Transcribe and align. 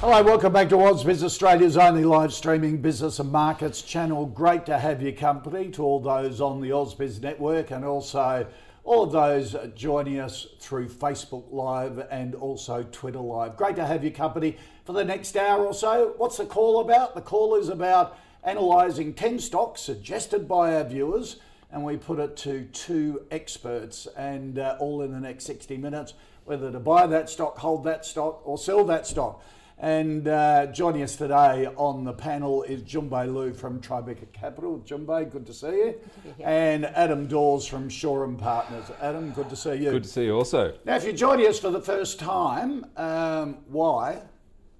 Hello, 0.00 0.22
welcome 0.22 0.50
back 0.50 0.70
to 0.70 0.76
Ausbiz, 0.76 1.22
Australia's 1.22 1.76
only 1.76 2.04
live 2.04 2.32
streaming 2.32 2.78
business 2.78 3.18
and 3.18 3.30
markets 3.30 3.82
channel. 3.82 4.24
Great 4.24 4.64
to 4.64 4.78
have 4.78 5.02
your 5.02 5.12
company 5.12 5.68
to 5.72 5.82
all 5.82 6.00
those 6.00 6.40
on 6.40 6.62
the 6.62 6.70
Ausbiz 6.70 7.20
network 7.20 7.70
and 7.70 7.84
also 7.84 8.46
all 8.82 9.02
of 9.02 9.12
those 9.12 9.54
joining 9.74 10.18
us 10.18 10.46
through 10.58 10.88
Facebook 10.88 11.52
Live 11.52 11.98
and 12.10 12.34
also 12.34 12.82
Twitter 12.84 13.18
Live. 13.18 13.58
Great 13.58 13.76
to 13.76 13.84
have 13.84 14.02
your 14.02 14.14
company 14.14 14.56
for 14.86 14.94
the 14.94 15.04
next 15.04 15.36
hour 15.36 15.66
or 15.66 15.74
so. 15.74 16.14
What's 16.16 16.38
the 16.38 16.46
call 16.46 16.80
about? 16.80 17.14
The 17.14 17.20
call 17.20 17.54
is 17.56 17.68
about 17.68 18.16
analysing 18.42 19.12
10 19.12 19.38
stocks 19.38 19.82
suggested 19.82 20.48
by 20.48 20.76
our 20.76 20.84
viewers 20.84 21.36
and 21.70 21.84
we 21.84 21.98
put 21.98 22.18
it 22.18 22.38
to 22.38 22.64
two 22.72 23.26
experts 23.30 24.08
and 24.16 24.58
uh, 24.58 24.78
all 24.80 25.02
in 25.02 25.12
the 25.12 25.20
next 25.20 25.44
60 25.44 25.76
minutes 25.76 26.14
whether 26.46 26.72
to 26.72 26.80
buy 26.80 27.06
that 27.06 27.28
stock, 27.28 27.58
hold 27.58 27.84
that 27.84 28.06
stock 28.06 28.40
or 28.46 28.56
sell 28.56 28.82
that 28.86 29.06
stock. 29.06 29.42
And 29.80 30.28
uh, 30.28 30.66
joining 30.66 31.00
us 31.00 31.16
today 31.16 31.66
on 31.74 32.04
the 32.04 32.12
panel 32.12 32.64
is 32.64 32.82
Junbei 32.82 33.32
Liu 33.32 33.54
from 33.54 33.80
Tribeca 33.80 34.30
Capital. 34.30 34.84
Junbei, 34.86 35.30
good 35.30 35.46
to 35.46 35.54
see 35.54 35.68
you. 35.68 36.00
And 36.38 36.84
Adam 36.84 37.26
Dawes 37.26 37.66
from 37.66 37.88
Shaw 37.88 38.24
and 38.24 38.38
Partners. 38.38 38.84
Adam, 39.00 39.30
good 39.30 39.48
to 39.48 39.56
see 39.56 39.76
you. 39.76 39.90
Good 39.90 40.02
to 40.02 40.08
see 40.08 40.24
you 40.26 40.36
also. 40.36 40.74
Now, 40.84 40.96
if 40.96 41.04
you're 41.04 41.14
joining 41.14 41.46
us 41.46 41.58
for 41.58 41.70
the 41.70 41.80
first 41.80 42.18
time, 42.18 42.84
um, 42.98 43.56
why? 43.68 44.20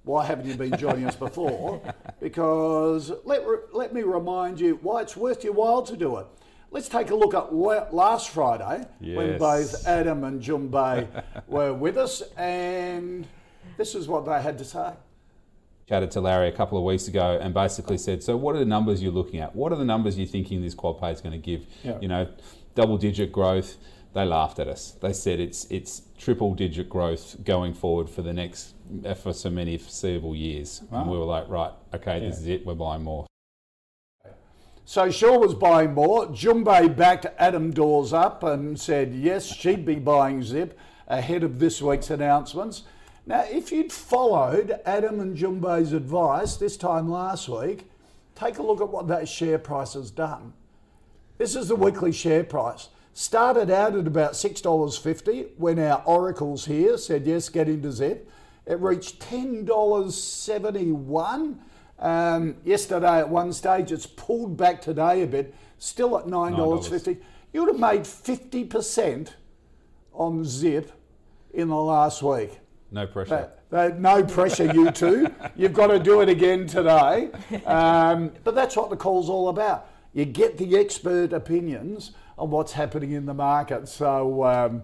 Why 0.04 0.26
haven't 0.26 0.46
you 0.46 0.54
been 0.54 0.76
joining 0.76 1.06
us 1.06 1.16
before? 1.16 1.80
Because 2.20 3.10
let, 3.24 3.42
let 3.72 3.94
me 3.94 4.02
remind 4.02 4.60
you 4.60 4.78
why 4.82 5.00
it's 5.00 5.16
worth 5.16 5.42
your 5.42 5.54
while 5.54 5.80
to 5.80 5.96
do 5.96 6.18
it. 6.18 6.26
Let's 6.70 6.86
take 6.86 7.10
a 7.10 7.14
look 7.14 7.32
at 7.32 7.54
last 7.54 8.28
Friday 8.28 8.86
when 9.00 9.38
both 9.38 9.86
Adam 9.86 10.24
and 10.24 10.42
Junbei 10.42 11.08
were 11.46 11.72
with 11.72 11.96
us, 11.96 12.20
and 12.36 13.26
this 13.76 13.94
is 13.94 14.08
what 14.08 14.24
they 14.24 14.40
had 14.40 14.58
to 14.58 14.64
say. 14.64 14.92
Chatted 15.88 16.10
to 16.12 16.20
Larry 16.20 16.48
a 16.48 16.52
couple 16.52 16.78
of 16.78 16.84
weeks 16.84 17.08
ago 17.08 17.38
and 17.40 17.52
basically 17.52 17.98
said, 17.98 18.22
"So, 18.22 18.36
what 18.36 18.54
are 18.54 18.58
the 18.60 18.64
numbers 18.64 19.02
you're 19.02 19.12
looking 19.12 19.40
at? 19.40 19.56
What 19.56 19.72
are 19.72 19.76
the 19.76 19.84
numbers 19.84 20.16
you're 20.16 20.26
thinking 20.26 20.62
this 20.62 20.74
QuadPay 20.74 21.12
is 21.12 21.20
going 21.20 21.32
to 21.32 21.38
give? 21.38 21.66
Yeah. 21.82 21.98
You 22.00 22.08
know, 22.08 22.28
double-digit 22.74 23.32
growth." 23.32 23.76
They 24.12 24.24
laughed 24.24 24.58
at 24.58 24.66
us. 24.66 24.92
They 25.00 25.12
said 25.12 25.38
it's 25.38 25.66
it's 25.70 26.02
triple-digit 26.18 26.88
growth 26.88 27.36
going 27.44 27.74
forward 27.74 28.10
for 28.10 28.22
the 28.22 28.32
next 28.32 28.74
uh, 29.04 29.14
for 29.14 29.32
so 29.32 29.50
many 29.50 29.78
foreseeable 29.78 30.34
years. 30.34 30.82
And 30.91 31.08
we 31.08 31.16
were 31.16 31.24
like, 31.24 31.48
"Right, 31.48 31.72
okay, 31.94 32.20
this 32.20 32.38
is 32.38 32.46
it. 32.46 32.66
We're 32.66 32.74
buying 32.74 33.02
more." 33.02 33.26
So 34.84 35.08
Shaw 35.08 35.38
was 35.38 35.54
buying 35.54 35.94
more. 35.94 36.26
Junbei 36.26 36.96
backed 36.96 37.26
Adam 37.38 37.70
Dawes 37.70 38.12
up 38.12 38.42
and 38.42 38.78
said 38.78 39.14
yes, 39.14 39.46
she'd 39.46 39.86
be 39.86 39.96
buying 39.96 40.42
Zip 40.42 40.76
ahead 41.06 41.44
of 41.44 41.60
this 41.60 41.80
week's 41.80 42.10
announcements. 42.10 42.82
Now, 43.30 43.46
if 43.48 43.70
you'd 43.70 43.92
followed 43.92 44.80
Adam 44.84 45.20
and 45.20 45.36
Junbei's 45.36 45.92
advice 45.92 46.56
this 46.56 46.76
time 46.76 47.08
last 47.08 47.48
week, 47.48 47.88
take 48.34 48.58
a 48.58 48.62
look 48.62 48.80
at 48.80 48.88
what 48.88 49.06
that 49.06 49.28
share 49.28 49.56
price 49.56 49.94
has 49.94 50.10
done. 50.10 50.52
This 51.38 51.54
is 51.54 51.69
the 51.69 51.76
weekly 51.76 52.10
share 52.10 52.42
price. 52.42 52.88
Started 53.14 53.70
out 53.70 53.94
at 53.94 54.08
about 54.08 54.32
$6.50 54.32 55.50
when 55.58 55.78
our 55.78 56.02
oracles 56.06 56.64
here 56.64 56.98
said 56.98 57.24
yes, 57.24 57.48
get 57.48 57.69
into 57.69 57.92
Zip. 57.92 58.28
It 58.66 58.80
reached 58.80 59.20
$10.71. 59.20 61.58
Um, 62.00 62.56
yesterday 62.64 63.20
at 63.20 63.28
one 63.28 63.52
stage, 63.52 63.92
it's 63.92 64.06
pulled 64.06 64.56
back 64.56 64.82
today 64.82 65.22
a 65.22 65.28
bit, 65.28 65.54
still 65.78 66.19
at 66.19 66.24
$9.50. 66.24 67.16
You 67.52 67.64
would 67.64 67.74
have 67.74 67.78
made 67.78 68.00
50% 68.00 69.34
on 70.14 70.44
Zip 70.44 70.90
in 71.54 71.69
the 71.69 71.76
last 71.76 72.24
week. 72.24 72.58
No 72.92 73.06
pressure. 73.06 73.50
Uh, 73.72 73.76
uh, 73.76 73.90
no 73.96 74.24
pressure, 74.24 74.72
you 74.72 74.90
two. 74.90 75.32
You've 75.56 75.72
got 75.72 75.88
to 75.88 75.98
do 75.98 76.20
it 76.22 76.28
again 76.28 76.66
today. 76.66 77.30
Um, 77.64 78.32
but 78.42 78.54
that's 78.54 78.76
what 78.76 78.90
the 78.90 78.96
call's 78.96 79.28
all 79.28 79.48
about. 79.48 79.86
You 80.12 80.24
get 80.24 80.58
the 80.58 80.76
expert 80.76 81.32
opinions 81.32 82.12
on 82.36 82.50
what's 82.50 82.72
happening 82.72 83.12
in 83.12 83.26
the 83.26 83.34
market. 83.34 83.88
So, 83.88 84.44
um, 84.44 84.82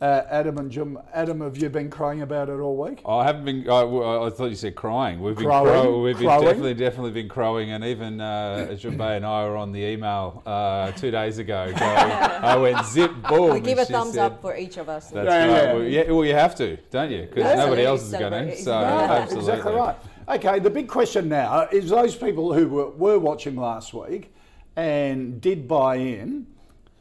uh, 0.00 0.22
Adam 0.30 0.56
and 0.56 0.70
Jim, 0.70 0.98
Adam, 1.12 1.40
have 1.42 1.58
you 1.58 1.68
been 1.68 1.90
crying 1.90 2.22
about 2.22 2.48
it 2.48 2.58
all 2.58 2.74
week? 2.76 3.02
I 3.04 3.22
haven't 3.24 3.44
been. 3.44 3.68
I, 3.68 3.82
I 3.82 4.30
thought 4.30 4.46
you 4.46 4.54
said 4.54 4.74
crying. 4.74 5.20
We've 5.20 5.36
been 5.36 5.44
Crowing, 5.44 5.70
crow- 5.70 6.00
We've 6.00 6.18
been 6.18 6.26
definitely, 6.26 6.74
definitely 6.74 7.10
been 7.10 7.28
crowing, 7.28 7.72
and 7.72 7.84
even 7.84 8.18
uh, 8.18 8.68
Junbei 8.70 9.16
and 9.16 9.26
I 9.26 9.44
were 9.44 9.56
on 9.56 9.72
the 9.72 9.80
email 9.80 10.42
uh, 10.46 10.92
two 10.92 11.10
days 11.10 11.36
ago. 11.36 11.66
Going, 11.66 11.82
I 11.82 12.56
went 12.56 12.86
zip 12.86 13.12
boom. 13.28 13.52
We 13.52 13.60
give 13.60 13.78
a 13.78 13.84
thumbs 13.84 14.14
said, 14.14 14.24
up 14.24 14.40
for 14.40 14.56
each 14.56 14.78
of 14.78 14.88
us. 14.88 15.10
That's 15.10 15.26
Yeah, 15.26 15.38
right. 15.38 15.48
yeah. 15.48 15.72
Well, 15.74 15.82
yeah, 15.84 16.10
well, 16.10 16.24
you 16.24 16.34
have 16.34 16.54
to, 16.56 16.78
don't 16.90 17.10
you? 17.10 17.22
Because 17.22 17.58
nobody 17.58 17.84
else 17.84 18.02
is 18.02 18.12
going 18.12 18.32
to. 18.32 18.56
So 18.56 18.80
Yeah, 18.80 19.12
absolutely. 19.12 19.50
Exactly 19.52 19.74
right. 19.74 19.96
Okay, 20.30 20.60
the 20.60 20.70
big 20.70 20.88
question 20.88 21.28
now 21.28 21.68
is 21.70 21.90
those 21.90 22.16
people 22.16 22.54
who 22.54 22.68
were, 22.68 22.90
were 22.90 23.18
watching 23.18 23.56
last 23.56 23.92
week 23.92 24.32
and 24.76 25.40
did 25.42 25.68
buy 25.68 25.96
in, 25.96 26.46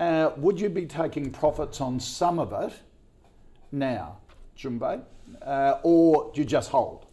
uh, 0.01 0.31
would 0.35 0.59
you 0.59 0.67
be 0.67 0.85
taking 0.85 1.31
profits 1.31 1.79
on 1.79 1.99
some 1.99 2.39
of 2.39 2.51
it 2.51 2.73
now, 3.71 4.17
Junbei, 4.57 5.01
uh, 5.41 5.79
or 5.83 6.31
do 6.33 6.41
you 6.41 6.45
just 6.45 6.71
hold? 6.71 7.05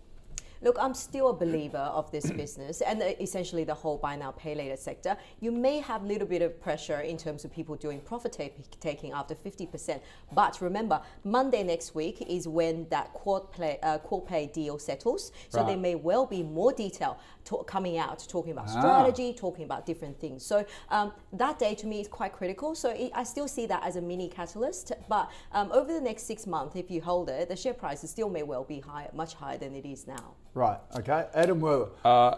Look, 0.63 0.77
I'm 0.81 0.95
still 0.95 1.29
a 1.29 1.35
believer 1.35 1.77
of 1.79 2.11
this 2.11 2.31
business 2.31 2.81
and 2.81 3.03
essentially 3.21 3.65
the 3.65 3.75
whole 3.75 3.99
buy 3.99 4.17
now, 4.17 4.31
pay 4.33 4.55
later 4.55 4.77
sector. 4.77 5.17
You 5.41 5.53
may 5.53 5.81
have 5.81 6.03
a 6.03 6.07
little 6.07 6.27
bit 6.27 6.43
of 6.43 6.59
pressure 6.61 7.01
in 7.01 7.17
terms 7.19 7.45
of 7.45 7.53
people 7.53 7.77
doing 7.77 8.01
profit 8.01 8.33
ta- 8.33 8.63
taking 8.81 9.13
after 9.13 9.35
50%. 9.35 10.01
But 10.33 10.61
remember, 10.61 11.01
Monday 11.25 11.63
next 11.63 11.95
week 11.95 12.23
is 12.29 12.49
when 12.49 12.87
that 12.89 13.13
quad, 13.13 13.53
play, 13.53 13.79
uh, 13.83 13.99
QuadPay 13.99 14.53
deal 14.53 14.79
settles. 14.79 15.31
So 15.51 15.59
Right. 15.61 15.69
there 15.69 15.77
may 15.77 15.95
well 15.95 16.27
be 16.27 16.43
more 16.43 16.73
detail 16.73 17.19
coming 17.67 17.97
out, 17.99 18.27
talking 18.29 18.53
about 18.53 18.67
Ah. 18.69 18.81
strategy, 18.81 19.33
talking 19.33 19.65
about 19.65 19.87
different 19.87 20.19
things. 20.19 20.45
So 20.45 20.65
um, 20.91 21.13
that 21.35 21.59
day 21.59 21.75
to 21.77 21.87
me 21.87 22.01
is 22.01 22.09
quite 22.09 22.33
critical. 22.33 22.75
So 22.75 22.91
it, 22.91 23.13
I 23.15 23.23
still 23.25 23.47
see 23.47 23.67
that 23.67 23.85
as 23.85 23.97
a 23.97 24.01
mini 24.01 24.29
catalyst. 24.29 24.93
But 25.09 25.31
um, 25.53 25.71
over 25.73 25.93
the 25.93 26.01
next 26.01 26.25
six 26.25 26.47
months, 26.47 26.75
if 26.77 26.91
you 26.91 27.01
hold 27.03 27.29
it, 27.29 27.49
the 27.49 27.57
share 27.57 27.75
price 27.75 28.09
still 28.11 28.29
may 28.31 28.43
well 28.43 28.65
be 28.65 28.81
high, 28.81 29.09
much 29.13 29.35
higher 29.35 29.59
than 29.59 29.75
it 29.75 29.85
is 29.87 30.07
now. 30.07 30.35
Right, 30.57 30.79
okay. 30.97 31.27
Adam, 31.35 31.61
were, 31.61 31.91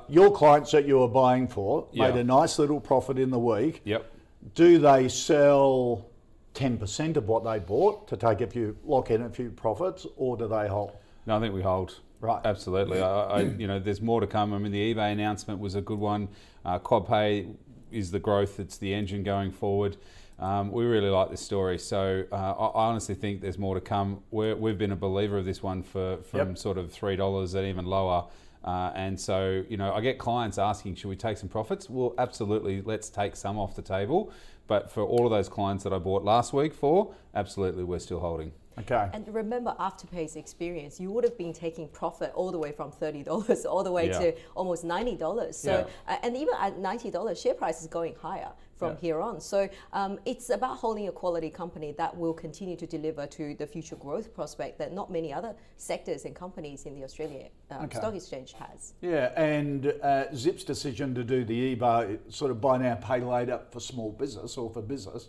your 0.08 0.34
clients 0.34 0.72
that 0.72 0.86
you 0.86 0.98
were 0.98 1.08
buying 1.08 1.46
for 1.46 1.86
made 1.94 2.16
a 2.16 2.24
nice 2.24 2.58
little 2.58 2.80
profit 2.80 3.16
in 3.16 3.30
the 3.30 3.38
week. 3.38 3.80
Yep. 3.84 4.12
Do 4.56 4.78
they 4.78 5.08
sell 5.08 6.10
10% 6.54 7.16
of 7.16 7.28
what 7.28 7.44
they 7.44 7.60
bought 7.60 8.08
to 8.08 8.16
take 8.16 8.40
a 8.40 8.48
few, 8.48 8.76
lock 8.84 9.12
in 9.12 9.22
a 9.22 9.30
few 9.30 9.50
profits, 9.50 10.04
or 10.16 10.36
do 10.36 10.48
they 10.48 10.66
hold? 10.66 10.96
No, 11.26 11.36
I 11.36 11.40
think 11.40 11.54
we 11.54 11.62
hold. 11.62 12.00
Right. 12.20 12.40
Absolutely. 12.44 13.00
I, 13.00 13.22
I, 13.22 13.40
you 13.42 13.68
know, 13.68 13.78
there's 13.78 14.02
more 14.02 14.20
to 14.20 14.26
come. 14.26 14.52
I 14.52 14.58
mean, 14.58 14.72
the 14.72 14.92
eBay 14.92 15.12
announcement 15.12 15.60
was 15.60 15.76
a 15.76 15.80
good 15.80 16.00
one. 16.00 16.26
Uh, 16.64 16.80
QuadPay 16.80 17.54
is 17.92 18.10
the 18.10 18.18
growth. 18.18 18.58
It's 18.58 18.78
the 18.78 18.92
engine 18.92 19.22
going 19.22 19.52
forward. 19.52 19.96
Um, 20.38 20.70
we 20.70 20.84
really 20.84 21.10
like 21.10 21.30
this 21.30 21.40
story. 21.40 21.78
So 21.78 22.24
uh, 22.30 22.34
I, 22.34 22.86
honestly 22.86 23.14
think 23.14 23.40
there's 23.40 23.58
more 23.58 23.74
to 23.74 23.80
come. 23.80 24.22
We're, 24.30 24.54
we've 24.54 24.78
been 24.78 24.92
a 24.92 24.96
believer 24.96 25.38
of 25.38 25.44
this 25.44 25.62
one 25.62 25.82
for 25.82 26.18
from 26.18 26.50
Yep. 26.50 26.58
sort 26.58 26.78
of 26.78 26.92
three 26.92 27.16
dollars 27.16 27.54
and 27.54 27.66
even 27.66 27.84
lower. 27.86 28.26
Uh, 28.64 28.92
and 28.94 29.18
so, 29.18 29.64
you 29.68 29.76
know, 29.76 29.92
I 29.92 30.00
get 30.00 30.18
clients 30.18 30.58
asking, 30.58 30.96
should 30.96 31.08
we 31.08 31.16
take 31.16 31.38
some 31.38 31.48
profits? 31.48 31.88
Well, 31.88 32.14
absolutely, 32.18 32.82
let's 32.82 33.08
take 33.08 33.34
some 33.36 33.58
off 33.58 33.74
the 33.74 33.82
table. 33.82 34.32
But 34.66 34.90
for 34.90 35.02
all 35.02 35.24
of 35.24 35.30
those 35.30 35.48
clients 35.48 35.84
that 35.84 35.92
I 35.92 35.98
bought 35.98 36.24
last 36.24 36.52
week 36.52 36.74
for, 36.74 37.14
absolutely, 37.34 37.84
we're 37.84 38.00
still 38.00 38.20
holding. 38.20 38.52
Okay. 38.80 39.08
And 39.12 39.26
remember 39.34 39.74
Afterpay's 39.78 40.36
experience, 40.36 41.00
you 41.00 41.10
would 41.10 41.24
have 41.24 41.36
been 41.36 41.52
taking 41.52 41.88
profit 41.88 42.32
all 42.34 42.50
the 42.50 42.58
way 42.58 42.72
from 42.72 42.90
$30 42.92 43.64
all 43.66 43.82
the 43.82 43.92
way 43.92 44.08
Yeah. 44.08 44.18
to 44.18 44.34
almost 44.54 44.84
$90. 44.84 45.52
So, 45.56 45.86
Yeah. 46.06 46.14
uh, 46.14 46.18
and 46.22 46.36
even 46.36 46.54
at 46.60 46.78
$90, 46.78 47.34
share 47.34 47.54
price 47.54 47.80
is 47.80 47.86
going 47.88 48.14
higher 48.16 48.50
from 48.76 48.90
Yeah. 48.92 49.00
here 49.00 49.20
on. 49.20 49.40
So 49.40 49.68
um, 49.92 50.20
it's 50.24 50.50
about 50.50 50.76
holding 50.78 51.08
a 51.08 51.12
quality 51.12 51.50
company 51.50 51.90
that 51.98 52.16
will 52.16 52.32
continue 52.32 52.76
to 52.76 52.86
deliver 52.86 53.26
to 53.26 53.54
the 53.56 53.66
future 53.66 53.96
growth 53.96 54.32
prospect 54.32 54.78
that 54.78 54.92
not 54.92 55.10
many 55.10 55.32
other 55.32 55.56
sectors 55.76 56.24
and 56.24 56.34
companies 56.34 56.86
in 56.86 56.94
the 56.94 57.02
Australia 57.02 57.48
um, 57.70 57.84
Okay. 57.86 57.98
Stock 57.98 58.14
Exchange 58.14 58.52
has. 58.52 58.94
Yeah, 59.00 59.32
and 59.36 59.92
uh, 60.00 60.32
Zip's 60.34 60.62
decision 60.62 61.12
to 61.16 61.24
do 61.24 61.44
the 61.44 61.74
eBay 61.74 62.18
sort 62.32 62.52
of 62.52 62.60
buy 62.60 62.78
now, 62.78 62.94
pay 62.94 63.20
later 63.20 63.60
for 63.72 63.80
small 63.80 64.12
business 64.12 64.56
or 64.56 64.70
for 64.70 64.80
business 64.82 65.28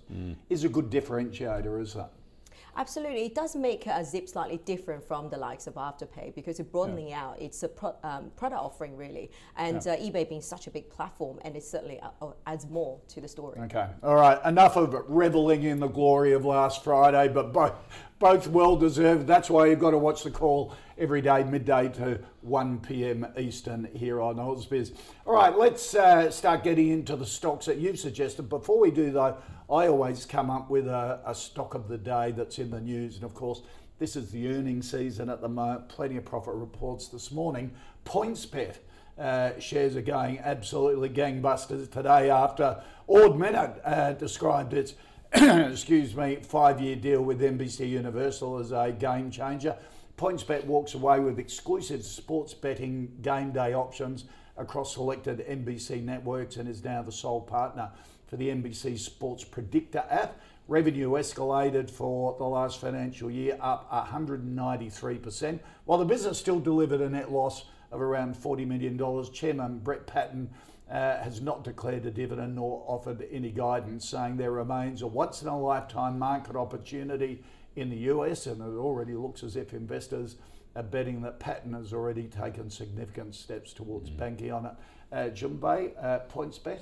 is 0.49 0.63
a 0.63 0.69
good 0.69 0.89
differentiator, 0.91 1.81
isn't 1.81 2.01
it? 2.01 2.07
Absolutely, 2.79 3.25
it 3.25 3.35
does 3.35 3.57
make 3.57 3.85
uh, 3.87 4.01
Zip 4.01 4.29
slightly 4.29 4.55
different 4.63 5.03
from 5.05 5.29
the 5.29 5.35
likes 5.35 5.67
of 5.67 5.73
Afterpay 5.73 6.33
because 6.33 6.61
it's 6.61 6.69
broadening 6.69 7.11
out. 7.11 7.35
It's 7.37 7.61
a 7.63 7.67
pro- 7.67 7.97
um, 8.05 8.31
product 8.37 8.61
offering 8.61 8.95
really, 8.95 9.31
and 9.57 9.85
Yeah. 9.85 9.91
uh, 9.91 9.97
eBay 9.97 10.29
being 10.29 10.41
such 10.41 10.65
a 10.67 10.71
big 10.71 10.89
platform, 10.89 11.39
and 11.43 11.57
it 11.57 11.63
certainly 11.65 11.99
uh, 11.99 12.11
uh, 12.21 12.31
adds 12.47 12.69
more 12.69 12.97
to 13.09 13.19
the 13.19 13.27
story. 13.27 13.59
Okay, 13.63 13.85
all 14.01 14.15
right. 14.15 14.39
Enough 14.45 14.77
of 14.77 14.95
reveling 15.09 15.63
in 15.63 15.81
the 15.81 15.89
glory 15.89 16.31
of 16.31 16.45
last 16.45 16.81
Friday, 16.81 17.27
but 17.27 17.51
both 17.51 17.73
both 18.17 18.47
well 18.47 18.77
deserved. 18.77 19.27
That's 19.27 19.49
why 19.49 19.65
you've 19.65 19.79
got 19.79 19.91
to 19.91 19.97
watch 19.97 20.23
the 20.23 20.31
call 20.31 20.73
every 20.97 21.21
day, 21.21 21.43
midday 21.43 21.89
to 21.89 22.21
1 22.41 22.79
p.m. 22.79 23.27
Eastern 23.37 23.89
here 23.93 24.21
on 24.21 24.37
Ausbiz. 24.37 24.93
All 25.25 25.33
right, 25.33 25.57
let's 25.57 25.95
uh, 25.95 26.31
start 26.31 26.63
getting 26.63 26.89
into 26.89 27.17
the 27.17 27.25
stocks 27.25 27.65
that 27.65 27.77
you've 27.77 27.99
suggested. 27.99 28.43
Before 28.43 28.79
we 28.79 28.89
do, 28.91 29.11
though, 29.11 29.37
I 29.69 29.87
always 29.87 30.25
come 30.25 30.49
up 30.49 30.69
with 30.69 30.87
a, 30.87 31.19
a 31.25 31.35
stock 31.35 31.75
of 31.75 31.87
the 31.87 31.97
day 31.97 32.31
that's 32.31 32.57
in 32.59 32.71
the 32.71 32.81
news, 32.81 33.15
and 33.15 33.23
of 33.23 33.33
course. 33.33 33.61
This 33.99 34.15
is 34.15 34.31
the 34.31 34.47
earnings 34.47 34.89
season 34.89 35.29
at 35.29 35.41
the 35.41 35.49
moment. 35.49 35.89
Plenty 35.89 36.15
of 36.15 36.23
profit 36.23 36.53
reports 36.55 37.09
this 37.09 37.33
morning. 37.33 37.71
PointsBet 38.05 38.77
uh, 39.19 39.59
shares 39.59 39.97
are 39.97 40.01
going 40.01 40.39
absolutely 40.39 41.09
gangbusters 41.09 41.91
today 41.91 42.29
after 42.29 42.81
Ord 43.07 43.33
Minnett 43.33 43.81
uh, 43.83 44.13
described 44.13 44.73
its 44.73 44.93
excuse 45.33 46.15
me 46.15 46.37
five-year 46.37 46.95
deal 46.95 47.21
with 47.21 47.41
NBC 47.41 47.89
Universal 47.89 48.59
as 48.59 48.71
a 48.71 48.95
game 48.97 49.29
changer. 49.29 49.75
PointsBet 50.17 50.63
walks 50.63 50.93
away 50.93 51.19
with 51.19 51.37
exclusive 51.37 52.05
sports 52.05 52.53
betting 52.53 53.11
game 53.21 53.51
day 53.51 53.73
options 53.73 54.23
across 54.57 54.93
selected 54.93 55.45
NBC 55.45 56.03
networks 56.03 56.55
and 56.55 56.69
is 56.69 56.83
now 56.85 57.01
the 57.01 57.11
sole 57.11 57.41
partner 57.41 57.91
for 58.29 58.37
the 58.37 58.49
NBC 58.49 58.97
Sports 58.99 59.43
Predictor 59.43 60.05
app. 60.09 60.39
Revenue 60.67 61.11
escalated 61.13 61.89
for 61.89 62.35
the 62.37 62.43
last 62.43 62.79
financial 62.79 63.31
year, 63.31 63.57
up 63.59 63.89
193%, 63.91 65.59
while 65.85 65.97
the 65.97 66.05
business 66.05 66.37
still 66.37 66.59
delivered 66.59 67.01
a 67.01 67.09
net 67.09 67.31
loss 67.31 67.65
of 67.91 68.01
around 68.01 68.35
$40 68.35 68.67
million. 68.67 69.33
Chairman 69.33 69.79
Brett 69.79 70.05
Paton 70.05 70.51
uh, 70.91 71.17
has 71.23 71.41
not 71.41 71.63
declared 71.63 72.05
a 72.05 72.11
dividend 72.11 72.55
nor 72.55 72.83
offered 72.85 73.27
any 73.31 73.49
guidance, 73.49 74.07
saying 74.07 74.37
there 74.37 74.51
remains 74.51 75.01
a 75.01 75.07
once 75.07 75.41
in 75.41 75.47
a 75.47 75.59
lifetime 75.59 76.19
market 76.19 76.55
opportunity 76.55 77.43
in 77.75 77.89
the 77.89 77.97
US, 78.11 78.45
and 78.45 78.61
it 78.61 78.77
already 78.77 79.15
looks 79.15 79.41
as 79.41 79.55
if 79.55 79.73
investors 79.73 80.35
are 80.75 80.83
betting 80.83 81.21
that 81.23 81.39
Paton 81.39 81.73
has 81.73 81.93
already 81.93 82.27
taken 82.27 82.69
significant 82.69 83.33
steps 83.33 83.73
towards 83.73 84.11
banking 84.11 84.51
on 84.51 84.67
it. 84.67 84.73
Uh, 85.11 85.29
Jun 85.29 85.57
Bei, 85.57 85.93
uh, 85.99 86.19
PointsBet? 86.31 86.79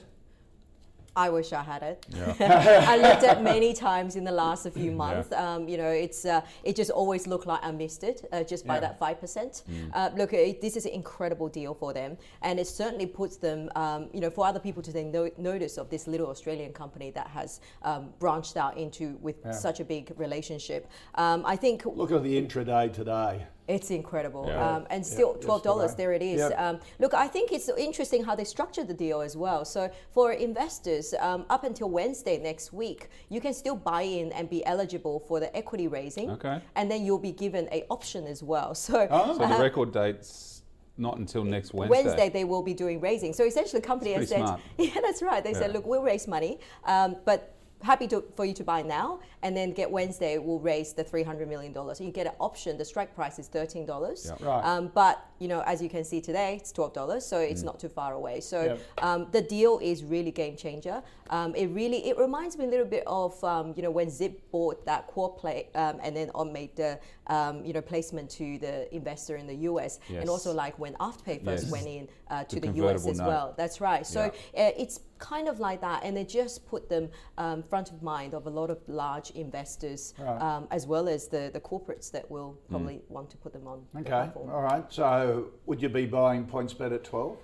I 1.17 1.29
wish 1.29 1.51
I 1.51 1.63
had 1.63 1.81
it. 1.81 2.05
I 2.39 2.95
looked 2.97 3.23
at 3.23 3.41
many 3.53 3.73
times 3.73 4.15
in 4.15 4.23
the 4.23 4.31
last 4.31 4.69
few 4.69 4.91
months. 4.91 5.31
Um, 5.31 5.67
you 5.67 5.75
know, 5.77 5.89
it's 5.89 6.25
uh, 6.25 6.41
it 6.63 6.75
just 6.75 6.91
always 6.91 7.25
looked 7.25 7.47
like 7.47 7.59
I 7.63 7.71
missed 7.71 8.03
it 8.03 8.23
uh, 8.31 8.43
just 8.43 8.67
by 8.67 8.75
Yeah. 8.75 8.81
that 8.81 8.99
five 8.99 9.19
percent. 9.19 9.63
Uh, 9.93 10.11
look, 10.15 10.31
it, 10.33 10.61
this 10.61 10.77
is 10.77 10.85
an 10.85 10.91
incredible 10.91 11.49
deal 11.49 11.73
for 11.73 11.91
them, 11.91 12.17
and 12.43 12.59
it 12.59 12.67
certainly 12.67 13.07
puts 13.07 13.37
them, 13.37 13.69
um, 13.75 14.09
you 14.13 14.19
know, 14.21 14.29
for 14.29 14.45
other 14.45 14.59
people 14.59 14.83
to 14.83 14.91
then 14.93 15.11
no- 15.11 15.31
notice 15.37 15.77
of 15.77 15.89
this 15.89 16.05
little 16.07 16.27
Australian 16.27 16.71
company 16.71 17.09
that 17.11 17.27
has 17.27 17.61
um, 17.81 18.09
branched 18.19 18.55
out 18.55 18.77
into 18.77 19.17
with 19.21 19.37
such 19.51 19.79
a 19.79 19.85
big 19.85 20.13
relationship. 20.17 20.87
Um, 21.15 21.43
I 21.45 21.55
think 21.55 21.83
Look 21.85 22.11
at 22.11 22.21
the 22.21 22.39
intraday 22.39 22.93
today. 22.93 23.47
It's 23.67 23.91
incredible. 23.91 24.45
Yeah. 24.47 24.75
Um, 24.75 24.87
and 24.89 25.05
still, 25.05 25.37
Yeah, 25.41 25.47
$12, 25.47 25.81
yesterday. 25.81 26.03
there 26.03 26.13
it 26.13 26.21
is. 26.21 26.39
Yep. 26.39 26.59
Um, 26.59 26.79
look, 26.99 27.13
I 27.13 27.27
think 27.27 27.51
it's 27.51 27.69
interesting 27.69 28.23
how 28.23 28.35
they 28.35 28.43
structured 28.43 28.87
the 28.87 28.93
deal 28.93 29.21
as 29.21 29.35
well. 29.35 29.65
So, 29.65 29.91
for 30.11 30.31
investors, 30.31 31.13
um, 31.19 31.45
up 31.49 31.63
until 31.63 31.89
Wednesday 31.89 32.37
next 32.37 32.71
week, 32.71 33.09
you 33.29 33.41
can 33.41 33.53
still 33.53 33.75
buy 33.75 34.03
in 34.03 34.31
and 34.31 34.49
be 34.49 34.65
eligible 34.65 35.19
for 35.19 35.39
the 35.39 35.55
equity 35.55 35.87
raising. 35.87 36.31
Okay. 36.31 36.61
And 36.75 36.89
then 36.89 37.05
you'll 37.05 37.19
be 37.19 37.31
given 37.33 37.67
a 37.71 37.83
option 37.89 38.25
as 38.27 38.41
well. 38.43 38.73
So, 38.87 39.07
Oh. 39.11 39.37
So 39.37 39.47
the 39.47 39.61
record 39.61 39.91
date's 39.91 40.61
not 40.97 41.17
until 41.17 41.43
next 41.43 41.73
Wednesday. 41.73 42.03
Wednesday 42.03 42.29
they 42.29 42.43
will 42.45 42.63
be 42.63 42.73
doing 42.73 43.01
raising. 43.01 43.33
So 43.33 43.43
essentially, 43.43 43.81
the 43.81 43.87
company 43.87 44.13
has 44.13 44.29
said, 44.29 44.39
smart. 44.39 44.61
yeah, 44.77 44.99
that's 45.01 45.21
right. 45.21 45.43
They 45.43 45.53
said, 45.53 45.73
look, 45.73 45.85
we'll 45.85 46.01
raise 46.03 46.27
money, 46.27 46.59
um, 46.85 47.17
but 47.25 47.56
happy 47.83 48.07
to, 48.07 48.23
for 48.35 48.45
you 48.45 48.53
to 48.55 48.63
buy 48.63 48.81
now, 48.81 49.19
and 49.43 49.55
then 49.55 49.71
get 49.71 49.89
Wednesday, 49.89 50.37
we'll 50.37 50.59
raise 50.59 50.93
the 50.93 51.03
three 51.03 51.23
hundred 51.23 51.47
million 51.47 51.71
dollars. 51.73 51.97
So 51.99 52.03
you 52.03 52.11
get 52.11 52.25
an 52.27 52.33
option. 52.39 52.77
The 52.77 52.85
strike 52.85 53.13
price 53.15 53.39
is 53.39 53.47
thirteen 53.47 53.85
dollars. 53.85 54.31
Yeah. 54.39 54.47
Right. 54.47 54.63
Um, 54.63 54.91
but 54.93 55.25
you 55.39 55.47
know, 55.47 55.61
as 55.61 55.81
you 55.81 55.89
can 55.89 56.03
see 56.03 56.19
today, 56.21 56.57
it's 56.59 56.71
twelve 56.71 56.93
dollars, 56.93 57.25
so 57.25 57.37
it's 57.39 57.63
not 57.63 57.79
too 57.79 57.89
far 57.89 58.13
away. 58.13 58.39
So 58.41 58.63
Yep. 58.63 58.79
um, 59.03 59.27
the 59.31 59.41
deal 59.41 59.79
is 59.81 60.03
really 60.03 60.31
game 60.31 60.55
changer. 60.57 61.03
Um, 61.29 61.53
it 61.55 61.67
really 61.67 62.07
it 62.07 62.17
reminds 62.17 62.57
me 62.57 62.65
a 62.65 62.67
little 62.67 62.85
bit 62.85 63.03
of 63.05 63.41
um, 63.43 63.73
you 63.75 63.83
know 63.83 63.91
when 63.91 64.09
Zip 64.09 64.49
bought 64.51 64.85
that 64.85 65.13
QuadPay 65.13 65.75
um, 65.75 65.99
and 66.01 66.15
then 66.15 66.31
on 66.33 66.51
made 66.51 66.75
the 66.75 66.99
um, 67.27 67.63
you 67.65 67.73
know 67.73 67.81
placement 67.81 68.29
to 68.31 68.57
the 68.59 68.93
investor 68.95 69.35
in 69.35 69.45
the 69.45 69.55
US, 69.69 69.99
Yes. 70.09 70.21
and 70.21 70.29
also 70.29 70.53
like 70.53 70.77
when 70.79 70.93
Afterpay 70.95 71.43
first 71.45 71.63
Yes. 71.65 71.71
went 71.71 71.87
in 71.87 72.07
uh, 72.29 72.43
to 72.45 72.59
The 72.59 72.69
the, 72.71 72.85
US 72.87 73.05
as 73.07 73.17
note. 73.19 73.27
well. 73.27 73.53
That's 73.57 73.79
right. 73.81 74.05
So 74.05 74.21
uh, 74.21 74.31
it's 74.55 74.99
kind 75.19 75.47
of 75.47 75.59
like 75.59 75.81
that, 75.81 76.03
and 76.03 76.17
it 76.17 76.29
just 76.29 76.65
put 76.67 76.89
them 76.89 77.09
um, 77.37 77.63
front 77.63 77.91
of 77.91 78.01
mind 78.03 78.33
of 78.33 78.47
a 78.47 78.49
lot 78.49 78.69
of 78.69 78.79
large 78.87 79.31
investors, 79.31 80.13
Right. 80.19 80.41
um, 80.41 80.67
as 80.71 80.85
well 80.87 81.07
as 81.09 81.27
the 81.27 81.49
the 81.53 81.59
corporates 81.59 82.11
that 82.11 82.29
will 82.29 82.57
probably 82.69 83.01
want 83.09 83.29
to 83.31 83.37
put 83.37 83.53
them 83.53 83.67
on. 83.67 83.85
Okay, 83.97 84.09
platform. 84.09 84.49
all 84.49 84.61
right. 84.61 84.85
So 84.89 85.47
would 85.65 85.81
you 85.81 85.89
be 85.89 86.05
buying 86.05 86.45
PointsBet 86.45 86.93
at 86.93 87.03
12? 87.03 87.37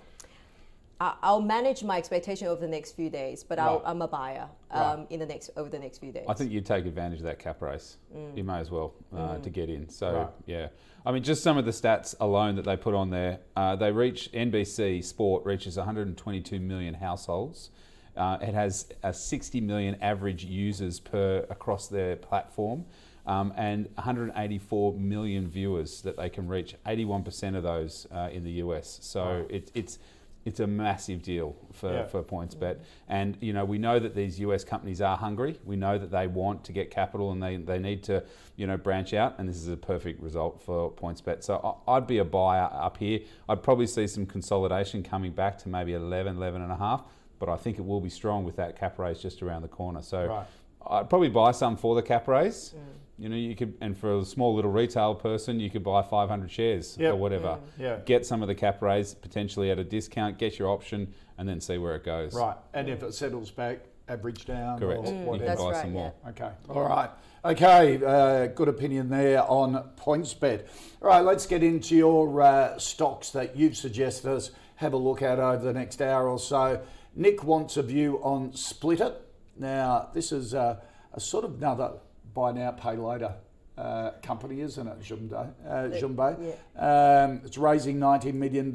I- 1.00 1.16
I'll 1.22 1.40
manage 1.40 1.82
my 1.82 1.98
expectation 1.98 2.46
over 2.48 2.60
the 2.60 2.68
next 2.68 2.92
few 2.92 3.10
days, 3.10 3.42
but 3.42 3.58
I'll, 3.58 3.76
Right. 3.78 3.82
I'm 3.86 4.00
a 4.02 4.08
buyer 4.08 4.48
Right. 4.72 4.92
um, 4.92 5.06
in 5.10 5.18
the 5.20 5.26
next 5.26 5.50
over 5.56 5.68
the 5.68 5.78
next 5.78 5.98
few 5.98 6.12
days. 6.12 6.24
I 6.28 6.34
think 6.34 6.52
you 6.52 6.60
take 6.60 6.86
advantage 6.86 7.18
of 7.18 7.24
that 7.24 7.38
cap 7.38 7.60
raise. 7.62 7.96
You 8.34 8.44
may 8.44 8.58
as 8.58 8.70
well 8.70 8.94
uh, 9.14 9.38
to 9.38 9.50
get 9.50 9.68
in. 9.68 9.88
So 9.88 10.12
Right. 10.14 10.28
yeah, 10.46 10.68
I 11.04 11.12
mean, 11.12 11.22
just 11.22 11.42
some 11.42 11.58
of 11.58 11.64
the 11.64 11.70
stats 11.72 12.14
alone 12.20 12.54
that 12.56 12.64
they 12.64 12.76
put 12.76 12.94
on 12.94 13.10
there. 13.10 13.40
Uh, 13.56 13.76
they 13.76 13.90
reach 13.92 14.30
NBC 14.32 15.02
Sport 15.02 15.44
reaches 15.44 15.76
122 15.76 16.60
million 16.60 16.94
households. 16.94 17.70
Uh, 18.16 18.38
it 18.40 18.54
has 18.54 18.88
a 19.02 19.12
60 19.12 19.60
million 19.60 19.96
average 20.00 20.44
users 20.44 21.00
per 21.00 21.44
across 21.50 21.88
their 21.88 22.14
platform. 22.16 22.84
Um, 23.26 23.54
and 23.56 23.88
184 23.94 24.92
million 24.92 25.48
viewers 25.48 26.02
that 26.02 26.14
they 26.18 26.28
can 26.28 26.46
reach. 26.46 26.76
81% 26.86 27.56
of 27.56 27.62
those 27.62 28.06
uh, 28.12 28.28
in 28.30 28.44
the 28.44 28.50
US. 28.62 28.98
So 29.00 29.46
it, 29.48 29.70
it's 29.74 29.98
it's 30.44 30.60
a 30.60 30.66
massive 30.66 31.22
deal 31.22 31.56
for, 31.72 31.92
Yeah. 31.92 32.04
for 32.06 32.22
PointsBet. 32.22 32.78
And 33.08 33.36
you 33.40 33.52
know, 33.52 33.64
we 33.64 33.78
know 33.78 33.98
that 33.98 34.14
these 34.14 34.38
US 34.40 34.64
companies 34.64 35.00
are 35.00 35.16
hungry. 35.16 35.58
We 35.64 35.76
know 35.76 35.98
that 35.98 36.10
they 36.10 36.26
want 36.26 36.64
to 36.64 36.72
get 36.72 36.90
capital 36.90 37.32
and 37.32 37.42
they, 37.42 37.56
they 37.56 37.78
need 37.78 38.02
to, 38.04 38.22
you 38.56 38.66
know, 38.66 38.76
branch 38.76 39.14
out. 39.14 39.36
And 39.38 39.48
this 39.48 39.56
is 39.56 39.68
a 39.68 39.76
perfect 39.76 40.20
result 40.22 40.60
for 40.60 40.90
PointsBet. 40.92 41.42
So 41.42 41.78
I'd 41.88 42.06
be 42.06 42.18
a 42.18 42.24
buyer 42.24 42.68
up 42.72 42.98
here. 42.98 43.20
I'd 43.48 43.62
probably 43.62 43.86
see 43.86 44.06
some 44.06 44.26
consolidation 44.26 45.02
coming 45.02 45.32
back 45.32 45.58
to 45.58 45.68
maybe 45.68 45.94
11, 45.94 46.36
11 46.36 46.62
and 46.62 46.72
a 46.72 46.76
half. 46.76 47.04
But 47.38 47.48
I 47.48 47.56
think 47.56 47.78
it 47.78 47.84
will 47.84 48.00
be 48.00 48.10
strong 48.10 48.44
with 48.44 48.56
that 48.56 48.78
cap 48.78 48.98
raise 48.98 49.20
just 49.20 49.42
around 49.42 49.62
the 49.62 49.68
corner. 49.68 50.02
So 50.02 50.26
Right. 50.26 50.46
I'd 50.86 51.08
probably 51.08 51.30
buy 51.30 51.52
some 51.52 51.76
for 51.76 51.94
the 51.94 52.02
cap 52.02 52.28
raise. 52.28 52.74
Mm. 52.76 52.80
You 53.18 53.28
know, 53.28 53.36
you 53.36 53.54
could, 53.54 53.74
and 53.80 53.96
for 53.96 54.18
a 54.18 54.24
small 54.24 54.54
little 54.56 54.72
retail 54.72 55.14
person, 55.14 55.60
you 55.60 55.70
could 55.70 55.84
buy 55.84 56.02
500 56.02 56.50
shares 56.50 56.96
Yep. 56.98 57.12
or 57.12 57.16
whatever. 57.16 57.58
Yeah. 57.78 57.98
Get 58.04 58.26
some 58.26 58.42
of 58.42 58.48
the 58.48 58.54
cap 58.56 58.82
raise 58.82 59.14
potentially 59.14 59.70
at 59.70 59.78
a 59.78 59.84
discount, 59.84 60.36
get 60.38 60.58
your 60.58 60.68
option, 60.68 61.14
and 61.38 61.48
then 61.48 61.60
see 61.60 61.78
where 61.78 61.94
it 61.94 62.04
goes. 62.04 62.34
Right. 62.34 62.56
And 62.72 62.88
if 62.88 63.02
it 63.04 63.14
settles 63.14 63.50
back, 63.52 63.78
average 64.08 64.44
down 64.46 64.80
Correct. 64.80 65.06
or 65.06 65.12
Mm, 65.12 65.20
You 65.20 65.26
whatever. 65.26 65.38
can 65.38 65.46
That's 65.46 65.62
buy 65.62 65.70
right, 65.70 65.82
some 65.82 65.92
more. 65.92 66.12
yeah. 66.24 66.30
Okay. 66.30 66.50
All 66.68 66.82
right. 66.88 67.10
Okay. 67.44 68.04
Uh, 68.04 68.46
good 68.48 68.68
opinion 68.68 69.08
there 69.10 69.42
on 69.48 69.90
PointsBet. 69.96 70.66
All 71.00 71.08
right. 71.08 71.20
Let's 71.24 71.46
get 71.46 71.62
into 71.62 71.94
your 71.96 72.42
uh, 72.42 72.78
stocks 72.78 73.30
that 73.30 73.56
you've 73.56 73.76
suggested 73.76 74.28
us 74.30 74.50
have 74.76 74.92
a 74.92 74.96
look 74.96 75.22
at 75.22 75.38
over 75.38 75.62
the 75.64 75.72
next 75.72 76.02
hour 76.02 76.28
or 76.28 76.38
so. 76.38 76.80
Nick 77.14 77.44
wants 77.44 77.76
a 77.76 77.82
view 77.82 78.18
on 78.24 78.50
Splitit. 78.52 79.14
Now, 79.56 80.08
this 80.12 80.32
is 80.32 80.52
uh, 80.52 80.80
a 81.12 81.20
sort 81.20 81.44
of 81.44 81.54
another 81.58 81.92
buy 82.34 82.52
now, 82.52 82.72
pay 82.72 82.96
later. 82.96 83.34
Uh, 83.76 84.12
company, 84.22 84.60
isn't 84.60 84.86
it, 84.86 85.02
Jumbo? 85.02 85.52
Uh, 85.68 85.88
Jumbo. 85.88 86.36
Um, 86.76 87.40
it's 87.44 87.58
raising 87.58 87.98
$90 87.98 88.32
million 88.32 88.68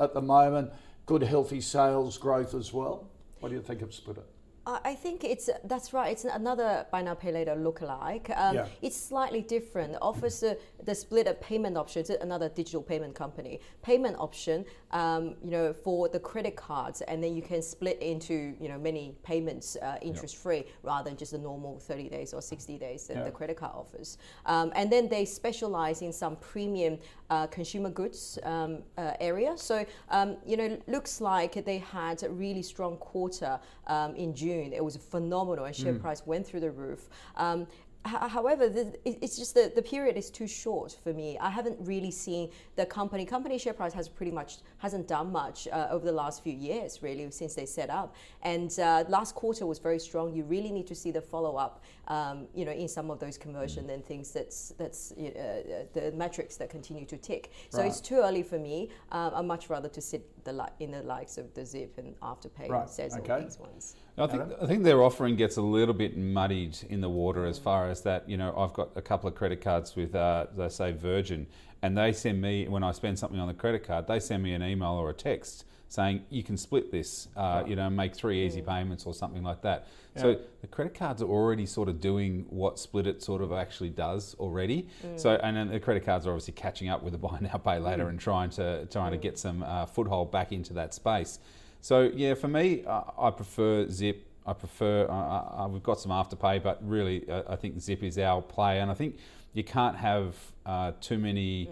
at 0.00 0.12
the 0.12 0.20
moment. 0.20 0.72
Good, 1.06 1.22
healthy 1.22 1.60
sales 1.62 2.18
growth 2.18 2.54
as 2.54 2.72
well. 2.72 3.08
What 3.40 3.48
do 3.48 3.54
you 3.54 3.62
think 3.62 3.80
of 3.80 3.90
Splitit? 3.90 4.24
I 4.66 4.96
think 4.96 5.22
it's 5.22 5.48
that's 5.64 5.92
right. 5.92 6.10
It's 6.10 6.24
another 6.24 6.86
buy 6.90 7.00
now 7.00 7.14
pay 7.14 7.30
later 7.30 7.54
lookalike. 7.54 8.36
Um, 8.36 8.56
Yeah. 8.56 8.66
It's 8.82 8.96
slightly 8.96 9.42
different. 9.42 9.96
Offers 10.02 10.40
the, 10.40 10.58
the 10.84 10.94
split 10.94 11.28
a 11.28 11.34
payment 11.34 11.76
option. 11.76 12.00
It's 12.00 12.10
another 12.10 12.48
digital 12.48 12.82
payment 12.82 13.14
company. 13.14 13.60
Payment 13.82 14.16
option, 14.18 14.64
um, 14.90 15.36
you 15.44 15.50
know, 15.52 15.72
for 15.72 16.08
the 16.08 16.18
credit 16.18 16.56
cards, 16.56 17.00
and 17.02 17.22
then 17.22 17.36
you 17.36 17.42
can 17.42 17.62
split 17.62 17.98
into 18.02 18.54
you 18.60 18.68
know 18.68 18.78
many 18.78 19.14
payments 19.22 19.76
uh, 19.76 19.98
interest 20.02 20.36
free 20.36 20.64
rather 20.82 21.08
than 21.10 21.16
just 21.16 21.30
the 21.32 21.38
normal 21.38 21.78
30 21.78 22.08
days 22.08 22.34
or 22.34 22.42
60 22.42 22.76
days 22.78 23.06
that 23.06 23.16
Yeah. 23.18 23.24
the 23.24 23.30
credit 23.30 23.56
card 23.56 23.72
offers. 23.74 24.18
Um, 24.46 24.72
and 24.74 24.90
then 24.90 25.08
they 25.08 25.24
specialize 25.26 26.02
in 26.02 26.12
some 26.12 26.36
premium 26.36 26.98
uh, 27.30 27.46
consumer 27.46 27.90
goods 27.90 28.38
um, 28.42 28.82
uh, 28.98 29.12
area. 29.20 29.56
So 29.56 29.84
um, 30.10 30.36
you 30.44 30.56
know, 30.56 30.76
looks 30.88 31.20
like 31.20 31.64
they 31.64 31.78
had 31.78 32.22
a 32.24 32.30
really 32.30 32.62
strong 32.62 32.96
quarter 32.96 33.60
um, 33.86 34.14
in 34.16 34.34
June. 34.34 34.72
It 34.72 34.84
was 34.84 34.96
phenomenal, 34.96 35.64
and 35.64 35.74
share 35.74 35.94
price 35.94 36.26
went 36.26 36.46
through 36.46 36.60
the 36.60 36.70
roof. 36.70 37.08
Um, 37.36 37.66
However, 38.06 38.68
the, 38.68 38.96
it's 39.04 39.36
just 39.36 39.54
the, 39.54 39.72
the 39.74 39.82
period 39.82 40.16
is 40.16 40.30
too 40.30 40.46
short 40.46 40.96
for 41.02 41.12
me. 41.12 41.36
I 41.38 41.50
haven't 41.50 41.76
really 41.80 42.12
seen 42.12 42.50
the 42.76 42.86
company. 42.86 43.24
Company 43.26 43.58
share 43.58 43.72
price 43.72 43.92
has 43.94 44.08
pretty 44.08 44.30
much 44.30 44.58
hasn't 44.78 45.08
done 45.08 45.32
much 45.32 45.66
uh, 45.72 45.88
over 45.90 46.06
the 46.06 46.12
last 46.12 46.42
few 46.42 46.52
years, 46.52 47.02
really, 47.02 47.28
since 47.32 47.54
they 47.54 47.66
set 47.66 47.90
up. 47.90 48.14
And 48.42 48.78
uh, 48.78 49.04
last 49.08 49.34
quarter 49.34 49.66
was 49.66 49.80
very 49.80 49.98
strong. 49.98 50.32
You 50.32 50.44
really 50.44 50.70
need 50.70 50.86
to 50.86 50.94
see 50.94 51.10
the 51.10 51.20
follow 51.20 51.56
up, 51.56 51.82
um, 52.08 52.46
you 52.54 52.64
know, 52.64 52.72
in 52.72 52.88
some 52.88 53.10
of 53.10 53.18
those 53.18 53.36
conversion 53.38 53.90
and 53.90 54.04
things. 54.04 54.30
That's 54.30 54.70
that's 54.78 55.12
uh, 55.12 55.22
uh, 55.22 55.82
the 55.92 56.12
metrics 56.12 56.56
that 56.56 56.70
continue 56.70 57.04
to 57.06 57.16
tick. 57.16 57.50
So 57.70 57.78
Right. 57.78 57.88
it's 57.88 58.00
too 58.00 58.16
early 58.16 58.42
for 58.42 58.58
me. 58.58 58.90
Um, 59.12 59.32
I'd 59.34 59.44
much 59.44 59.68
rather 59.70 59.88
to 59.88 60.00
sit 60.00 60.44
the 60.44 60.52
li- 60.52 60.64
in 60.80 60.92
the 60.92 61.02
likes 61.02 61.38
of 61.38 61.52
the 61.54 61.64
Zip 61.64 61.98
and 61.98 62.18
Afterpay 62.20 62.68
Right, 62.68 62.82
and 62.82 62.88
Sezzle, 62.88 63.18
okay. 63.20 63.44
these 63.44 63.58
ones. 63.58 63.96
I 64.18 64.26
think 64.26 64.42
I 64.62 64.66
think 64.66 64.84
their 64.84 65.02
offering 65.02 65.36
gets 65.36 65.56
a 65.56 65.62
little 65.62 65.94
bit 65.94 66.16
muddied 66.16 66.78
in 66.88 67.00
the 67.00 67.08
water 67.10 67.44
as 67.46 67.58
far 67.58 67.90
as 67.90 68.02
that. 68.02 68.28
You 68.28 68.36
know, 68.36 68.54
I've 68.56 68.72
got 68.72 68.90
a 68.96 69.02
couple 69.02 69.28
of 69.28 69.34
credit 69.34 69.60
cards 69.60 69.94
with, 69.96 70.14
uh, 70.14 70.46
they 70.56 70.68
say 70.68 70.92
Virgin, 70.92 71.46
and 71.86 71.96
they 71.96 72.12
send 72.12 72.40
me 72.42 72.66
when 72.66 72.82
I 72.82 72.90
spend 72.90 73.18
something 73.18 73.38
on 73.38 73.46
the 73.46 73.54
credit 73.54 73.86
card, 73.86 74.08
they 74.08 74.18
send 74.18 74.42
me 74.42 74.52
an 74.54 74.62
email 74.62 74.90
or 74.90 75.10
a 75.10 75.14
text 75.14 75.64
saying 75.88 76.24
you 76.30 76.42
can 76.42 76.56
split 76.56 76.90
this, 76.90 77.28
uh, 77.36 77.62
you 77.64 77.76
know, 77.76 77.88
make 77.88 78.12
three 78.12 78.44
easy 78.44 78.60
payments 78.60 79.06
or 79.06 79.14
something 79.14 79.44
like 79.44 79.62
that. 79.62 79.86
So 80.16 80.36
the 80.62 80.66
credit 80.66 80.94
cards 80.94 81.22
are 81.22 81.28
already 81.28 81.64
sort 81.66 81.88
of 81.88 82.00
doing 82.00 82.46
what 82.48 82.76
Splitit 82.76 83.22
sort 83.22 83.40
of 83.42 83.52
actually 83.52 83.90
does 83.90 84.34
already. 84.40 84.88
So 85.16 85.38
and 85.42 85.56
then 85.56 85.68
the 85.68 85.78
credit 85.78 86.04
cards 86.04 86.26
are 86.26 86.30
obviously 86.30 86.54
catching 86.54 86.88
up 86.88 87.02
with 87.02 87.12
the 87.12 87.18
buy 87.26 87.38
now 87.40 87.58
pay 87.58 87.78
later 87.78 88.08
and 88.08 88.18
trying 88.18 88.50
to 88.50 88.86
trying 88.86 89.12
to 89.12 89.18
get 89.18 89.38
some 89.38 89.62
uh, 89.62 89.86
foothold 89.86 90.32
back 90.32 90.52
into 90.52 90.72
that 90.72 90.92
space. 90.94 91.38
So 91.82 92.10
yeah, 92.14 92.34
for 92.34 92.48
me, 92.48 92.84
uh, 92.84 93.02
I 93.18 93.30
prefer 93.30 93.88
Zip. 93.90 94.26
I 94.44 94.54
prefer. 94.54 95.06
Uh, 95.08 95.64
uh, 95.64 95.68
we've 95.70 95.82
got 95.82 96.00
some 96.00 96.10
afterpay, 96.10 96.62
but 96.62 96.78
really, 96.82 97.28
uh, 97.28 97.42
I 97.48 97.56
think 97.56 97.78
Zip 97.80 98.02
is 98.02 98.18
our 98.18 98.40
play, 98.42 98.80
and 98.80 98.90
I 98.90 98.94
think 98.94 99.18
you 99.52 99.64
can't 99.64 99.96
have 99.96 100.34
uh, 100.66 100.92
too 101.00 101.18
many. 101.18 101.70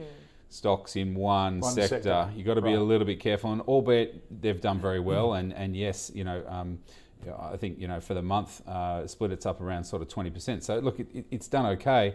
Stocks 0.50 0.94
in 0.94 1.16
one, 1.16 1.58
One 1.58 1.72
sector. 1.74 1.96
sector. 2.00 2.30
You've 2.36 2.46
got 2.46 2.54
to 2.54 2.62
be 2.62 2.74
a 2.74 2.80
little 2.80 3.04
bit 3.04 3.18
careful, 3.18 3.50
and 3.52 3.60
albeit 3.62 4.40
they've 4.40 4.60
done 4.60 4.78
very 4.80 5.00
well, 5.00 5.32
and, 5.34 5.52
and 5.52 5.74
yes, 5.74 6.12
you 6.14 6.22
know, 6.22 6.44
um, 6.46 6.78
I 7.40 7.56
think 7.56 7.80
you 7.80 7.88
know 7.88 7.98
for 7.98 8.14
the 8.14 8.22
month, 8.22 8.62
uh, 8.68 9.04
Splitit's 9.08 9.46
up 9.46 9.60
around 9.60 9.82
sort 9.82 10.00
of 10.02 10.06
twenty 10.08 10.30
percent. 10.30 10.62
So 10.62 10.78
look, 10.78 11.00
it, 11.00 11.08
it- 11.12 11.26
it's 11.32 11.48
done 11.48 11.66
okay, 11.74 12.14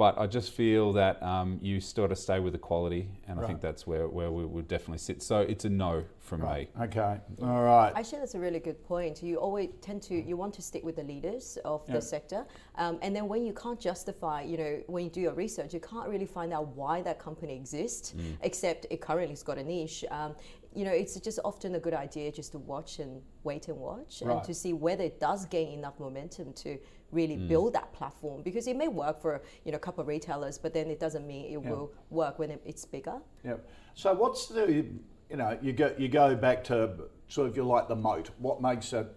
but 0.00 0.16
I 0.18 0.26
just 0.26 0.52
feel 0.52 0.94
that 0.94 1.22
um, 1.22 1.58
you 1.60 1.78
sort 1.78 2.10
of 2.10 2.16
stay 2.16 2.40
with 2.40 2.54
the 2.54 2.58
quality, 2.58 3.06
and 3.28 3.38
I 3.38 3.46
think 3.46 3.60
that's 3.60 3.86
where, 3.86 4.08
where 4.08 4.30
we 4.32 4.46
would 4.46 4.66
definitely 4.66 4.96
sit. 4.96 5.22
So 5.22 5.40
it's 5.40 5.66
a 5.66 5.68
no 5.68 6.04
from 6.20 6.40
me. 6.40 6.68
Okay. 6.80 7.18
All 7.42 7.62
right. 7.62 7.92
Actually, 7.94 8.20
that's 8.20 8.34
a 8.34 8.40
really 8.40 8.60
good 8.60 8.82
point. 8.92 9.22
You 9.22 9.36
always 9.36 9.68
tend 9.82 10.00
to 10.04 10.14
you 10.14 10.38
want 10.38 10.54
to 10.54 10.62
stick 10.62 10.82
with 10.88 10.96
the 10.96 11.02
leaders 11.02 11.58
of 11.66 11.82
Yeah. 11.86 11.96
the 11.96 12.00
sector, 12.14 12.46
um, 12.76 12.98
and 13.02 13.14
then 13.14 13.28
when 13.28 13.44
you 13.44 13.52
can't 13.52 13.78
justify, 13.78 14.40
you 14.40 14.56
know, 14.56 14.72
when 14.86 15.04
you 15.04 15.10
do 15.10 15.20
your 15.20 15.34
research, 15.34 15.74
you 15.74 15.80
can't 15.80 16.08
really 16.08 16.30
find 16.38 16.50
out 16.54 16.68
why 16.68 17.02
that 17.02 17.18
company 17.18 17.54
exists, 17.54 18.14
Mm. 18.16 18.38
except 18.48 18.86
it 18.88 19.02
currently's 19.02 19.42
got 19.42 19.58
a 19.58 19.62
niche. 19.74 20.02
Um, 20.10 20.34
you 20.72 20.84
know, 20.86 20.92
it's 21.02 21.14
just 21.20 21.38
often 21.44 21.74
a 21.74 21.80
good 21.86 21.94
idea 22.06 22.30
just 22.32 22.52
to 22.52 22.58
watch 22.58 23.00
and 23.00 23.20
wait 23.44 23.68
and 23.68 23.76
watch, 23.78 24.22
Right. 24.22 24.32
and 24.36 24.44
to 24.44 24.54
see 24.54 24.72
whether 24.72 25.04
it 25.04 25.20
does 25.20 25.44
gain 25.44 25.68
enough 25.78 25.96
momentum 26.00 26.54
to 26.64 26.78
really 27.12 27.36
Mm. 27.36 27.48
build 27.48 27.72
that 27.74 27.92
platform. 27.92 28.42
Because 28.42 28.66
it 28.66 28.76
may 28.76 28.88
work 28.88 29.20
for 29.20 29.42
you 29.64 29.72
know 29.72 29.76
a 29.76 29.80
couple 29.80 30.00
of 30.02 30.08
retailers, 30.08 30.58
but 30.58 30.72
then 30.72 30.90
it 30.90 31.00
doesn't 31.00 31.26
mean 31.26 31.46
it 31.46 31.50
Yeah. 31.62 31.70
will 31.70 31.92
work 32.10 32.38
when 32.38 32.50
it's 32.64 32.84
bigger. 32.84 33.20
Yep. 33.44 33.66
So 33.94 34.14
what's 34.14 34.46
the 34.48 34.86
you 35.30 35.36
know 35.36 35.58
you 35.62 35.72
go 35.72 35.94
you 35.98 36.08
go 36.08 36.34
back 36.34 36.64
to 36.64 37.08
sort 37.28 37.48
of 37.48 37.56
you 37.56 37.64
like 37.64 37.88
the 37.88 37.96
moat. 37.96 38.30
What 38.38 38.60
makes 38.60 38.92
a 38.92 39.08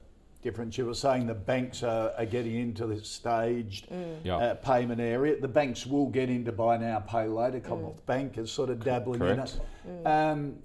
difference? 0.41 0.77
You 0.77 0.85
were 0.85 0.93
saying 0.93 1.25
the 1.27 1.33
banks 1.33 1.83
are, 1.83 2.11
are 2.17 2.25
getting 2.25 2.55
into 2.55 2.85
this 2.85 3.07
staged 3.07 3.87
Yeah. 4.23 4.37
uh, 4.37 4.53
payment 4.55 4.99
area. 4.99 5.39
The 5.39 5.47
banks 5.47 5.87
will 5.87 6.07
get 6.07 6.29
into 6.29 6.51
buy 6.51 6.77
now, 6.77 6.99
pay 6.99 7.27
later. 7.27 7.59
Commonwealth 7.59 8.05
Bank 8.05 8.37
is 8.37 8.51
sort 8.51 8.69
of 8.69 8.83
dabbling 8.83 9.19
correct. 9.19 9.59
in 9.85 9.91
it. 9.99 10.05
Um, 10.07 10.57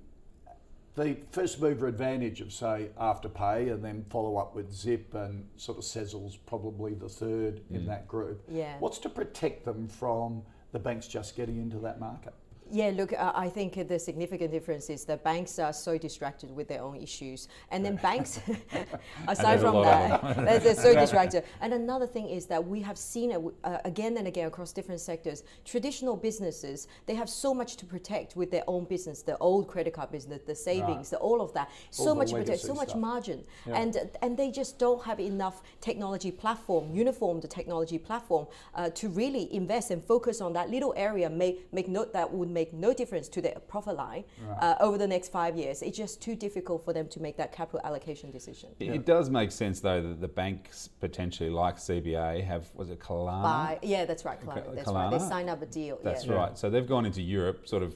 the 0.98 1.16
first 1.30 1.60
mover 1.60 1.86
advantage 1.86 2.40
of 2.40 2.52
say 2.52 2.90
Afterpay 3.00 3.72
and 3.72 3.84
then 3.84 4.04
follow 4.10 4.36
up 4.36 4.54
with 4.54 4.72
Zip 4.72 5.14
and 5.14 5.46
sort 5.56 5.78
of 5.78 5.84
Sezzle's 5.84 6.36
probably 6.36 6.94
the 6.94 7.08
third 7.08 7.60
in 7.70 7.82
mm. 7.82 7.86
that 7.86 8.08
group. 8.08 8.42
Yeah. 8.50 8.74
What's 8.80 8.98
to 8.98 9.08
protect 9.08 9.64
them 9.64 9.88
from 9.88 10.42
the 10.72 10.78
banks 10.78 11.06
just 11.06 11.36
getting 11.36 11.58
into 11.58 11.78
that 11.78 12.00
market? 12.00 12.34
Yeah, 12.70 12.90
look, 12.94 13.12
uh, 13.12 13.32
I 13.34 13.48
think 13.48 13.88
the 13.88 13.98
significant 13.98 14.50
difference 14.50 14.90
is 14.90 15.04
that 15.06 15.24
banks 15.24 15.58
are 15.58 15.72
so 15.72 15.96
distracted 15.96 16.50
with 16.54 16.68
their 16.68 16.82
own 16.82 16.96
issues, 16.96 17.48
and 17.70 17.84
then 17.84 17.96
banks, 17.96 18.40
aside 19.28 19.60
from 19.66 19.82
that, 19.82 20.36
they're, 20.36 20.58
they're 20.58 20.74
so 20.74 20.94
distracted. 21.04 21.44
And 21.60 21.72
another 21.72 22.06
thing 22.06 22.28
is 22.28 22.46
that 22.46 22.66
we 22.66 22.80
have 22.82 22.98
seen 22.98 23.30
it 23.30 23.40
uh, 23.64 23.78
again 23.84 24.18
and 24.18 24.26
again 24.26 24.48
across 24.48 24.72
different 24.72 25.00
sectors. 25.00 25.44
Traditional 25.64 26.16
businesses 26.16 26.88
they 27.06 27.14
have 27.14 27.30
so 27.30 27.54
much 27.54 27.76
to 27.76 27.86
protect 27.86 28.36
with 28.36 28.50
their 28.50 28.64
own 28.66 28.84
business, 28.84 29.22
the 29.22 29.38
old 29.38 29.66
credit 29.68 29.94
card 29.94 30.10
business, 30.10 30.42
the 30.46 30.54
savings, 30.54 31.10
the, 31.10 31.16
all 31.18 31.40
of 31.40 31.52
that. 31.54 31.70
So 31.90 32.02
All 32.02 32.08
the 32.10 32.14
much 32.16 32.30
to 32.30 32.36
protect, 32.36 32.60
so 32.60 32.74
much 32.74 32.90
stuff. 32.90 33.00
margin, 33.00 33.44
and 33.72 33.96
and 34.20 34.36
they 34.36 34.50
just 34.50 34.78
don't 34.78 35.02
have 35.04 35.20
enough 35.20 35.62
technology 35.80 36.30
platform, 36.30 36.94
uniformed 36.94 37.48
technology 37.48 37.98
platform 37.98 38.46
uh, 38.74 38.90
to 38.90 39.08
really 39.08 39.52
invest 39.54 39.90
and 39.90 40.04
focus 40.04 40.40
on 40.40 40.52
that 40.52 40.70
little 40.70 40.92
area. 40.96 41.30
May 41.30 41.58
make 41.72 41.88
note 41.88 42.12
that 42.12 42.30
would 42.30 42.50
make 42.58 42.72
no 42.72 42.92
difference 42.92 43.28
to 43.28 43.40
their 43.40 43.58
profit 43.72 43.96
line 43.96 44.24
uh, 44.60 44.86
over 44.86 44.96
the 44.98 45.06
next 45.06 45.28
five 45.30 45.54
years. 45.56 45.76
It's 45.80 45.96
just 45.96 46.20
too 46.20 46.34
difficult 46.46 46.84
for 46.84 46.92
them 46.92 47.06
to 47.14 47.18
make 47.26 47.36
that 47.36 47.50
capital 47.52 47.80
allocation 47.84 48.30
decision. 48.38 48.70
It, 48.80 48.88
it 48.88 49.06
does 49.06 49.30
make 49.30 49.50
sense 49.52 49.76
though 49.80 50.00
that 50.02 50.20
the 50.20 50.32
banks 50.42 50.88
potentially, 51.00 51.50
like 51.50 51.76
CBA, 51.76 52.44
have 52.44 52.64
was 52.74 52.90
it 52.90 52.98
Klarna? 52.98 53.42
By, 53.42 53.78
yeah, 53.82 54.04
that's 54.04 54.24
right, 54.24 54.40
Klarna. 54.40 54.74
That's 54.74 54.90
right. 54.90 55.10
They 55.10 55.18
Klarna? 55.18 55.28
sign 55.28 55.48
up 55.48 55.62
a 55.62 55.66
deal. 55.66 55.98
That's 56.02 56.26
yeah. 56.26 56.34
right. 56.40 56.58
So 56.58 56.68
they've 56.68 56.90
gone 56.94 57.06
into 57.06 57.22
Europe, 57.22 57.68
sort 57.68 57.82
of, 57.82 57.94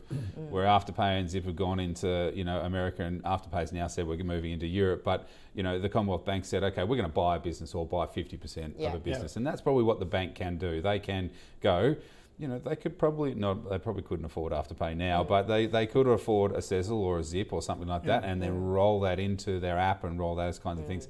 where 0.50 0.66
Afterpay 0.66 1.18
and 1.18 1.28
Zip 1.28 1.44
have 1.44 1.56
gone 1.56 1.80
into, 1.80 2.32
you 2.34 2.44
know, 2.44 2.60
America, 2.60 3.02
and 3.02 3.22
Afterpay's 3.24 3.72
now 3.72 3.88
said 3.88 4.06
we're 4.06 4.22
moving 4.22 4.52
into 4.52 4.66
Europe. 4.66 5.02
But 5.04 5.28
you 5.54 5.62
know, 5.62 5.78
the 5.78 5.88
Commonwealth 5.88 6.24
Bank 6.24 6.44
said, 6.44 6.62
okay, 6.62 6.84
we're 6.84 6.96
going 6.96 7.08
to 7.08 7.14
buy 7.14 7.36
a 7.36 7.40
business 7.40 7.74
or 7.74 7.84
buy 7.84 8.06
fifty 8.06 8.36
percent 8.36 8.76
Yeah. 8.78 8.88
of 8.88 8.94
a 8.94 8.98
business, 8.98 9.36
and 9.36 9.46
that's 9.46 9.60
probably 9.60 9.84
what 9.84 9.98
the 9.98 10.06
bank 10.06 10.34
can 10.34 10.56
do. 10.56 10.80
They 10.80 10.98
can 10.98 11.30
go. 11.60 11.96
You 12.38 12.48
know, 12.48 12.58
they 12.58 12.76
could 12.76 12.98
probably 12.98 13.34
not. 13.34 13.68
They 13.70 13.78
probably 13.78 14.02
couldn't 14.02 14.24
afford 14.24 14.52
Afterpay 14.52 14.96
now, 14.96 15.22
but 15.22 15.46
they, 15.46 15.66
they 15.66 15.86
could 15.86 16.06
afford 16.06 16.52
a 16.52 16.58
Sezzle 16.58 16.92
or 16.98 17.18
a 17.18 17.24
Zip 17.24 17.52
or 17.52 17.62
something 17.62 17.86
like 17.86 18.04
that, 18.04 18.24
and 18.24 18.42
then 18.42 18.50
roll 18.64 19.00
that 19.00 19.18
into 19.20 19.60
their 19.60 19.78
app 19.78 20.02
and 20.04 20.18
roll 20.18 20.34
those 20.34 20.58
kinds 20.58 20.80
of 20.80 20.86
things. 20.86 21.08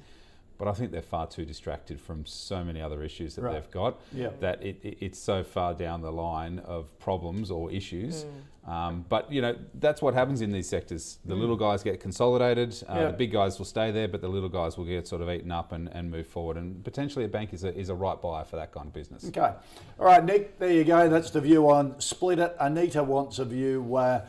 But 0.63 0.69
I 0.69 0.75
think 0.75 0.91
they're 0.93 1.01
far 1.01 1.27
too 1.27 1.43
distracted 1.43 1.99
from 1.99 2.25
so 2.25 2.63
many 2.63 2.81
other 2.81 3.03
issues 3.03 3.35
that 3.35 3.41
Right. 3.41 3.51
they've 3.55 3.69
got 3.71 3.99
Yeah. 4.13 4.29
that 4.39 4.63
it, 4.63 4.77
it, 4.81 4.97
it's 5.01 5.19
so 5.19 5.43
far 5.43 5.73
down 5.73 6.01
the 6.01 6.09
line 6.11 6.59
of 6.59 6.97
problems 6.99 7.51
or 7.51 7.69
issues. 7.69 8.25
Um, 8.65 9.03
but 9.09 9.29
you 9.29 9.41
know 9.41 9.57
that's 9.73 10.01
what 10.01 10.13
happens 10.13 10.39
in 10.39 10.53
these 10.53 10.69
sectors. 10.69 11.19
The 11.25 11.35
little 11.35 11.57
guys 11.57 11.83
get 11.83 11.99
consolidated. 11.99 12.81
Uh, 12.87 12.93
Yeah. 12.95 13.05
The 13.07 13.17
big 13.17 13.33
guys 13.33 13.57
will 13.59 13.65
stay 13.65 13.91
there, 13.91 14.07
but 14.07 14.21
the 14.21 14.29
little 14.29 14.47
guys 14.47 14.77
will 14.77 14.85
get 14.85 15.05
sort 15.05 15.21
of 15.21 15.29
eaten 15.29 15.51
up 15.51 15.73
and, 15.73 15.89
and 15.89 16.09
move 16.09 16.27
forward. 16.27 16.55
And 16.55 16.81
potentially 16.81 17.25
a 17.25 17.27
bank 17.27 17.53
is 17.53 17.65
a, 17.65 17.77
is 17.77 17.89
a 17.89 17.95
right 17.95 18.21
buyer 18.21 18.45
for 18.45 18.55
that 18.55 18.71
kind 18.71 18.87
of 18.87 18.93
business. 18.93 19.25
Okay. 19.27 19.51
All 19.99 20.05
right, 20.05 20.23
Nick, 20.23 20.59
there 20.59 20.71
you 20.71 20.85
go. 20.85 21.09
That's 21.09 21.29
the 21.31 21.41
view 21.41 21.69
on 21.69 21.95
Splitit. 21.95 22.53
Anita 22.57 23.03
wants 23.03 23.37
a 23.37 23.43
view, 23.43 23.97
uh, 23.97 24.21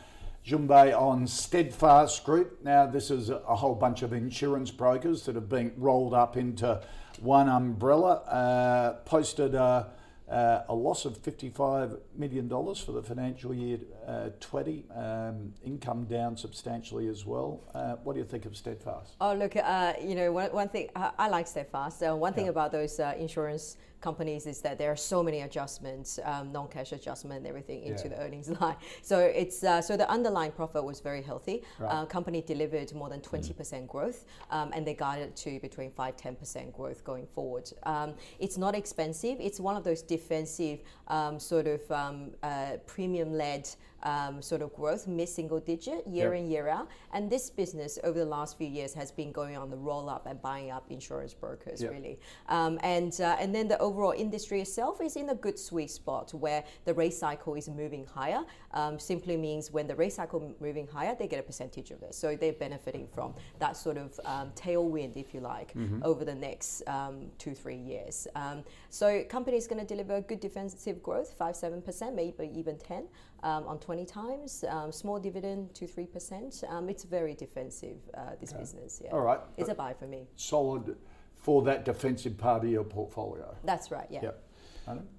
Jun 0.44 0.66
Bei, 0.66 0.92
on 0.92 1.26
Steadfast 1.26 2.22
Group. 2.22 2.62
Now, 2.62 2.84
this 2.84 3.10
is 3.10 3.30
a 3.30 3.38
whole 3.38 3.74
bunch 3.74 4.02
of 4.02 4.12
insurance 4.12 4.70
brokers 4.70 5.24
that 5.24 5.36
have 5.36 5.48
been 5.48 5.72
rolled 5.78 6.12
up 6.12 6.36
into 6.36 6.82
one 7.18 7.48
umbrella, 7.48 8.16
uh, 8.26 8.92
posted 9.06 9.54
a, 9.54 9.90
uh, 10.28 10.64
a 10.68 10.74
loss 10.74 11.06
of 11.06 11.16
$55 11.22 11.98
million 12.14 12.50
for 12.50 12.92
the 12.92 13.02
financial 13.02 13.54
year 13.54 13.78
uh, 14.06 14.30
20, 14.40 14.84
um, 14.94 15.52
income 15.64 16.04
down 16.04 16.36
substantially 16.36 17.08
as 17.08 17.24
well. 17.24 17.60
Uh, 17.74 17.96
what 18.04 18.14
do 18.14 18.18
you 18.18 18.24
think 18.26 18.44
of 18.44 18.56
Steadfast? 18.56 19.16
Oh, 19.20 19.34
look, 19.34 19.56
uh, 19.56 19.94
you 20.02 20.14
know, 20.14 20.32
one, 20.32 20.50
one 20.52 20.68
thing, 20.68 20.88
I, 20.94 21.10
I 21.18 21.28
like 21.28 21.46
Steadfast. 21.46 22.02
Uh, 22.02 22.14
one 22.14 22.32
thing 22.32 22.48
about 22.48 22.72
those 22.72 23.00
uh, 23.00 23.14
insurance 23.18 23.76
companies 24.00 24.46
is 24.46 24.60
that 24.60 24.76
there 24.76 24.92
are 24.92 24.96
so 24.96 25.22
many 25.22 25.40
adjustments, 25.40 26.18
um, 26.24 26.52
non-cash 26.52 26.92
adjustment, 26.92 27.38
and 27.38 27.46
everything 27.46 27.82
into 27.84 28.04
Yeah. 28.04 28.16
the 28.16 28.22
earnings 28.24 28.48
line. 28.60 28.76
So 29.02 29.18
it's 29.18 29.64
uh, 29.64 29.80
so 29.80 29.96
the 29.96 30.08
underlying 30.10 30.52
profit 30.52 30.84
was 30.84 31.00
very 31.00 31.22
healthy. 31.22 31.62
Right. 31.78 31.90
Uh, 31.90 32.04
company 32.04 32.42
delivered 32.42 32.92
more 32.94 33.08
than 33.08 33.20
20% 33.20 33.86
growth, 33.88 34.26
um, 34.50 34.68
and 34.74 34.86
they 34.86 34.94
guided 34.94 35.34
to 35.44 35.58
between 35.60 35.90
5 35.90 36.16
10% 36.16 36.72
growth 36.72 37.02
going 37.02 37.26
forward. 37.26 37.66
Um, 37.84 38.12
it's 38.38 38.58
not 38.58 38.74
expensive. 38.74 39.36
It's 39.40 39.58
one 39.58 39.76
of 39.76 39.84
those 39.84 40.02
defensive 40.02 40.80
um, 41.08 41.40
sort 41.40 41.66
of 41.66 41.80
um, 41.90 42.32
uh, 42.42 42.76
premium-led 42.86 43.64
um, 44.04 44.40
sort 44.42 44.62
of 44.62 44.72
growth, 44.74 45.06
mid-single 45.06 45.60
digit 45.60 46.06
year 46.06 46.34
Yep. 46.34 46.44
in 46.44 46.50
year 46.50 46.68
out. 46.68 46.88
And 47.12 47.30
this 47.30 47.50
business 47.50 47.98
over 48.04 48.18
the 48.18 48.24
last 48.24 48.56
few 48.58 48.66
years 48.66 48.94
has 48.94 49.10
been 49.10 49.32
going 49.32 49.56
on 49.56 49.70
the 49.70 49.76
roll 49.76 50.08
up 50.08 50.26
and 50.26 50.40
buying 50.42 50.70
up 50.70 50.84
insurance 50.90 51.34
brokers 51.34 51.82
Yep. 51.82 51.90
really. 51.92 52.18
Um, 52.48 52.78
and 52.82 53.18
uh, 53.20 53.36
and 53.40 53.54
then 53.54 53.68
the 53.68 53.78
overall 53.78 54.12
industry 54.16 54.60
itself 54.60 55.00
is 55.00 55.16
in 55.16 55.30
a 55.30 55.34
good 55.34 55.58
sweet 55.58 55.90
spot 55.90 56.32
where 56.34 56.64
the 56.84 56.94
rate 56.94 57.14
cycle 57.14 57.54
is 57.54 57.68
moving 57.68 58.04
higher. 58.06 58.42
Um, 58.72 58.98
simply 58.98 59.36
means 59.36 59.70
when 59.72 59.86
the 59.86 59.94
rate 59.94 60.12
cycle 60.12 60.54
moving 60.60 60.86
higher, 60.86 61.14
they 61.18 61.28
get 61.28 61.38
a 61.40 61.42
percentage 61.42 61.90
of 61.90 62.02
it. 62.02 62.14
So 62.14 62.36
they're 62.36 62.52
benefiting 62.52 63.06
from 63.08 63.34
that 63.58 63.76
sort 63.76 63.96
of 63.96 64.18
um, 64.24 64.50
tailwind, 64.54 65.16
if 65.16 65.32
you 65.34 65.40
like, 65.40 65.74
over 66.02 66.24
the 66.24 66.34
next 66.34 66.82
um, 66.88 67.26
two 67.38 67.54
three 67.54 67.76
years. 67.76 68.26
Um, 68.34 68.64
so 68.90 69.22
company 69.24 69.56
is 69.56 69.66
going 69.66 69.80
to 69.80 69.86
deliver 69.86 70.20
good 70.20 70.40
defensive 70.40 71.02
growth, 71.02 71.34
five 71.38 71.56
seven 71.56 71.80
percent, 71.82 72.14
maybe 72.14 72.50
even 72.54 72.76
ten 72.78 73.04
um, 73.44 73.68
on 73.68 73.78
20 73.78 74.04
times. 74.04 74.64
Um, 74.68 74.90
small 74.90 75.20
dividend, 75.20 75.74
two 75.74 75.86
three 75.86 76.06
percent. 76.06 76.64
Um, 76.68 76.88
it's 76.88 77.04
very 77.04 77.34
defensive. 77.34 77.98
Uh, 78.16 78.30
this 78.40 78.52
business, 78.52 79.00
yeah. 79.04 79.10
All 79.12 79.20
right. 79.20 79.38
It's 79.56 79.68
a 79.68 79.74
buy 79.74 79.92
for 79.92 80.06
me. 80.06 80.26
Solid 80.34 80.96
for 81.36 81.62
that 81.62 81.84
defensive 81.84 82.38
part 82.38 82.64
of 82.64 82.70
your 82.70 82.84
portfolio. 82.84 83.54
That's 83.64 83.90
right. 83.90 84.06
Yeah. 84.10 84.22
Yep. 84.22 84.40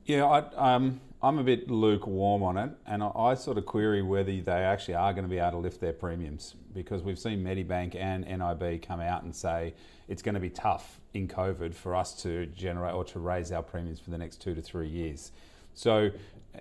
Yeah, 0.05 0.25
I, 0.25 0.75
um, 0.75 1.01
I'm 1.23 1.39
a 1.39 1.43
bit 1.43 1.71
lukewarm 1.71 2.43
on 2.43 2.57
it, 2.57 2.69
and 2.85 3.01
I, 3.01 3.07
I 3.07 3.33
sort 3.33 3.57
of 3.57 3.65
query 3.65 4.03
whether 4.03 4.31
they 4.39 4.51
actually 4.51 4.93
are 4.93 5.11
going 5.11 5.23
to 5.23 5.29
be 5.29 5.39
able 5.39 5.51
to 5.51 5.57
lift 5.57 5.81
their 5.81 5.93
premiums 5.93 6.55
because 6.73 7.01
we've 7.01 7.17
seen 7.17 7.43
Medibank 7.43 7.95
and 7.95 8.25
NIB 8.25 8.83
come 8.83 8.99
out 8.99 9.23
and 9.23 9.35
say 9.35 9.73
it's 10.07 10.21
going 10.21 10.35
to 10.35 10.41
be 10.41 10.51
tough 10.51 10.99
in 11.13 11.27
COVID 11.27 11.73
for 11.73 11.95
us 11.95 12.21
to 12.21 12.45
generate 12.47 12.93
or 12.93 13.03
to 13.05 13.19
raise 13.19 13.51
our 13.51 13.63
premiums 13.63 13.99
for 13.99 14.11
the 14.11 14.17
next 14.17 14.39
two 14.39 14.53
to 14.53 14.61
three 14.61 14.87
years. 14.87 15.31
So, 15.73 16.11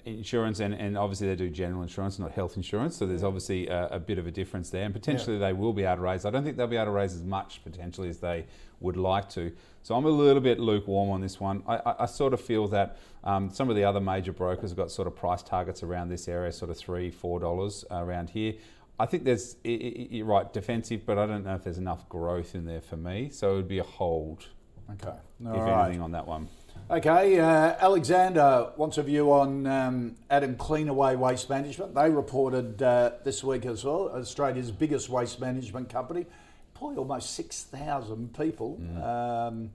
insurance 0.05 0.61
and, 0.61 0.75
and 0.75 0.97
obviously 0.99 1.27
they 1.29 1.37
do 1.37 1.49
general 1.51 1.83
insurance, 1.83 2.19
not 2.19 2.33
health 2.33 2.57
insurance. 2.57 2.97
So 2.97 3.07
there's 3.07 3.23
obviously 3.25 3.69
a, 3.69 3.89
a 3.89 3.99
bit 4.01 4.19
of 4.19 4.27
a 4.27 4.31
difference 4.31 4.71
there, 4.71 4.85
and 4.85 4.93
potentially 4.95 5.39
they 5.39 5.53
will 5.53 5.73
be 5.73 5.85
able 5.85 5.97
to 5.97 6.03
raise. 6.03 6.25
I 6.25 6.31
don't 6.31 6.45
think 6.45 6.57
they'll 6.57 6.67
be 6.67 6.77
able 6.77 6.87
to 6.87 6.91
raise 6.93 7.15
as 7.15 7.23
much 7.23 7.63
potentially 7.65 8.09
as 8.09 8.19
they 8.19 8.47
would 8.81 8.97
like 8.97 9.29
to. 9.31 9.53
So 9.83 9.95
I'm 9.95 10.05
a 10.05 10.09
little 10.11 10.41
bit 10.41 10.59
lukewarm 10.61 11.11
on 11.11 11.21
this 11.21 11.41
one. 11.41 11.63
I, 11.67 11.77
I, 11.77 11.95
I 12.05 12.07
sort 12.07 12.33
of 12.35 12.41
feel 12.41 12.69
that 12.69 12.97
um, 13.23 13.51
some 13.51 13.71
of 13.71 13.77
the 13.77 13.85
other 13.85 14.01
major 14.01 14.33
brokers 14.33 14.71
have 14.71 14.77
got 14.77 14.91
sort 14.91 15.09
of 15.09 15.17
price 15.17 15.43
targets 15.43 15.83
around 15.83 16.09
this 16.09 16.29
area, 16.29 16.53
sort 16.53 16.71
of 16.71 16.77
three, 16.77 17.11
four 17.11 17.41
dollars 17.41 17.85
around 17.91 18.31
here. 18.31 18.55
I 18.99 19.07
think 19.07 19.25
there's 19.25 19.57
you're 19.65 20.27
right 20.27 20.53
defensive, 20.53 21.05
but 21.05 21.19
I 21.19 21.27
don't 21.27 21.45
know 21.45 21.55
if 21.55 21.65
there's 21.65 21.79
enough 21.79 22.09
growth 22.09 22.55
in 22.55 22.65
there 22.65 22.81
for 22.81 22.97
me. 22.97 23.29
So 23.31 23.53
it 23.53 23.57
would 23.57 23.69
be 23.69 23.79
a 23.79 23.83
hold, 23.85 24.47
Okay. 24.93 25.17
if 25.41 25.47
All 25.47 25.53
right. 25.65 25.87
anything, 25.87 26.01
on 26.03 26.13
that 26.13 26.27
one. 26.27 26.49
Okay, 26.91 27.41
uh, 27.41 27.77
Alexander 27.81 28.71
wants 28.77 28.99
a 28.99 29.03
view 29.03 29.33
on 29.33 29.67
um, 29.67 30.17
Adam 30.29 30.55
Cleanaway 30.55 31.17
Waste 31.17 31.49
Management. 31.49 31.95
They 31.95 32.11
reported 32.11 32.83
uh, 32.83 33.13
this 33.25 33.43
week 33.43 33.65
as 33.65 33.85
well, 33.85 34.11
Australia's 34.11 34.71
biggest 34.71 35.09
waste 35.09 35.41
management 35.41 35.89
company, 35.89 36.27
employ 36.75 36.97
almost 36.97 37.35
6,000 37.37 38.37
people, 38.37 38.79
um, 39.03 39.71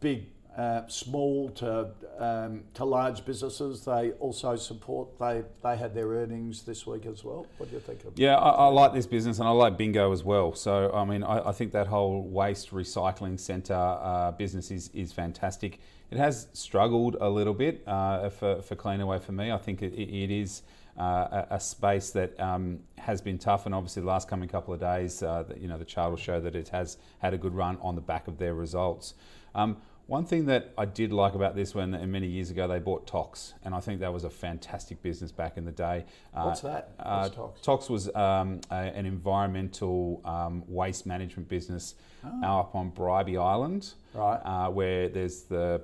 big, 0.00 0.26
uh, 0.58 0.84
small 0.88 1.48
to, 1.50 1.88
um, 2.18 2.64
to 2.74 2.84
large 2.84 3.24
businesses. 3.24 3.84
They 3.84 4.10
also 4.18 4.56
support, 4.56 5.16
they, 5.20 5.44
they 5.62 5.76
had 5.76 5.94
their 5.94 6.08
earnings 6.08 6.62
this 6.62 6.84
week 6.84 7.06
as 7.06 7.22
well. 7.22 7.46
What 7.58 7.70
do 7.70 7.76
you 7.76 7.80
think 7.80 8.04
of 8.04 8.18
Yeah, 8.18 8.34
I, 8.34 8.50
I 8.50 8.66
like 8.66 8.92
this 8.92 9.06
business 9.06 9.38
and 9.38 9.46
I 9.46 9.52
like 9.52 9.78
Bingo 9.78 10.10
as 10.10 10.24
well. 10.24 10.52
So, 10.54 10.90
I 10.92 11.04
mean, 11.04 11.22
I, 11.22 11.50
I 11.50 11.52
think 11.52 11.70
that 11.72 11.86
whole 11.86 12.22
waste 12.22 12.72
recycling 12.72 13.38
centre 13.38 13.72
uh, 13.74 14.32
business 14.32 14.72
is, 14.72 14.90
is 14.92 15.12
fantastic. 15.12 15.78
It 16.10 16.18
has 16.18 16.48
struggled 16.54 17.16
a 17.20 17.30
little 17.30 17.54
bit 17.54 17.84
uh, 17.86 18.28
for, 18.28 18.60
for 18.60 18.74
Cleanaway 18.74 19.22
for 19.22 19.32
me. 19.32 19.52
I 19.52 19.58
think 19.58 19.80
it, 19.80 19.92
it 19.92 20.30
is 20.32 20.62
uh, 20.98 21.44
a, 21.50 21.54
a 21.54 21.60
space 21.60 22.10
that 22.10 22.38
um, 22.40 22.80
has 22.96 23.20
been 23.20 23.38
tough, 23.38 23.66
and 23.66 23.74
obviously 23.76 24.02
the 24.02 24.08
last 24.08 24.26
coming 24.26 24.48
couple 24.48 24.74
of 24.74 24.80
days, 24.80 25.22
uh, 25.22 25.44
that, 25.44 25.60
you 25.60 25.68
know, 25.68 25.78
the 25.78 25.84
chart 25.84 26.10
will 26.10 26.16
show 26.16 26.40
that 26.40 26.56
it 26.56 26.68
has 26.70 26.96
had 27.20 27.32
a 27.32 27.38
good 27.38 27.54
run 27.54 27.78
on 27.80 27.94
the 27.94 28.00
back 28.00 28.26
of 28.26 28.38
their 28.38 28.54
results. 28.54 29.14
Um, 29.54 29.76
one 30.08 30.24
thing 30.24 30.46
that 30.46 30.72
I 30.76 30.86
did 30.86 31.12
like 31.12 31.34
about 31.34 31.54
this 31.54 31.74
when 31.74 31.92
and 31.94 32.10
many 32.10 32.26
years 32.26 32.50
ago 32.50 32.66
they 32.66 32.78
bought 32.78 33.06
Tox, 33.06 33.52
and 33.62 33.74
I 33.74 33.80
think 33.80 34.00
that 34.00 34.12
was 34.12 34.24
a 34.24 34.30
fantastic 34.30 35.02
business 35.02 35.30
back 35.30 35.56
in 35.58 35.64
the 35.66 35.70
day. 35.70 36.06
Uh, 36.34 36.44
What's 36.44 36.62
that? 36.62 36.90
Uh, 36.98 37.20
What's 37.24 37.36
Tox? 37.36 37.60
Tox 37.60 37.90
was 37.90 38.14
um, 38.16 38.60
a, 38.70 38.74
an 38.74 39.04
environmental 39.06 40.20
um, 40.24 40.64
waste 40.66 41.06
management 41.06 41.48
business 41.48 41.94
up 42.42 42.74
on 42.74 42.90
Bribie 42.90 43.36
Island, 43.40 43.92
Oh. 44.14 44.18
Right. 44.18 44.40
uh, 44.44 44.70
where 44.70 45.08
there's 45.08 45.42
the 45.42 45.82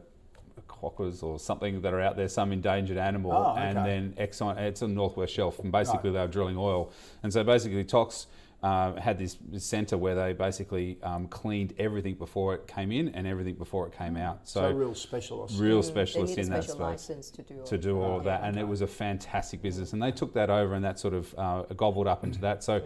quokkas 0.68 1.22
or 1.22 1.38
something 1.38 1.82
that 1.82 1.92
are 1.92 2.00
out 2.00 2.16
there, 2.16 2.28
some 2.28 2.50
endangered 2.50 2.96
animal, 2.96 3.32
Oh, 3.32 3.54
and 3.56 3.76
then 3.76 4.14
Exxon, 4.18 4.56
it's 4.58 4.80
on 4.82 4.88
the 4.90 4.94
Northwest 4.94 5.34
Shelf, 5.34 5.58
and 5.58 5.70
basically 5.70 6.10
they 6.10 6.18
were 6.18 6.26
drilling 6.26 6.56
oil. 6.56 6.90
And 7.22 7.30
so 7.32 7.44
basically 7.44 7.84
Tox 7.84 8.26
uh, 8.64 8.98
had 8.98 9.18
this 9.18 9.36
centre 9.58 9.98
where 9.98 10.14
they 10.14 10.32
basically 10.32 10.96
um, 11.02 11.28
cleaned 11.28 11.74
everything 11.78 12.14
before 12.14 12.54
it 12.54 12.66
came 12.66 12.90
in 12.90 13.10
and 13.10 13.26
everything 13.26 13.56
before 13.56 13.86
it 13.86 13.92
came 13.92 14.16
out. 14.16 14.48
So, 14.48 14.62
So, 14.62 14.70
real 14.72 14.94
specialist. 14.94 15.60
real 15.60 15.82
They 15.82 15.88
specialists 15.88 16.36
need 16.38 16.42
a 16.44 16.46
in 16.46 16.52
that 16.52 16.64
special 16.64 16.78
space 16.78 17.10
license 17.10 17.30
to 17.30 17.42
do 17.42 17.54
all 17.60 17.66
to 17.66 17.78
do 17.78 18.00
all 18.02 18.16
of 18.16 18.24
that, 18.24 18.40
and 18.42 18.56
it 18.56 18.66
was 18.66 18.80
a 18.80 18.86
fantastic 18.86 19.60
business. 19.60 19.92
And 19.92 20.02
they 20.02 20.12
took 20.12 20.32
that 20.32 20.48
over, 20.48 20.72
and 20.72 20.82
that 20.82 20.98
sort 20.98 21.12
of 21.12 21.34
uh, 21.36 21.62
gobbled 21.76 22.06
up 22.06 22.24
into 22.24 22.40
that. 22.40 22.64
So 22.64 22.80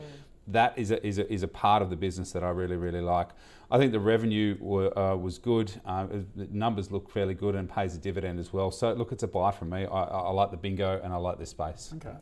that 0.48 0.76
is 0.76 0.90
a, 0.90 1.06
is 1.06 1.18
a 1.18 1.32
is 1.32 1.44
a 1.44 1.48
part 1.48 1.80
of 1.80 1.90
the 1.90 1.96
business 1.96 2.32
that 2.32 2.42
I 2.42 2.48
really 2.50 2.76
really 2.76 3.00
like. 3.00 3.28
I 3.70 3.78
think 3.78 3.92
the 3.92 4.00
revenue 4.00 4.56
were, 4.58 4.98
uh, 4.98 5.14
was 5.14 5.38
good. 5.38 5.70
Uh, 5.84 6.06
the 6.34 6.48
numbers 6.50 6.90
look 6.90 7.08
fairly 7.10 7.34
good 7.34 7.54
and 7.54 7.68
pays 7.70 7.94
a 7.94 7.98
dividend 7.98 8.40
as 8.40 8.50
well. 8.52 8.70
So 8.70 8.92
look, 8.94 9.12
it's 9.12 9.22
a 9.22 9.28
buy 9.28 9.52
from 9.52 9.70
me. 9.70 9.84
I, 9.84 10.02
I 10.02 10.20
I 10.28 10.30
like 10.30 10.50
the 10.50 10.56
bingo 10.56 11.00
and 11.04 11.12
I 11.12 11.18
like 11.18 11.38
this 11.38 11.50
space. 11.50 11.92
Okay. 11.96 12.16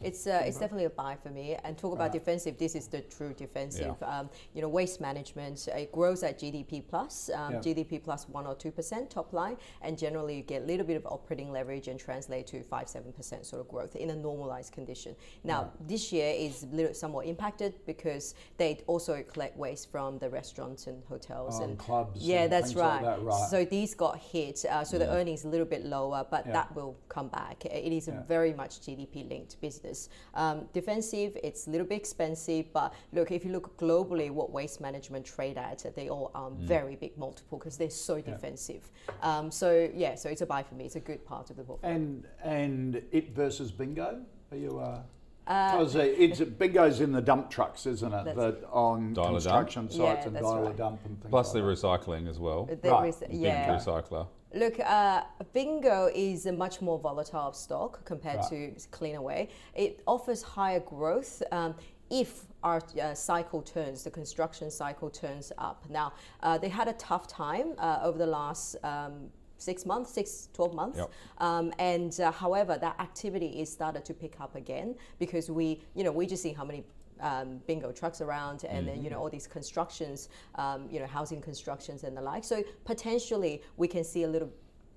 It's 0.00 0.26
uh, 0.26 0.42
it's 0.44 0.58
definitely 0.58 0.86
a 0.86 0.90
buy 0.90 1.16
for 1.22 1.30
me. 1.30 1.56
And 1.64 1.76
talk 1.76 1.92
about 1.94 2.12
defensive. 2.12 2.56
This 2.58 2.74
is 2.74 2.86
the 2.88 3.00
true 3.02 3.32
defensive. 3.34 3.96
Um, 4.02 4.30
you 4.54 4.62
know, 4.62 4.68
waste 4.68 5.00
management. 5.00 5.68
It 5.68 5.92
grows 5.92 6.22
at 6.22 6.38
GDP 6.38 6.82
plus. 6.86 7.30
Um, 7.34 7.54
Yeah. 7.54 7.58
GDP 7.60 8.02
plus 8.02 8.28
one 8.28 8.46
or 8.46 8.54
two 8.54 8.70
percent 8.70 9.10
top 9.10 9.32
line, 9.32 9.56
and 9.82 9.98
generally 9.98 10.36
you 10.36 10.42
get 10.42 10.62
a 10.62 10.64
little 10.64 10.86
bit 10.86 10.96
of 10.96 11.06
operating 11.06 11.50
leverage 11.52 11.88
and 11.88 11.98
translate 11.98 12.46
to 12.48 12.62
five 12.62 12.88
seven 12.88 13.12
percent 13.12 13.44
sort 13.46 13.60
of 13.60 13.68
growth 13.68 13.96
in 13.96 14.10
a 14.10 14.16
normalized 14.16 14.72
condition. 14.72 15.14
Now 15.44 15.72
this 15.88 16.12
year 16.12 16.32
is 16.36 16.66
little, 16.72 16.94
somewhat 16.94 17.26
impacted 17.26 17.74
because 17.86 18.34
they 18.56 18.80
also 18.86 19.22
collect 19.22 19.56
waste 19.56 19.90
from 19.90 20.18
the 20.18 20.28
restaurants 20.30 20.86
and 20.86 21.02
hotels 21.08 21.56
Oh, 21.58 21.62
and 21.62 21.70
and 21.70 21.78
clubs 21.78 22.20
Yeah, 22.22 22.42
and 22.44 22.52
that's 22.52 22.68
things 22.68 22.76
like 22.80 23.02
right. 23.02 23.16
that, 23.16 23.22
right. 23.22 23.48
So 23.50 23.64
these 23.64 23.94
got 23.94 24.18
hit. 24.18 24.64
Uh, 24.64 24.84
so 24.84 24.98
the 24.98 25.08
earnings 25.08 25.44
a 25.44 25.48
little 25.48 25.66
bit 25.66 25.84
lower, 25.84 26.26
but 26.30 26.46
Yeah. 26.46 26.52
that 26.52 26.74
will 26.74 26.96
come 27.08 27.28
back. 27.28 27.64
It 27.64 27.92
is 27.92 28.08
a 28.08 28.12
Yeah. 28.12 28.22
very 28.22 28.52
much 28.52 28.80
GDP 28.80 29.24
linked 29.28 29.39
business. 29.60 30.08
Um, 30.34 30.66
defensive, 30.72 31.36
it's 31.42 31.66
a 31.66 31.70
little 31.70 31.86
bit 31.86 31.96
expensive, 31.96 32.72
but 32.72 32.92
look, 33.12 33.30
if 33.32 33.44
you 33.44 33.52
look 33.52 33.76
globally, 33.76 34.30
what 34.30 34.50
waste 34.50 34.80
management 34.80 35.24
trade 35.24 35.58
at, 35.58 35.84
they 35.96 36.08
all 36.08 36.30
are 36.34 36.50
very 36.50 36.96
big 36.96 37.16
multiple 37.18 37.58
because 37.58 37.76
they're 37.76 37.90
so 37.90 38.20
defensive. 38.20 38.90
Um, 39.22 39.50
so 39.50 39.90
yeah, 39.94 40.14
so 40.14 40.28
it's 40.28 40.42
a 40.42 40.46
buy 40.46 40.62
for 40.62 40.74
me. 40.74 40.84
It's 40.84 40.96
a 40.96 41.00
good 41.00 41.24
part 41.24 41.50
of 41.50 41.56
the 41.56 41.62
portfolio. 41.64 41.96
And 41.96 42.24
and 42.42 43.02
it 43.12 43.34
versus 43.34 43.70
bingo. 43.72 44.20
Are 44.52 44.56
you? 44.56 44.78
Uh, 44.80 45.00
because 45.46 45.96
it's 45.96 46.40
bingo's 46.40 47.00
in 47.00 47.10
the 47.10 47.20
dump 47.20 47.50
trucks, 47.50 47.84
isn't 47.86 48.12
it? 48.12 48.24
That's- 48.24 48.36
That 48.36 48.68
on 48.70 49.14
Dial-a-dump? 49.14 49.34
construction 49.34 49.88
Yeah, 49.90 49.96
sites 50.14 50.26
and 50.26 50.36
that's 50.36 50.44
dial 50.46 50.58
a 50.58 50.62
right. 50.66 50.76
dump 50.76 51.00
and 51.04 51.18
things 51.20 51.30
Plus 51.30 51.52
the 51.52 51.58
like 51.60 51.76
that. 51.80 51.86
recycling 52.06 52.28
as 52.28 52.38
well. 52.38 52.68
There 52.80 52.92
Right. 52.92 53.08
is- 53.08 53.16
Big 53.16 53.32
yeah. 53.32 53.76
recycler. 53.76 54.28
Look, 54.52 54.80
uh, 54.80 55.22
Bingo 55.52 56.10
is 56.14 56.46
a 56.46 56.52
much 56.52 56.80
more 56.80 56.98
volatile 56.98 57.52
stock 57.52 58.04
compared 58.04 58.40
Right. 58.40 58.74
to 58.76 58.88
Cleanaway. 58.90 59.48
It 59.74 60.02
offers 60.06 60.42
higher 60.42 60.80
growth. 60.80 61.42
Um, 61.52 61.74
if 62.10 62.46
our 62.64 62.82
uh, 63.00 63.14
cycle 63.14 63.62
turns, 63.62 64.02
the 64.02 64.10
construction 64.10 64.70
cycle 64.70 65.08
turns 65.08 65.52
up. 65.56 65.84
Now, 65.88 66.12
uh, 66.42 66.58
they 66.58 66.68
had 66.68 66.88
a 66.88 66.92
tough 66.94 67.28
time 67.28 67.74
uh, 67.78 68.00
over 68.02 68.18
the 68.18 68.26
last 68.26 68.74
um, 68.82 69.30
six 69.58 69.86
months, 69.86 70.10
six, 70.10 70.48
12 70.52 70.74
months. 70.74 70.98
Yep. 70.98 71.10
Um, 71.38 71.72
and 71.78 72.18
uh, 72.20 72.32
however, 72.32 72.76
that 72.78 72.98
activity 72.98 73.60
is 73.60 73.70
started 73.70 74.04
to 74.06 74.14
pick 74.14 74.40
up 74.40 74.56
again 74.56 74.96
because 75.20 75.48
we, 75.50 75.80
you 75.94 76.02
know, 76.02 76.10
we 76.10 76.26
just 76.26 76.42
see 76.42 76.52
how 76.52 76.64
many 76.64 76.82
um, 77.20 77.60
bingo 77.66 77.92
trucks 77.92 78.20
around 78.20 78.64
and 78.64 78.86
then, 78.86 79.02
you 79.02 79.10
know, 79.10 79.18
all 79.18 79.30
these 79.30 79.46
constructions, 79.46 80.28
um, 80.56 80.88
you 80.90 81.00
know, 81.00 81.06
housing 81.06 81.40
constructions 81.40 82.04
and 82.04 82.16
the 82.16 82.20
like. 82.20 82.44
So 82.44 82.62
potentially 82.84 83.62
we 83.76 83.88
can 83.88 84.04
see 84.04 84.24
a 84.24 84.28
little 84.28 84.50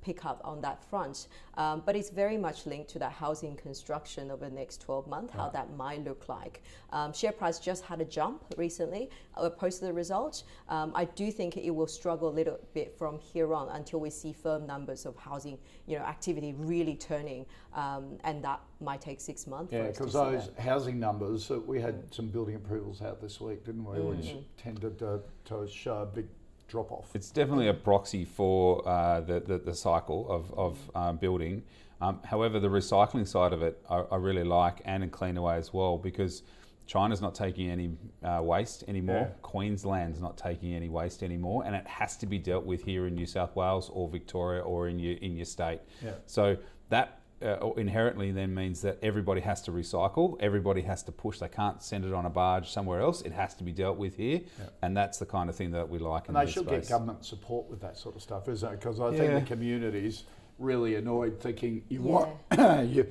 pick 0.03 0.25
up 0.25 0.41
on 0.43 0.61
that 0.61 0.83
front. 0.89 1.27
Um, 1.55 1.83
but 1.85 1.95
it's 1.95 2.09
very 2.09 2.37
much 2.37 2.65
linked 2.65 2.89
to 2.91 2.99
that 2.99 3.11
housing 3.11 3.55
construction 3.55 4.31
over 4.31 4.49
the 4.49 4.55
next 4.55 4.81
12 4.81 5.07
months, 5.07 5.33
how 5.33 5.49
that 5.49 5.75
might 5.75 6.03
look 6.03 6.27
like. 6.27 6.61
Um, 6.91 7.13
share 7.13 7.31
price 7.31 7.59
just 7.59 7.83
had 7.85 8.01
a 8.01 8.05
jump 8.05 8.43
recently, 8.57 9.09
uh, 9.37 9.49
post 9.49 9.81
the 9.81 9.93
results. 9.93 10.43
Um, 10.69 10.91
I 10.95 11.05
do 11.05 11.31
think 11.31 11.57
it 11.57 11.69
will 11.69 11.87
struggle 11.87 12.29
a 12.29 12.35
little 12.35 12.59
bit 12.73 12.97
from 12.97 13.19
here 13.19 13.53
on 13.53 13.69
until 13.69 13.99
we 13.99 14.09
see 14.09 14.33
firm 14.33 14.65
numbers 14.65 15.05
of 15.05 15.15
housing, 15.15 15.57
you 15.85 15.97
know, 15.97 16.03
activity 16.03 16.53
really 16.57 16.95
turning, 16.95 17.45
um, 17.73 18.17
and 18.23 18.43
that 18.43 18.61
might 18.81 19.01
take 19.01 19.21
six 19.21 19.47
months. 19.47 19.71
Yeah, 19.71 19.87
because 19.87 20.13
those 20.13 20.49
that. 20.49 20.59
housing 20.59 20.99
numbers, 20.99 21.49
uh, 21.49 21.59
we 21.59 21.79
had 21.79 22.13
some 22.13 22.27
building 22.27 22.55
approvals 22.55 23.01
out 23.01 23.21
this 23.21 23.39
week, 23.39 23.63
didn't 23.63 23.85
we, 23.85 23.97
mm. 23.97 24.17
which 24.17 24.35
tended 24.57 24.99
to, 24.99 25.21
to 25.45 25.67
show 25.67 25.97
a 25.97 26.05
big 26.05 26.27
drop 26.67 26.91
off. 26.91 27.12
It's 27.13 27.32
definitely 27.32 27.67
a 27.67 27.73
proxy 27.73 28.26
for 28.26 28.88
uh, 28.88 29.21
the, 29.21 29.39
the, 29.39 29.58
the 29.58 29.76
cycle 29.76 30.30
of, 30.30 30.54
of 30.58 30.91
um, 30.95 31.17
building. 31.17 31.63
Um, 32.02 32.19
however, 32.26 32.60
the 32.60 32.67
recycling 32.67 33.28
side 33.28 33.54
of 33.54 33.62
it, 33.62 33.80
I, 33.89 33.99
I, 34.12 34.15
really 34.17 34.43
like, 34.43 34.82
and 34.84 35.04
in 35.04 35.10
Cleanaway 35.10 35.58
as 35.58 35.73
well, 35.73 35.97
because 35.97 36.43
China's 36.86 37.21
not 37.21 37.34
taking 37.34 37.69
any 37.69 37.91
uh, 38.23 38.41
waste 38.41 38.84
anymore. 38.88 39.30
Yeah. 39.30 39.41
Queensland's 39.41 40.19
not 40.19 40.38
taking 40.38 40.73
any 40.73 40.89
waste 40.89 41.23
anymore, 41.23 41.63
and 41.65 41.76
it 41.76 41.88
has 41.88 42.17
to 42.17 42.26
be 42.26 42.38
dealt 42.38 42.65
with 42.65 42.84
here 42.84 43.08
in 43.08 43.15
New 43.15 43.26
South 43.26 43.56
Wales 43.56 43.89
or 43.93 44.10
Victoria 44.10 44.62
or 44.62 44.89
in 44.89 44.99
your 44.99 45.15
in 45.17 45.36
your 45.38 45.45
state. 45.45 45.80
Yeah. 46.04 46.12
So 46.26 46.58
that 46.89 47.21
uh, 47.43 47.71
inherently 47.73 48.32
then 48.32 48.53
means 48.53 48.82
that 48.82 48.97
everybody 49.01 49.41
has 49.41 49.62
to 49.63 49.71
recycle, 49.71 50.38
everybody 50.39 50.82
has 50.82 51.03
to 51.03 51.12
push. 51.12 51.39
They 51.39 51.47
can't 51.47 51.82
send 51.84 52.06
it 52.06 52.13
on 52.13 52.25
a 52.25 52.29
barge 52.29 52.69
somewhere 52.69 53.01
else. 53.01 53.21
It 53.21 53.34
has 53.34 53.53
to 53.56 53.63
be 53.63 53.71
dealt 53.71 53.97
with 53.97 54.15
here, 54.15 54.41
yeah. 54.60 54.65
and 54.82 54.95
that's 54.95 55.17
the 55.17 55.25
kind 55.25 55.49
of 55.49 55.56
thing 55.56 55.71
that 55.71 55.89
we 55.89 55.99
like. 55.99 56.27
And 56.27 56.38
they 56.38 56.45
should 56.45 56.65
space. 56.65 56.88
get 56.88 56.89
government 56.89 57.25
support 57.25 57.69
with 57.69 57.82
that 57.82 57.97
sort 57.97 58.15
of 58.15 58.21
stuff, 58.21 58.47
isn't 58.47 58.73
it? 58.73 58.79
Because 58.79 58.99
I 58.99 59.10
yeah. 59.10 59.17
think 59.17 59.34
the 59.47 59.56
community's 59.56 60.23
really 60.60 60.95
annoyed, 60.95 61.39
thinking 61.39 61.84
you 61.89 62.01
yeah. 62.01 62.06
want 62.06 62.89
you, 62.89 63.08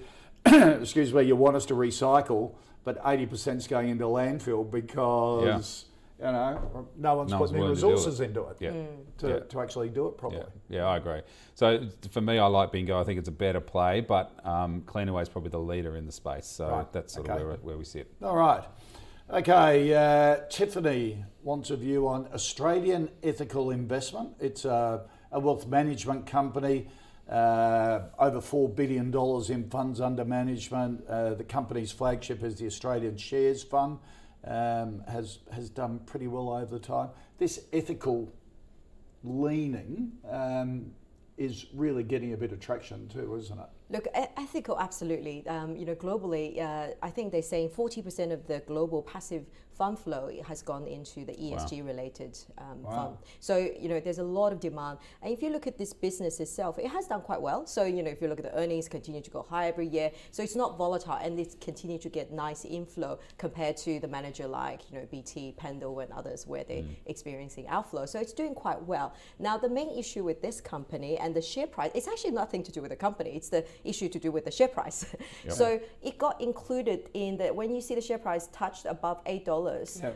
excuse 0.80 1.12
me, 1.12 1.22
you 1.22 1.36
want 1.36 1.56
us 1.56 1.66
to 1.66 1.74
recycle, 1.74 2.54
but 2.84 3.00
eighty 3.06 3.26
percent 3.26 3.58
is 3.58 3.66
going 3.66 3.90
into 3.90 4.04
landfill 4.04 4.68
because 4.70 5.84
you 6.22 6.30
know, 6.30 6.86
no 6.96 7.16
one's 7.16 7.32
no 7.32 7.38
putting 7.38 7.58
one's 7.58 7.82
resources 7.82 8.20
it. 8.20 8.26
into 8.26 8.42
it 8.44 8.56
yeah. 8.60 8.70
Mm. 8.70 8.86
To, 9.18 9.28
yeah. 9.28 9.38
to 9.40 9.60
actually 9.60 9.88
do 9.88 10.06
it 10.06 10.16
properly. 10.16 10.44
Yeah. 10.68 10.78
yeah, 10.78 10.86
I 10.86 10.98
agree. 10.98 11.20
So 11.56 11.88
for 12.12 12.20
me, 12.20 12.38
I 12.38 12.46
like 12.46 12.70
Bingo. 12.70 12.98
I 13.00 13.02
think 13.02 13.18
it's 13.18 13.28
a 13.28 13.32
better 13.32 13.60
play, 13.60 14.00
but 14.00 14.32
um, 14.46 14.82
Cleanaway 14.82 15.22
is 15.22 15.28
probably 15.28 15.50
the 15.50 15.58
leader 15.58 15.96
in 15.96 16.06
the 16.06 16.12
space. 16.12 16.46
So 16.46 16.68
right. 16.68 16.92
that's 16.92 17.14
sort 17.14 17.28
okay. 17.28 17.40
of 17.40 17.48
where, 17.48 17.56
where 17.56 17.76
we 17.76 17.84
sit. 17.84 18.12
All 18.22 18.36
right. 18.36 18.62
Okay, 19.30 19.94
uh, 19.94 20.46
Tiffany 20.48 21.24
wants 21.42 21.70
a 21.70 21.76
view 21.76 22.06
on 22.06 22.28
Australian 22.32 23.08
Ethical 23.22 23.70
Investment. 23.72 24.30
It's 24.38 24.64
a, 24.64 25.06
a 25.32 25.40
wealth 25.40 25.66
management 25.66 26.26
company, 26.26 26.86
uh, 27.28 28.02
over 28.18 28.40
$4 28.40 28.76
billion 28.76 29.12
in 29.48 29.70
funds 29.70 30.00
under 30.00 30.24
management. 30.24 31.04
Uh, 31.08 31.34
the 31.34 31.44
company's 31.44 31.90
flagship 31.90 32.44
is 32.44 32.56
the 32.56 32.66
Australian 32.66 33.16
Shares 33.16 33.62
Fund 33.62 33.98
um, 34.44 35.02
has 35.08 35.38
has 35.52 35.70
done 35.70 36.00
pretty 36.06 36.26
well 36.26 36.50
over 36.50 36.78
the 36.78 36.84
time. 36.84 37.10
This 37.38 37.66
ethical 37.72 38.32
leaning 39.24 40.12
um, 40.28 40.92
is 41.36 41.66
really 41.72 42.02
getting 42.02 42.32
a 42.32 42.36
bit 42.36 42.52
of 42.52 42.60
traction 42.60 43.08
too, 43.08 43.34
isn't 43.36 43.58
it? 43.58 43.66
Look, 43.90 44.06
ethical, 44.14 44.78
absolutely. 44.78 45.46
Um, 45.46 45.76
you 45.76 45.84
know, 45.84 45.94
globally, 45.94 46.60
uh, 46.60 46.94
I 47.02 47.10
think 47.10 47.30
they're 47.30 47.42
saying 47.42 47.70
40% 47.70 48.32
of 48.32 48.46
the 48.46 48.60
global 48.60 49.02
passive 49.02 49.44
fund 49.74 49.98
flow 49.98 50.30
has 50.46 50.62
gone 50.62 50.86
into 50.86 51.24
the 51.24 51.32
ESG 51.32 51.80
wow. 51.80 51.86
related 51.86 52.38
um, 52.58 52.82
wow. 52.82 52.90
fund. 52.90 53.16
So, 53.40 53.56
you 53.56 53.88
know, 53.88 54.00
there's 54.00 54.18
a 54.18 54.24
lot 54.24 54.52
of 54.52 54.60
demand. 54.60 54.98
And 55.22 55.32
if 55.32 55.42
you 55.42 55.50
look 55.50 55.66
at 55.66 55.78
this 55.78 55.92
business 55.92 56.40
itself, 56.40 56.78
it 56.78 56.88
has 56.88 57.06
done 57.06 57.22
quite 57.22 57.40
well. 57.40 57.66
So, 57.66 57.84
you 57.84 58.02
know, 58.02 58.10
if 58.10 58.20
you 58.20 58.28
look 58.28 58.38
at 58.38 58.44
the 58.44 58.56
earnings, 58.58 58.88
continue 58.88 59.20
to 59.20 59.30
go 59.30 59.42
high 59.42 59.68
every 59.68 59.86
year. 59.86 60.10
So 60.30 60.42
it's 60.42 60.56
not 60.56 60.76
volatile 60.76 61.18
and 61.22 61.38
it's 61.38 61.54
continue 61.54 61.98
to 61.98 62.08
get 62.08 62.32
nice 62.32 62.64
inflow 62.64 63.18
compared 63.38 63.76
to 63.78 64.00
the 64.00 64.08
manager 64.08 64.46
like, 64.46 64.90
you 64.90 64.98
know, 64.98 65.06
BT, 65.10 65.54
Pendal 65.58 66.02
and 66.02 66.12
others 66.12 66.46
where 66.46 66.64
they're 66.64 66.82
mm. 66.82 66.96
experiencing 67.06 67.66
outflow. 67.68 68.06
So 68.06 68.18
it's 68.18 68.32
doing 68.32 68.54
quite 68.54 68.82
well. 68.82 69.14
Now, 69.38 69.56
the 69.56 69.68
main 69.68 69.90
issue 69.98 70.24
with 70.24 70.42
this 70.42 70.60
company 70.60 71.18
and 71.18 71.34
the 71.34 71.42
share 71.42 71.66
price, 71.66 71.90
it's 71.94 72.08
actually 72.08 72.32
nothing 72.32 72.62
to 72.64 72.72
do 72.72 72.82
with 72.82 72.90
the 72.90 72.96
company. 72.96 73.30
It's 73.36 73.48
the 73.48 73.64
issue 73.84 74.08
to 74.08 74.18
do 74.18 74.30
with 74.30 74.44
the 74.44 74.50
share 74.50 74.68
price. 74.68 75.06
Yep. 75.44 75.54
so 75.54 75.80
it 76.02 76.18
got 76.18 76.40
included 76.40 77.08
in 77.14 77.36
the, 77.36 77.48
when 77.48 77.74
you 77.74 77.80
see 77.80 77.94
the 77.94 78.00
share 78.00 78.18
price 78.18 78.48
touched 78.52 78.86
above 78.86 79.24
$8, 79.24 79.44
dollars. 79.44 79.61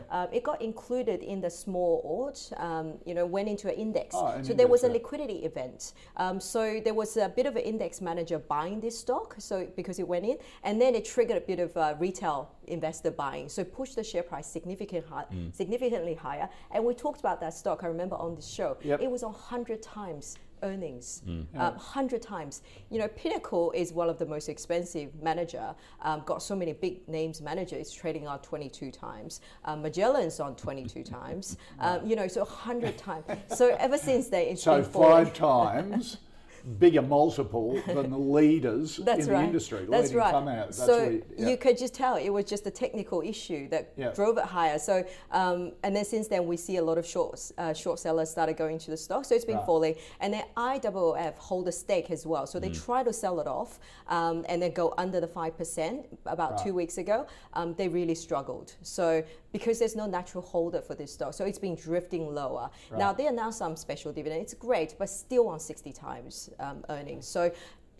Uh, 0.09 0.27
it 0.31 0.43
got 0.43 0.61
included 0.61 1.21
in 1.21 1.41
the 1.41 1.49
Small 1.49 2.01
Ords. 2.03 2.53
Um, 2.57 2.93
you 3.05 3.13
know, 3.13 3.25
went 3.25 3.47
into 3.47 3.67
an 3.67 3.75
index. 3.75 4.15
Oh, 4.17 4.27
an 4.27 4.31
so 4.31 4.37
index, 4.37 4.57
there 4.57 4.67
was 4.67 4.83
a 4.83 4.89
liquidity 4.89 5.45
event. 5.45 5.93
Um, 6.17 6.39
so 6.39 6.79
there 6.83 6.93
was 6.93 7.17
a 7.17 7.29
bit 7.29 7.45
of 7.45 7.55
an 7.55 7.63
index 7.63 8.01
manager 8.01 8.39
buying 8.39 8.79
this 8.79 8.97
stock. 8.97 9.35
So 9.39 9.67
because 9.75 9.99
it 9.99 10.07
went 10.07 10.25
in, 10.25 10.37
and 10.63 10.79
then 10.81 10.95
it 10.95 11.05
triggered 11.05 11.37
a 11.37 11.41
bit 11.41 11.59
of 11.59 11.75
uh, 11.77 11.95
retail 11.99 12.51
investor 12.67 13.11
buying. 13.11 13.49
So 13.49 13.63
pushed 13.63 13.95
the 13.95 14.03
share 14.03 14.23
price 14.23 14.47
significant 14.47 15.05
high, 15.05 15.25
mm. 15.33 15.53
significantly 15.53 16.13
higher. 16.13 16.49
And 16.71 16.83
we 16.83 16.93
talked 16.93 17.19
about 17.19 17.39
that 17.41 17.53
stock. 17.53 17.83
I 17.83 17.87
remember 17.87 18.15
on 18.15 18.35
this 18.35 18.47
show. 18.47 18.77
Yep. 18.83 19.01
It 19.01 19.09
was 19.09 19.23
a 19.23 19.29
hundred 19.29 19.81
times 19.81 20.37
earnings, 20.63 21.21
mm. 21.27 21.45
um, 21.55 21.73
100 21.73 22.21
times. 22.21 22.61
You 22.89 22.99
know, 22.99 23.07
Pinnacle 23.09 23.71
is 23.71 23.93
one 23.93 24.09
of 24.09 24.17
the 24.17 24.25
most 24.25 24.49
expensive 24.49 25.11
manager, 25.21 25.73
um, 26.01 26.23
got 26.25 26.41
so 26.41 26.55
many 26.55 26.73
big 26.73 27.07
names 27.07 27.41
managers 27.41 27.91
trading 27.91 28.27
on 28.27 28.39
22 28.39 28.91
times. 28.91 29.41
Um, 29.65 29.81
Magellan's 29.81 30.39
on 30.39 30.55
22 30.55 31.03
times. 31.03 31.57
Um, 31.79 32.05
you 32.05 32.15
know, 32.15 32.27
so 32.27 32.41
100 32.41 32.97
times. 32.97 33.25
So 33.53 33.75
ever 33.79 33.97
since 33.97 34.29
they 34.29 34.55
so 34.55 34.81
five 34.81 35.33
times 35.33 36.17
bigger 36.67 37.01
multiple 37.01 37.81
than 37.87 38.09
the 38.09 38.17
leaders 38.17 38.97
That's 39.03 39.25
in 39.25 39.33
right. 39.33 39.39
the 39.39 39.45
industry. 39.45 39.87
That's 39.89 40.13
right. 40.13 40.45
That's 40.45 40.77
so 40.77 41.19
yeah. 41.37 41.49
you 41.49 41.57
could 41.57 41.77
just 41.77 41.93
tell 41.93 42.15
it 42.15 42.29
was 42.29 42.45
just 42.45 42.67
a 42.67 42.71
technical 42.71 43.21
issue 43.21 43.69
that 43.69 43.93
yeah. 43.95 44.11
drove 44.11 44.37
it 44.37 44.43
higher. 44.43 44.77
So 44.77 45.05
um, 45.31 45.71
and 45.83 45.95
then 45.95 46.03
since 46.05 46.27
then 46.27 46.45
we 46.45 46.57
see 46.57 46.77
a 46.77 46.83
lot 46.83 46.97
of 46.97 47.05
short 47.05 47.51
uh, 47.57 47.73
short 47.73 47.99
sellers 47.99 48.29
started 48.29 48.57
going 48.57 48.79
to 48.79 48.91
the 48.91 48.97
stock. 48.97 49.25
So 49.25 49.35
it's 49.35 49.45
been 49.45 49.57
right. 49.57 49.65
falling. 49.65 49.95
And 50.19 50.33
then 50.33 50.43
IWF 50.57 51.37
hold 51.37 51.67
a 51.67 51.71
stake 51.71 52.11
as 52.11 52.25
well. 52.25 52.45
So 52.45 52.59
they 52.59 52.69
mm. 52.69 52.85
try 52.85 53.03
to 53.03 53.13
sell 53.13 53.39
it 53.39 53.47
off 53.47 53.79
um, 54.07 54.45
and 54.49 54.61
then 54.61 54.73
go 54.73 54.93
under 54.97 55.21
the 55.21 55.27
five 55.27 55.57
percent 55.57 56.05
about 56.25 56.51
right. 56.51 56.63
two 56.63 56.73
weeks 56.73 56.97
ago. 56.97 57.27
Um, 57.53 57.73
they 57.75 57.87
really 57.87 58.15
struggled. 58.15 58.73
So 58.81 59.23
because 59.51 59.79
there's 59.79 59.95
no 59.95 60.05
natural 60.05 60.43
holder 60.43 60.81
for 60.81 60.93
this 60.93 61.13
stock. 61.13 61.33
So 61.33 61.45
it's 61.45 61.57
been 61.57 61.75
drifting 61.75 62.33
lower. 62.33 62.69
Right. 62.91 62.99
Now 62.99 63.13
they 63.13 63.27
announced 63.27 63.57
some 63.59 63.75
special 63.75 64.11
dividend. 64.11 64.41
It's 64.41 64.53
great, 64.53 64.95
but 64.99 65.09
still 65.09 65.47
on 65.47 65.59
60 65.59 65.93
times 65.93 66.49
um, 66.59 66.83
earnings. 66.89 67.27
So 67.27 67.51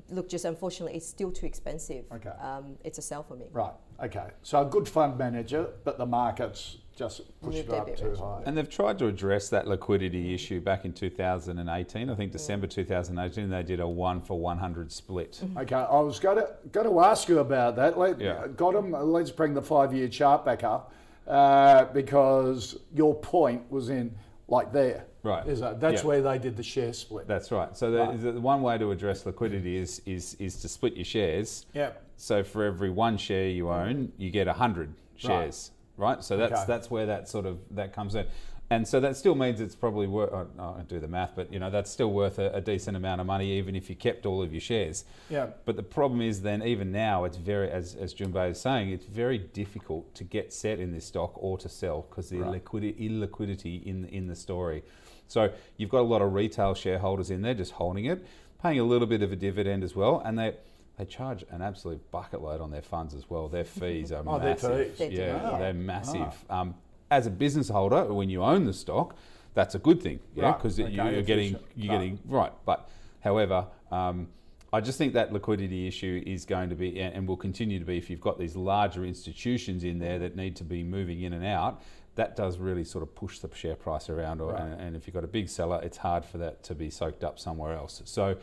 look, 0.10 0.30
just 0.30 0.46
unfortunately, 0.46 0.98
it's 0.98 1.08
still 1.08 1.32
too 1.32 1.46
expensive. 1.46 2.06
Okay. 2.12 2.30
Um, 2.30 2.78
it's 2.84 2.98
a 2.98 3.02
sell 3.02 3.24
for 3.24 3.36
me. 3.36 3.46
Right. 3.52 3.74
Okay. 4.04 4.28
So 4.44 4.62
a 4.62 4.66
good 4.66 4.88
fund 4.88 5.18
manager, 5.18 5.70
but 5.84 5.98
the 5.98 6.06
market's 6.06 6.78
just 6.96 7.22
pushed 7.42 7.60
it 7.60 7.70
up 7.70 7.96
too 7.96 8.16
high. 8.16 8.42
And 8.46 8.58
they've 8.58 8.70
tried 8.70 8.98
to 9.00 9.08
address 9.08 9.50
that 9.50 9.68
liquidity 9.68 10.34
issue 10.34 10.60
back 10.60 10.84
in 10.86 10.94
2018. 10.94 12.10
I 12.10 12.16
think 12.16 12.32
December 12.32 12.68
2018, 12.68 13.50
they 13.50 13.64
did 13.64 13.80
a 13.80 13.88
one 13.88 14.22
for 14.22 14.40
100 14.40 14.92
split. 14.92 15.40
Mm-hmm. 15.44 15.58
Okay. 15.60 15.76
I 15.76 16.00
was 16.00 16.20
going 16.20 16.38
to 16.38 16.50
going 16.72 16.88
to 16.88 17.00
ask 17.02 17.30
you 17.30 17.40
about 17.40 17.76
that. 17.76 17.98
Let, 17.98 18.20
yeah. 18.20 18.48
Got 18.56 18.74
them. 18.74 18.92
Let's 18.92 19.32
bring 19.32 19.54
the 19.54 19.62
five 19.62 19.94
year 19.94 20.08
chart 20.08 20.44
back 20.46 20.64
up 20.64 20.94
uh, 21.28 21.86
because 21.86 22.78
your 22.94 23.14
point 23.16 23.70
was 23.72 23.90
in 23.90 24.16
like 24.48 24.72
there. 24.72 25.06
Right. 25.28 25.48
Is 25.48 25.60
that, 25.60 25.80
that's 25.80 26.04
where 26.04 26.22
they 26.22 26.38
did 26.38 26.56
the 26.56 26.64
share 26.64 26.94
split. 26.94 27.28
That's 27.28 27.52
right. 27.52 27.76
So 27.76 27.92
the, 27.92 28.00
right. 28.00 28.22
the, 28.22 28.32
one 28.40 28.62
way 28.62 28.78
to 28.78 28.92
address 28.92 29.26
liquidity 29.26 29.78
is 29.78 30.02
is 30.06 30.36
is 30.40 30.62
to 30.62 30.70
split 30.70 30.96
your 30.96 31.06
shares. 31.06 31.66
Yeah. 31.74 31.92
So 32.16 32.44
for 32.44 32.64
every 32.64 32.90
one 32.90 33.18
share 33.18 33.50
you 33.50 33.70
own, 33.70 34.12
you 34.18 34.30
get 34.30 34.48
hundred 34.48 34.94
shares. 35.18 35.72
Right. 35.98 36.16
right. 36.16 36.24
So 36.24 36.38
that's 36.38 36.54
okay. 36.54 36.64
that's 36.68 36.90
where 36.90 37.06
that 37.08 37.28
sort 37.28 37.46
of 37.46 37.60
that 37.72 37.94
comes 37.94 38.16
in 38.16 38.26
and 38.70 38.86
so 38.86 39.00
that 39.00 39.16
still 39.16 39.36
means 39.36 39.62
it's 39.62 39.76
probably 39.76 40.08
worth. 40.08 40.30
Oh, 40.34 40.48
I 40.60 40.78
don't 40.78 40.90
do 40.90 41.00
the 41.00 41.08
math, 41.08 41.34
but 41.36 41.52
you 41.54 41.60
know 41.60 41.70
that's 41.70 41.90
still 41.90 42.12
worth 42.12 42.38
a, 42.38 42.54
a, 42.54 42.60
decent 42.60 42.98
amount 42.98 43.22
of 43.22 43.28
money, 43.28 43.58
even 43.58 43.78
if 43.78 43.90
you 43.90 43.96
kept 43.96 44.26
all 44.26 44.42
of 44.42 44.52
your 44.52 44.60
shares. 44.60 45.06
Yeah. 45.30 45.48
But 45.64 45.78
the 45.78 45.84
problem 45.84 46.22
is, 46.22 46.42
then 46.42 46.62
even 46.62 46.92
now, 46.92 47.24
it's 47.24 47.38
very, 47.38 47.72
as 47.72 47.96
as 47.96 48.14
Junbei 48.14 48.52
is 48.52 48.60
saying, 48.60 48.90
it's 48.90 49.06
very 49.06 49.38
difficult 49.38 50.14
to 50.16 50.26
get 50.26 50.52
set 50.52 50.80
in 50.80 50.92
this 50.92 51.06
stock 51.06 51.32
or 51.36 51.58
to 51.60 51.70
sell 51.70 52.06
because 52.10 52.30
the 52.30 52.40
right. 52.40 52.52
liquidity, 52.52 53.10
illiquidity 53.10 53.86
in 53.86 54.06
in 54.06 54.28
the 54.28 54.36
story. 54.36 54.84
So 55.28 55.52
you've 55.78 55.90
got 55.90 56.02
a 56.02 56.10
lot 56.10 56.22
of 56.22 56.34
retail 56.34 56.74
shareholders 56.74 57.30
in 57.30 57.42
there 57.42 57.54
just 57.54 57.74
holding 57.74 58.06
it, 58.06 58.26
paying 58.62 58.80
a 58.80 58.84
little 58.84 59.08
bit 59.08 59.22
of 59.22 59.32
a 59.32 59.36
dividend 59.36 59.84
as 59.84 59.96
well, 59.96 60.22
and 60.26 60.38
they 60.38 60.56
they 60.98 61.06
charge 61.06 61.46
an 61.52 61.62
absolute 61.62 62.10
bucket 62.12 62.42
load 62.42 62.60
on 62.60 62.72
their 62.72 62.82
funds 62.82 63.14
as 63.14 63.30
well. 63.30 63.48
Their 63.48 63.66
fees 63.66 64.12
are 64.12 64.24
oh, 64.28 64.40
massive. 64.40 64.96
Fees. 64.96 65.12
Yeah, 65.12 65.58
they're 65.60 65.74
massive. 65.74 66.34
Um, 66.50 66.76
as 67.12 67.28
a 67.28 67.30
business 67.30 67.70
holder, 67.70 68.06
when 68.06 68.30
you 68.30 68.44
own 68.44 68.66
the 68.66 68.74
stock, 68.74 69.16
that's 69.54 69.76
a 69.76 69.80
good 69.80 70.02
thing, 70.02 70.20
yeah, 70.36 70.54
because 70.54 70.80
right. 70.80 70.88
okay. 70.88 71.14
you're 71.14 71.22
getting 71.22 71.58
you're 71.76 71.94
right. 71.94 72.00
getting 72.00 72.20
right. 72.26 72.54
But 72.66 72.90
however, 73.22 73.68
um, 73.92 74.28
I 74.74 74.82
just 74.82 74.98
think 74.98 75.14
that 75.14 75.32
liquidity 75.32 75.88
issue 75.88 76.22
is 76.26 76.46
going 76.46 76.70
to 76.70 76.76
be 76.76 77.00
and 77.00 77.28
will 77.28 77.38
continue 77.38 77.80
to 77.80 77.86
be 77.86 77.98
if 77.98 78.10
you've 78.10 78.22
got 78.22 78.38
these 78.38 78.56
larger 78.56 79.06
institutions 79.06 79.84
in 79.84 80.00
there 80.00 80.20
that 80.20 80.36
need 80.36 80.56
to 80.58 80.64
be 80.64 80.84
moving 80.84 81.22
in 81.22 81.34
and 81.34 81.46
out. 81.46 81.82
That 82.18 82.36
does 82.36 82.58
really 82.58 82.84
sort 82.84 83.04
of 83.04 83.14
push 83.16 83.40
the 83.40 83.50
share 83.56 83.76
price 83.76 84.10
around, 84.10 84.42
or, 84.42 84.52
right. 84.52 84.62
and, 84.64 84.82
and, 84.82 84.96
if 84.96 85.06
you've 85.06 85.14
got 85.14 85.24
a 85.24 85.28
big 85.28 85.48
seller, 85.50 85.80
it's 85.84 85.98
hard 85.98 86.26
for 86.26 86.40
that 86.40 86.64
to 86.64 86.74
be 86.74 86.90
soaked 86.90 87.24
up 87.24 87.40
somewhere 87.40 87.74
else. 87.76 88.02
So 88.06 88.36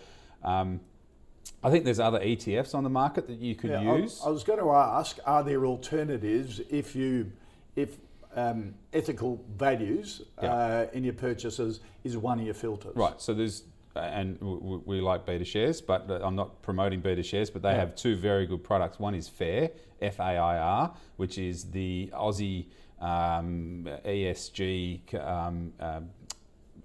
Um, 0.44 0.80
I 1.62 1.70
think 1.70 1.84
there's 1.84 1.98
other 2.00 2.20
ETFs 2.20 2.74
on 2.74 2.84
the 2.84 2.90
market 2.90 3.26
that 3.26 3.38
you 3.38 3.54
could 3.56 3.70
Yeah, 3.70 3.96
use. 3.96 4.22
I, 4.24 4.28
was 4.30 4.44
going 4.44 4.60
to 4.60 4.70
ask: 4.70 5.18
Are 5.26 5.42
there 5.42 5.66
alternatives 5.66 6.60
if 6.70 6.94
you, 6.94 7.32
if 7.74 7.98
um, 8.36 8.74
ethical 8.92 9.44
values 9.56 10.22
Yeah. 10.42 10.54
uh, 10.54 10.86
in 10.92 11.02
your 11.04 11.14
purchases 11.14 11.80
is 12.04 12.16
one 12.16 12.38
of 12.38 12.44
your 12.44 12.54
filters? 12.54 12.94
Right. 12.94 13.20
So 13.20 13.34
there's, 13.34 13.64
and 13.96 14.38
w- 14.38 14.60
w- 14.60 14.82
we 14.86 15.00
like 15.00 15.26
BetaShares, 15.26 15.84
but 15.84 16.08
uh, 16.10 16.20
I'm 16.22 16.36
not 16.36 16.62
promoting 16.62 17.02
BetaShares, 17.02 17.52
but 17.52 17.62
they 17.62 17.70
Yeah. 17.70 17.80
have 17.80 17.96
two 17.96 18.14
very 18.14 18.46
good 18.46 18.62
products. 18.62 19.00
One 19.00 19.14
is 19.16 19.28
Fair, 19.28 19.70
F 20.00 20.20
A 20.20 20.36
I 20.54 20.58
R, 20.58 20.94
which 21.16 21.38
is 21.38 21.64
the 21.72 22.10
Aussie 22.14 22.66
um, 23.04 23.86
ESG 24.04 25.14
um, 25.22 25.72
um, 25.78 26.10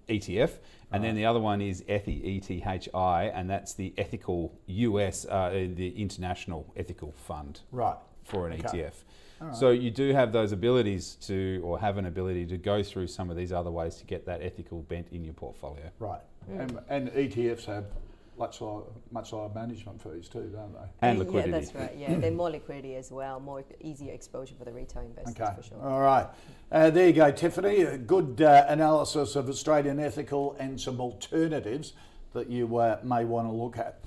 ETF. 0.08 0.52
And 0.92 1.04
then 1.04 1.16
the 1.16 1.26
other 1.26 1.40
one 1.40 1.62
is 1.62 1.84
ETHI, 1.84 2.26
E 2.26 2.40
T 2.40 2.64
H 2.66 2.90
I, 2.96 3.26
and 3.26 3.48
that's 3.48 3.76
the 3.76 3.94
ethical 3.98 4.58
US, 4.66 5.26
uh, 5.26 5.68
the 5.76 5.90
International 6.02 6.66
Ethical 6.76 7.12
Fund 7.12 7.62
Right. 7.72 7.98
for 8.24 8.48
an 8.48 8.54
Okay. 8.54 8.80
ETF. 8.80 8.94
So 9.54 9.70
you 9.70 9.90
do 9.90 10.12
have 10.12 10.34
those 10.34 10.52
abilities 10.52 11.16
to, 11.28 11.62
or 11.64 11.80
have 11.80 11.98
an 11.98 12.06
ability 12.06 12.46
to 12.48 12.58
go 12.58 12.84
through 12.84 13.08
some 13.08 13.30
of 13.30 13.38
these 13.38 13.54
other 13.54 13.72
ways 13.72 13.96
to 13.98 14.06
get 14.06 14.26
that 14.26 14.42
ethical 14.42 14.82
bent 14.82 15.08
in 15.12 15.24
your 15.24 15.34
portfolio. 15.34 15.90
Right. 16.00 16.20
And, 16.50 16.78
and 16.90 17.10
ETFs 17.12 17.64
have 17.66 17.86
much 18.40 18.62
lower, 18.62 18.84
much 19.12 19.34
lower 19.34 19.50
management 19.54 20.02
fees 20.02 20.30
too, 20.30 20.50
don't 20.54 20.74
they? 20.74 20.88
And 21.02 21.20
liquidity. 21.20 21.50
Yeah, 21.52 21.58
liquidity. 21.58 21.74
that's 21.74 21.76
right. 21.76 21.98
Yeah, 21.98 22.16
they're 22.20 22.32
more 22.32 22.50
liquidity 22.50 22.96
as 22.96 23.12
well, 23.12 23.40
more 23.40 23.64
easier 23.82 24.14
exposure 24.14 24.56
for 24.58 24.66
the 24.66 24.72
retail 24.72 25.04
investors 25.04 25.36
Okay. 25.40 25.56
for 25.56 25.64
sure. 25.64 25.82
All 25.82 26.00
right. 26.02 26.28
Uh, 26.72 26.90
there 26.90 27.08
you 27.08 27.14
go, 27.14 27.32
Tiffany. 27.32 27.82
A 27.82 27.98
good 27.98 28.42
uh, 28.42 28.66
analysis 28.70 29.36
of 29.36 29.50
Australian 29.50 30.00
ethical 30.00 30.56
and 30.60 30.80
some 30.80 31.00
alternatives 31.02 31.94
that 32.34 32.50
you 32.50 32.78
uh, 32.78 33.00
may 33.04 33.26
want 33.26 33.48
to 33.48 33.52
look 33.52 33.78
at. 33.78 34.00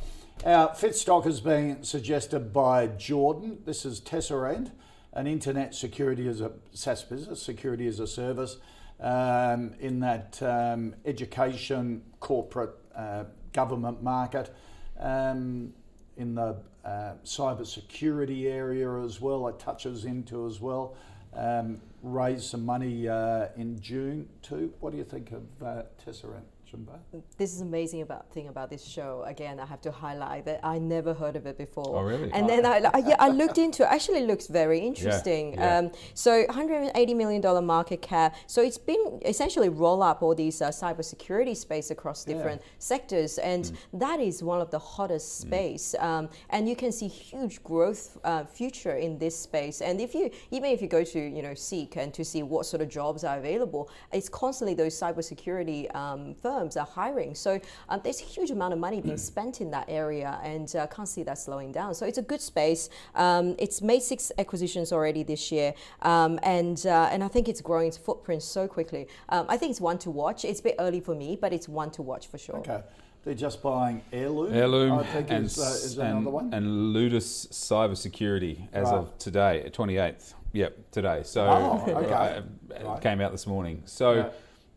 Our 0.46 0.74
fifth 0.74 0.96
stock 0.96 1.26
is 1.26 1.40
being 1.40 1.84
suggested 1.84 2.52
by 2.52 2.86
Jordan. 2.88 3.58
This 3.64 3.84
is 3.84 4.00
Tesserent, 4.00 4.70
an 5.12 5.26
internet 5.26 5.74
security 5.74 6.26
as 6.26 6.40
a 6.40 6.52
SaaS 6.72 7.02
business, 7.04 7.42
security 7.42 7.86
as 7.86 8.00
a 8.00 8.06
service, 8.06 8.56
um, 8.98 9.74
in 9.78 10.00
that 10.00 10.42
um, 10.42 10.94
education, 11.04 12.02
corporate, 12.18 12.70
uh, 12.96 13.24
government 13.52 14.02
market. 14.02 14.54
Um, 14.98 15.72
in 16.16 16.34
the 16.34 16.56
uh, 16.84 17.14
cyber 17.24 17.66
security 17.66 18.48
area 18.48 19.00
as 19.02 19.20
well, 19.20 19.48
it 19.48 19.58
touches 19.58 20.04
into 20.04 20.46
as 20.46 20.60
well. 20.60 20.94
Um, 21.34 21.80
raised 22.02 22.44
some 22.44 22.66
money 22.66 23.08
uh, 23.08 23.48
in 23.56 23.80
June 23.80 24.28
too. 24.42 24.72
What 24.80 24.90
do 24.92 24.98
you 24.98 25.04
think 25.04 25.32
of 25.32 25.42
uh, 25.62 25.82
Tesserent, 26.04 26.44
Jimbo? 26.72 26.98
This 27.36 27.54
is 27.54 27.60
amazing 27.60 28.00
about 28.00 28.32
thing 28.32 28.48
about 28.48 28.70
this 28.70 28.82
show. 28.82 29.24
Again, 29.26 29.60
I 29.60 29.66
have 29.66 29.82
to 29.82 29.92
highlight 29.92 30.46
that 30.46 30.60
I 30.64 30.78
never 30.78 31.12
heard 31.12 31.36
of 31.36 31.44
it 31.46 31.58
before. 31.58 31.84
Oh, 31.98 32.02
really? 32.02 32.32
And 32.32 32.48
then 32.48 32.64
I, 32.64 32.78
I- 32.94 32.98
yeah, 33.06 33.16
I 33.18 33.28
looked 33.28 33.58
into 33.58 33.82
it. 33.82 33.86
Actually, 33.90 34.22
looks 34.26 34.46
very 34.46 34.78
interesting. 34.80 35.52
yeah. 35.52 35.78
Um, 35.78 35.90
so, 36.14 36.44
180 36.46 37.14
million 37.14 37.42
dollar 37.42 37.60
market 37.60 38.00
cap. 38.00 38.34
So 38.46 38.62
it's 38.62 38.78
been 38.78 39.20
essentially 39.24 39.68
roll 39.68 40.02
up 40.02 40.22
all 40.22 40.34
these 40.34 40.62
uh, 40.62 40.68
cybersecurity 40.70 41.54
space 41.56 41.90
across 41.90 42.26
Yeah. 42.26 42.34
different 42.36 42.62
sectors, 42.78 43.36
and 43.38 43.64
Mm. 43.64 43.76
that 44.00 44.18
is 44.20 44.42
one 44.42 44.60
of 44.62 44.70
the 44.70 44.78
hottest 44.78 45.38
space. 45.40 45.94
Um, 45.98 46.30
and 46.50 46.66
you 46.68 46.74
can 46.76 46.90
see 46.90 47.06
huge 47.08 47.62
growth 47.62 48.16
uh, 48.24 48.44
future 48.44 48.96
in 48.96 49.18
this 49.18 49.38
space. 49.38 49.82
And 49.82 50.00
if 50.00 50.14
you 50.14 50.30
even 50.50 50.70
if 50.70 50.80
you 50.80 50.88
go 50.88 51.04
to 51.04 51.20
you 51.20 51.42
know 51.42 51.54
Seek 51.54 51.96
and 51.96 52.14
to 52.14 52.24
see 52.24 52.42
what 52.42 52.64
sort 52.64 52.80
of 52.82 52.88
jobs 52.88 53.24
are 53.24 53.36
available, 53.38 53.90
it's 54.12 54.30
constantly 54.30 54.74
those 54.74 54.94
cybersecurity 54.98 55.94
um, 55.94 56.34
firms 56.42 56.61
are 56.62 56.86
hiring. 56.86 57.34
So 57.34 57.60
um, 57.88 58.00
there's 58.04 58.20
a 58.20 58.24
huge 58.24 58.50
amount 58.50 58.72
of 58.72 58.78
money 58.78 59.00
being 59.00 59.16
spent 59.16 59.60
in 59.60 59.70
that 59.72 59.86
area, 59.88 60.38
and 60.42 60.74
uh, 60.76 60.86
can't 60.86 61.08
see 61.08 61.22
that 61.24 61.38
slowing 61.38 61.72
down. 61.72 61.94
So 61.94 62.06
it's 62.06 62.18
a 62.18 62.22
good 62.22 62.40
space. 62.40 62.88
Um, 63.14 63.54
it's 63.58 63.82
made 63.82 64.02
six 64.02 64.30
acquisitions 64.38 64.92
already 64.92 65.22
this 65.24 65.50
year, 65.50 65.74
um, 66.02 66.38
and 66.42 66.84
uh, 66.86 67.08
and 67.12 67.22
I 67.24 67.28
think 67.28 67.48
it's 67.48 67.60
growing 67.60 67.88
its 67.88 67.96
footprint 67.98 68.42
so 68.42 68.66
quickly. 68.68 69.08
Um, 69.28 69.46
I 69.48 69.56
think 69.56 69.70
it's 69.70 69.80
one 69.80 69.98
to 69.98 70.10
watch. 70.10 70.44
It's 70.44 70.60
a 70.60 70.62
bit 70.62 70.76
early 70.78 71.00
for 71.00 71.14
me, 71.14 71.36
but 71.40 71.52
it's 71.52 71.68
one 71.68 71.90
to 71.92 72.02
watch 72.02 72.28
for 72.28 72.38
sure. 72.38 72.56
Okay, 72.58 72.80
they're 73.24 73.34
just 73.34 73.62
buying 73.62 74.00
Heirloom. 74.12 74.52
Heirloom 74.54 74.98
I 74.98 75.04
think 75.04 75.30
and, 75.30 75.44
is, 75.46 75.58
uh, 75.58 75.62
is 75.62 75.84
s- 75.84 75.96
another 75.96 76.16
and, 76.16 76.26
one. 76.32 76.54
and 76.54 76.92
Ludus 76.92 77.46
Cybersecurity 77.50 78.68
as 78.72 78.84
Right. 78.90 78.94
of 78.98 79.18
today, 79.18 79.68
28th. 79.72 80.34
Yep, 80.54 80.90
today. 80.90 81.22
So 81.24 81.46
Oh, 81.46 81.80
okay. 81.88 82.12
uh, 82.12 82.42
it 82.76 82.84
Right. 82.84 83.00
came 83.00 83.20
out 83.22 83.32
this 83.32 83.46
morning. 83.46 83.82
So 83.86 84.12
Yeah. 84.12 84.28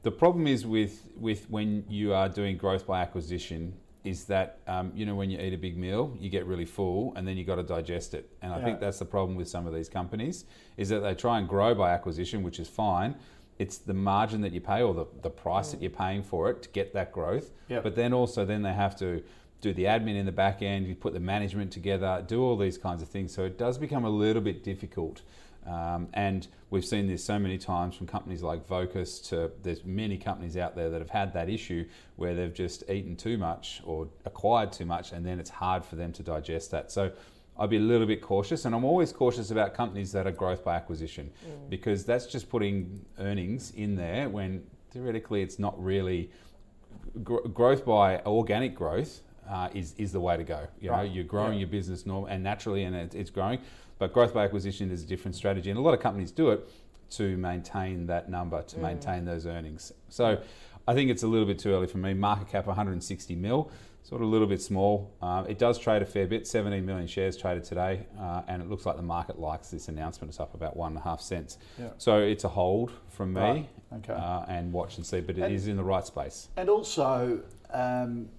The 0.05 0.11
problem 0.11 0.45
is 0.45 0.67
with 0.67 1.09
with 1.17 1.49
when 1.49 1.83
you 1.89 2.13
are 2.13 2.29
doing 2.29 2.57
growth 2.57 2.85
by 2.85 3.01
acquisition 3.01 3.73
is 4.03 4.25
that 4.25 4.59
um, 4.67 4.91
you 4.95 5.03
know 5.03 5.15
when 5.15 5.31
you 5.31 5.39
eat 5.39 5.51
a 5.51 5.57
big 5.57 5.75
meal 5.77 6.15
you 6.19 6.29
get 6.29 6.45
really 6.45 6.63
full 6.77 7.11
and 7.15 7.27
then 7.27 7.35
you 7.37 7.43
got 7.43 7.55
to 7.55 7.63
digest 7.63 8.13
it. 8.13 8.29
And 8.43 8.53
I 8.53 8.59
Yeah. 8.59 8.65
think 8.65 8.79
that's 8.79 8.99
the 8.99 9.09
problem 9.15 9.35
with 9.35 9.49
some 9.49 9.65
of 9.65 9.73
these 9.73 9.89
companies 9.89 10.45
is 10.77 10.89
that 10.89 10.99
they 10.99 11.15
try 11.15 11.39
and 11.39 11.47
grow 11.49 11.73
by 11.73 11.91
acquisition 11.91 12.43
which 12.43 12.59
is 12.59 12.67
fine. 12.69 13.15
It's 13.57 13.79
the 13.79 13.95
margin 13.95 14.41
that 14.41 14.51
you 14.51 14.61
pay 14.61 14.83
or 14.83 14.93
the, 14.93 15.07
the 15.23 15.31
price 15.31 15.71
that 15.71 15.81
you're 15.81 15.99
paying 16.05 16.21
for 16.21 16.51
it 16.51 16.61
to 16.65 16.69
get 16.69 16.93
that 16.93 17.11
growth. 17.11 17.49
Yep. 17.69 17.81
but 17.85 17.95
then 17.95 18.13
also 18.13 18.45
then 18.45 18.61
they 18.61 18.73
have 18.73 18.95
to 18.97 19.23
do 19.61 19.73
the 19.73 19.85
admin 19.85 20.15
in 20.21 20.27
the 20.27 20.37
back 20.43 20.61
end 20.61 20.85
you 20.85 20.93
put 20.93 21.13
the 21.13 21.25
management 21.33 21.71
together 21.71 22.23
do 22.27 22.43
all 22.43 22.57
these 22.57 22.77
kinds 22.77 23.01
of 23.01 23.07
things. 23.09 23.33
So 23.33 23.43
it 23.45 23.57
does 23.57 23.79
become 23.79 24.05
a 24.05 24.13
little 24.23 24.43
bit 24.49 24.63
difficult 24.63 25.23
um, 25.67 26.07
and 26.13 26.47
we've 26.69 26.85
seen 26.85 27.07
this 27.07 27.23
so 27.23 27.39
many 27.39 27.57
times 27.57 27.95
from 27.95 28.05
companies 28.07 28.43
like 28.43 28.67
Vocus 28.67 29.19
to 29.29 29.51
there's 29.63 29.83
many 29.83 30.17
companies 30.17 30.57
out 30.57 30.75
there 30.75 30.89
that 30.89 31.01
have 31.01 31.09
had 31.09 31.33
that 31.33 31.49
issue 31.49 31.85
where 32.17 32.35
they've 32.35 32.53
just 32.53 32.87
eaten 32.89 33.15
too 33.15 33.37
much 33.37 33.81
or 33.85 34.07
acquired 34.25 34.71
too 34.71 34.85
much 34.85 35.11
and 35.11 35.25
then 35.25 35.39
it's 35.39 35.49
hard 35.49 35.83
for 35.83 35.95
them 35.95 36.11
to 36.13 36.23
digest 36.23 36.71
that. 36.71 36.91
So 36.91 37.11
I'd 37.57 37.69
be 37.69 37.77
a 37.77 37.79
little 37.81 38.05
bit 38.05 38.21
cautious 38.21 38.65
and 38.65 38.75
I'm 38.75 38.83
always 38.85 39.11
cautious 39.11 39.49
about 39.49 39.73
companies 39.73 40.11
that 40.11 40.27
are 40.27 40.31
growth 40.31 40.63
by 40.63 40.75
acquisition 40.75 41.31
because 41.69 42.05
that's 42.05 42.25
just 42.27 42.49
putting 42.49 43.03
earnings 43.17 43.71
in 43.71 43.95
there 43.95 44.29
when 44.29 44.61
theoretically 44.91 45.41
it's 45.41 45.57
not 45.57 45.81
really 45.83 46.29
gr- 47.23 47.47
growth 47.53 47.85
by 47.85 48.19
organic 48.25 48.75
growth 48.75 49.21
uh, 49.49 49.69
is 49.75 49.93
is 49.99 50.11
the 50.11 50.19
way 50.19 50.35
to 50.35 50.43
go. 50.43 50.67
You 50.81 50.89
know, 50.89 50.95
Right. 50.97 51.11
you're 51.11 51.23
growing 51.23 51.53
Yeah. 51.53 51.59
your 51.59 51.67
business 51.69 52.05
norm 52.07 52.25
and 52.27 52.43
naturally, 52.43 52.83
and 52.83 52.95
it, 52.95 53.13
it's 53.13 53.29
growing. 53.29 53.59
But 53.97 54.13
growth 54.13 54.33
by 54.33 54.43
acquisition 54.43 54.91
is 54.91 55.03
a 55.03 55.07
different 55.07 55.35
strategy, 55.35 55.69
and 55.69 55.79
a 55.79 55.81
lot 55.81 55.93
of 55.93 55.99
companies 55.99 56.31
do 56.31 56.49
it 56.49 56.67
to 57.11 57.37
maintain 57.37 58.07
that 58.07 58.29
number, 58.29 58.61
to 58.63 58.79
maintain 58.79 59.25
those 59.25 59.45
earnings. 59.45 59.93
So, 60.09 60.41
I 60.87 60.93
think 60.93 61.09
it's 61.09 61.23
a 61.23 61.27
little 61.27 61.47
bit 61.47 61.57
too 61.59 61.71
early 61.73 61.87
for 61.87 61.97
me. 61.97 62.13
Market 62.13 62.49
cap 62.49 62.67
160 62.67 63.35
mil, 63.35 63.71
sort 64.03 64.21
of 64.21 64.27
a 64.27 64.29
little 64.31 64.47
bit 64.47 64.61
small. 64.61 65.11
Uh, 65.21 65.43
it 65.47 65.57
does 65.57 65.79
trade 65.79 66.01
a 66.01 66.05
fair 66.05 66.27
bit. 66.27 66.45
17 66.45 66.85
million 66.85 67.07
shares 67.07 67.37
traded 67.37 67.63
today, 67.63 68.05
uh, 68.19 68.41
and 68.47 68.61
it 68.61 68.69
looks 68.69 68.85
like 68.85 68.97
the 68.97 69.01
market 69.01 69.39
likes 69.39 69.69
this 69.69 69.87
announcement. 69.87 70.29
It's 70.29 70.39
up 70.39 70.53
about 70.53 70.75
one 70.75 70.91
and 70.91 70.99
a 70.99 71.01
half 71.03 71.21
cents. 71.21 71.57
Yeah. 71.79 71.89
So 71.97 72.19
it's 72.19 72.43
a 72.43 72.49
hold 72.49 72.91
from 73.09 73.33
me, 73.33 73.39
Right. 73.41 73.69
Okay. 73.97 74.13
uh, 74.13 74.43
and 74.47 74.73
watch 74.73 74.97
and 74.97 75.05
see. 75.05 75.21
But 75.21 75.37
it 75.37 75.43
And- 75.43 75.53
is 75.55 75.67
in 75.67 75.77
the 75.77 75.83
right 75.83 76.05
space. 76.05 76.49
And 76.57 76.69
also, 76.69 77.39
um, 77.71 78.29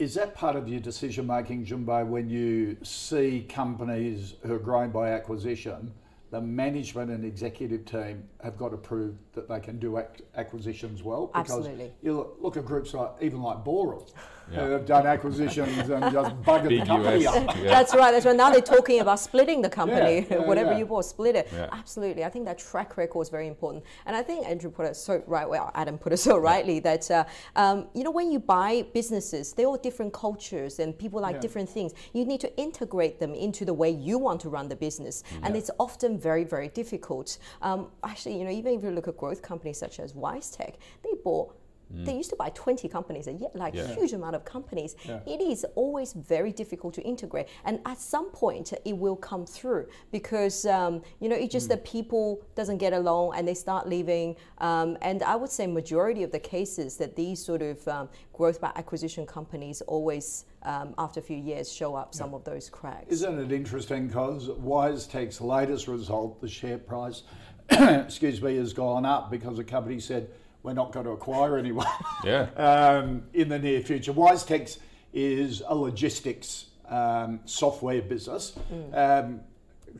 is 0.00 0.14
that 0.14 0.34
part 0.34 0.56
of 0.56 0.66
your 0.66 0.80
decision 0.80 1.26
making, 1.26 1.62
Jumbo, 1.62 2.06
when 2.06 2.30
you 2.30 2.78
see 2.82 3.46
companies 3.46 4.34
who 4.42 4.54
are 4.54 4.58
growing 4.58 4.90
by 4.90 5.10
acquisition, 5.10 5.92
the 6.30 6.40
management 6.40 7.10
and 7.10 7.22
executive 7.22 7.84
team 7.84 8.24
have 8.42 8.56
got 8.56 8.70
to 8.70 8.78
prove 8.78 9.14
that 9.34 9.46
they 9.46 9.60
can 9.60 9.78
do 9.78 9.98
ac- 9.98 10.24
acquisitions 10.36 11.02
well? 11.02 11.26
Because 11.26 11.50
Absolutely. 11.50 11.92
You 12.02 12.16
look, 12.16 12.38
look 12.40 12.56
at 12.56 12.64
groups 12.64 12.94
like 12.94 13.10
even 13.20 13.42
like 13.42 13.58
Boral, 13.58 14.10
Yeah. 14.52 14.64
who 14.66 14.70
have 14.72 14.86
done 14.86 15.06
acquisitions 15.06 15.88
and 15.90 16.12
just 16.12 16.42
buggered 16.42 16.68
Big 16.68 16.80
the 16.80 16.86
company 16.86 17.26
US. 17.26 17.36
up. 17.36 17.56
Yeah. 17.56 17.62
That's 17.64 17.94
right. 17.94 18.10
That's 18.12 18.26
right. 18.26 18.36
Now 18.36 18.50
they're 18.50 18.60
talking 18.60 19.00
about 19.00 19.20
splitting 19.20 19.62
the 19.62 19.70
company. 19.70 20.26
Yeah, 20.30 20.38
yeah, 20.38 20.46
Whatever 20.46 20.72
yeah. 20.72 20.78
you 20.78 20.86
bought, 20.86 21.04
split 21.04 21.36
it. 21.36 21.48
Yeah. 21.52 21.68
Absolutely. 21.72 22.24
I 22.24 22.28
think 22.30 22.44
that 22.46 22.58
track 22.58 22.96
record 22.96 23.22
is 23.22 23.28
very 23.28 23.46
important. 23.46 23.84
And 24.06 24.16
I 24.16 24.22
think 24.22 24.46
Andrew 24.46 24.70
put 24.70 24.86
it 24.86 24.96
so 24.96 25.22
right. 25.26 25.48
Well, 25.48 25.70
Adam 25.74 25.98
put 25.98 26.12
it 26.12 26.16
so 26.18 26.36
rightly 26.38 26.80
that 26.80 27.10
uh, 27.10 27.24
um, 27.56 27.88
you 27.94 28.02
know 28.04 28.10
when 28.10 28.30
you 28.32 28.38
buy 28.40 28.84
businesses, 28.92 29.52
they're 29.52 29.66
all 29.66 29.76
different 29.76 30.12
cultures 30.12 30.78
and 30.80 30.98
people 30.98 31.20
like 31.20 31.36
Yeah. 31.36 31.40
different 31.40 31.68
things. 31.68 31.92
You 32.12 32.24
need 32.24 32.40
to 32.40 32.56
integrate 32.58 33.20
them 33.20 33.34
into 33.34 33.64
the 33.64 33.74
way 33.74 33.90
you 33.90 34.18
want 34.18 34.40
to 34.42 34.48
run 34.48 34.68
the 34.68 34.76
business, 34.76 35.22
Mm-hmm. 35.30 35.44
and 35.44 35.56
it's 35.56 35.70
often 35.78 36.18
very 36.18 36.44
very 36.44 36.68
difficult. 36.68 37.38
Um, 37.62 37.88
actually, 38.04 38.38
you 38.38 38.44
know, 38.44 38.50
even 38.50 38.74
if 38.74 38.82
you 38.82 38.90
look 38.90 39.08
at 39.08 39.16
growth 39.16 39.42
companies 39.42 39.78
such 39.78 40.00
as 40.00 40.12
WiseTech, 40.14 40.74
they 41.04 41.10
bought. 41.24 41.54
They 41.92 42.14
used 42.16 42.30
to 42.30 42.36
buy 42.36 42.50
20 42.50 42.88
companies 42.88 43.26
a 43.26 43.32
year, 43.32 43.50
like 43.54 43.74
Mm. 43.74 43.76
Yeah. 43.88 43.94
huge 43.94 44.12
amount 44.12 44.36
of 44.36 44.44
companies. 44.44 44.94
Yeah. 45.04 45.20
It 45.26 45.40
is 45.40 45.66
always 45.74 46.12
very 46.12 46.52
difficult 46.52 46.94
to 46.94 47.02
integrate, 47.02 47.48
and 47.64 47.80
at 47.84 47.98
some 47.98 48.30
point 48.30 48.72
it 48.84 48.96
will 48.96 49.16
come 49.16 49.44
through 49.44 49.86
because 50.12 50.66
um, 50.66 51.02
you 51.20 51.28
know 51.28 51.36
it's 51.36 51.52
just 51.52 51.66
Hmm. 51.66 51.70
that 51.70 51.84
people 51.84 52.42
doesn't 52.54 52.78
get 52.78 52.92
along 52.92 53.34
and 53.36 53.46
they 53.46 53.54
start 53.54 53.88
leaving. 53.88 54.36
Um, 54.58 54.96
and 55.02 55.22
I 55.22 55.34
would 55.36 55.50
say 55.50 55.66
majority 55.66 56.22
of 56.22 56.30
the 56.32 56.38
cases 56.38 56.96
that 56.98 57.16
these 57.16 57.44
sort 57.44 57.62
of 57.62 57.86
um, 57.88 58.08
growth 58.32 58.60
by 58.60 58.70
acquisition 58.76 59.26
companies 59.26 59.80
always 59.82 60.44
um, 60.62 60.94
after 60.98 61.20
a 61.20 61.22
few 61.22 61.36
years 61.36 61.72
show 61.72 61.94
up 61.94 62.14
some 62.14 62.34
of 62.34 62.44
those 62.44 62.68
cracks. 62.70 63.08
Isn't 63.12 63.38
it 63.38 63.50
interesting 63.52 64.06
because 64.08 64.48
WiseTech's 64.48 65.40
latest 65.40 65.88
result, 65.88 66.40
the 66.40 66.48
share 66.48 66.78
price, 66.78 67.22
excuse 67.70 68.40
me, 68.42 68.56
has 68.56 68.72
gone 68.72 69.04
up 69.06 69.30
because 69.30 69.56
the 69.56 69.64
company 69.64 69.98
said 70.00 70.28
we're 70.62 70.72
not 70.74 70.92
going 70.92 71.06
to 71.06 71.12
acquire 71.12 71.56
anyone 71.56 71.86
Yeah. 72.24 72.42
um, 72.56 73.22
in 73.32 73.48
the 73.48 73.58
near 73.58 73.80
future. 73.80 74.12
WiseTech's 74.12 74.78
is 75.12 75.62
a 75.66 75.74
logistics 75.74 76.66
um, 76.88 77.40
software 77.44 78.02
business. 78.02 78.54
Um, 78.92 79.40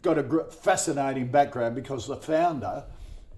got 0.03 0.18
a 0.18 0.23
gr- 0.23 0.42
fascinating 0.51 1.29
background 1.29 1.75
because 1.75 2.07
the 2.07 2.16
founder 2.16 2.85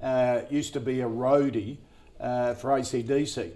uh, 0.02 0.40
used 0.50 0.72
to 0.74 0.80
be 0.80 1.00
a 1.00 1.06
roadie 1.08 1.78
uh, 2.20 2.54
for 2.54 2.70
ACDC. 2.70 3.52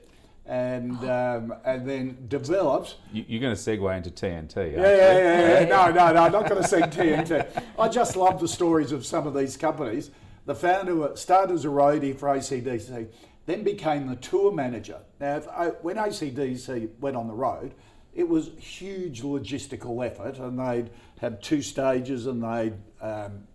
And 0.46 0.96
um, 1.11 1.52
and 1.64 1.88
then 1.88 2.16
developed 2.29 2.96
You, 3.12 3.24
you're 3.26 3.40
going 3.40 3.55
to 3.57 3.61
segue 3.61 3.96
into 3.96 4.11
TNT. 4.11 4.57
aren't 4.57 4.72
yeah, 4.76 4.81
yeah, 4.81 5.12
you? 5.12 5.18
yeah, 5.18 5.61
yeah. 5.61 5.66
No, 5.68 5.90
no, 5.90 6.12
no. 6.12 6.22
I'm 6.22 6.33
not 6.33 6.48
going 6.48 6.62
to 6.62 6.68
sing 6.68 6.83
TNT. 6.85 7.62
I 7.79 7.88
just 7.88 8.14
love 8.16 8.40
the 8.40 8.46
stories 8.48 8.92
of 8.92 9.05
some 9.05 9.26
of 9.26 9.35
these 9.35 9.57
companies. 9.57 10.11
The 10.46 10.55
founder 10.55 11.16
started 11.16 11.52
as 11.52 11.64
a 11.64 11.68
roadie 11.68 12.16
for 12.16 12.29
ACDC, 12.29 13.09
then 13.46 13.62
became 13.62 14.09
the 14.09 14.16
tour 14.16 14.52
manager. 14.52 14.98
Now, 15.20 15.37
if, 15.37 15.48
I, 15.48 15.68
when 15.68 15.96
ACDC 15.96 16.98
went 17.00 17.16
on 17.16 17.28
the 17.28 17.35
road, 17.35 17.74
it 18.14 18.28
was 18.28 18.50
huge 18.59 19.22
logistical 19.22 20.04
effort, 20.04 20.38
and 20.38 20.59
they'd 20.59 20.90
have 21.20 21.40
two 21.40 21.62
stages, 21.62 22.26
and 22.26 22.42
they'd 22.42 22.74
um, 23.00 23.46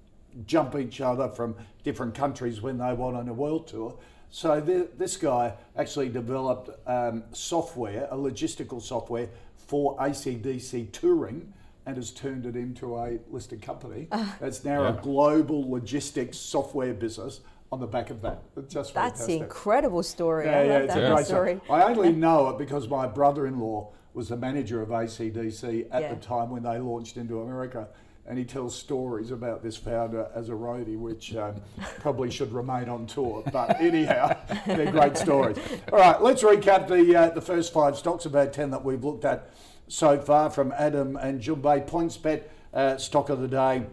jump 0.46 0.76
each 0.76 1.02
other 1.02 1.28
from 1.30 1.56
different 1.84 2.16
countries 2.16 2.62
when 2.62 2.78
they 2.78 2.94
went 2.94 3.18
on 3.18 3.28
a 3.28 3.34
world 3.34 3.68
tour. 3.68 3.98
So 4.30 4.62
th- 4.62 4.92
this 4.98 5.18
guy 5.18 5.54
actually 5.76 6.10
developed 6.10 6.70
um, 6.88 7.24
software, 7.34 8.08
a 8.12 8.16
logistical 8.16 8.82
software 8.82 9.30
for 9.58 9.98
ACDC 9.98 10.92
touring, 10.94 11.54
and 11.86 11.98
has 11.98 12.12
turned 12.12 12.46
it 12.46 12.56
into 12.56 12.98
a 12.98 13.18
listed 13.30 13.62
company. 13.62 14.08
It's 14.40 14.64
now 14.64 14.86
a 14.86 14.94
global 15.02 15.70
logistics 15.70 16.38
software 16.38 16.94
business 16.94 17.42
on 17.72 17.80
the 17.80 17.88
back 17.88 18.10
of 18.10 18.22
that. 18.22 18.44
It's 18.58 18.74
just 18.74 18.94
That's 18.94 19.12
fantastic. 19.22 19.38
an 19.38 19.44
incredible 19.44 20.04
story. 20.04 20.46
Yeah, 20.46 20.60
I 20.60 20.64
yeah, 20.64 20.74
love 20.74 20.82
it's 20.84 20.94
that 20.94 21.04
a 21.12 21.16
great 21.16 21.26
story. 21.26 21.62
story. 21.64 21.82
I 21.82 21.84
only 21.86 22.12
know 22.12 22.50
it 22.50 22.58
because 22.58 22.88
my 22.90 23.08
brother-in-law 23.08 23.90
was 24.14 24.28
the 24.28 24.36
manager 24.36 24.82
of 24.82 24.90
ACDC 24.90 25.88
at 25.92 26.02
Yeah. 26.02 26.14
the 26.14 26.20
time 26.20 26.50
when 26.50 26.64
they 26.64 26.80
launched 26.80 27.16
into 27.16 27.42
America. 27.42 27.88
And 28.28 28.38
he 28.38 28.44
tells 28.46 28.76
stories 28.78 29.32
about 29.32 29.64
this 29.64 29.78
founder 29.78 30.30
as 30.36 30.50
a 30.50 30.52
roadie, 30.52 30.98
which 30.98 31.36
um, 31.36 31.56
probably 32.00 32.30
should 32.30 32.52
remain 32.52 32.88
on 32.88 33.08
tour. 33.08 33.42
But 33.52 33.82
anyhow, 33.82 34.38
they're 34.68 34.92
great 34.92 35.18
stories. 35.18 35.58
All 35.92 36.00
right, 36.00 36.22
let's 36.22 36.44
recap 36.44 36.88
the 36.88 37.16
uh, 37.16 37.30
the 37.32 37.42
first 37.42 37.74
five 37.74 37.98
stocks, 37.98 38.26
about 38.26 38.54
ten 38.54 38.70
that 38.72 38.86
we've 38.86 39.04
looked 39.04 39.26
at 39.26 39.50
so 39.88 40.20
far 40.22 40.50
from 40.52 40.72
Adam 40.78 41.16
and 41.16 41.42
Jun 41.42 41.62
Bei. 41.62 41.80
PointsBet 41.82 42.44
uh, 42.74 42.98
stock 42.98 43.30
of 43.30 43.42
the 43.42 43.48
day 43.48 43.86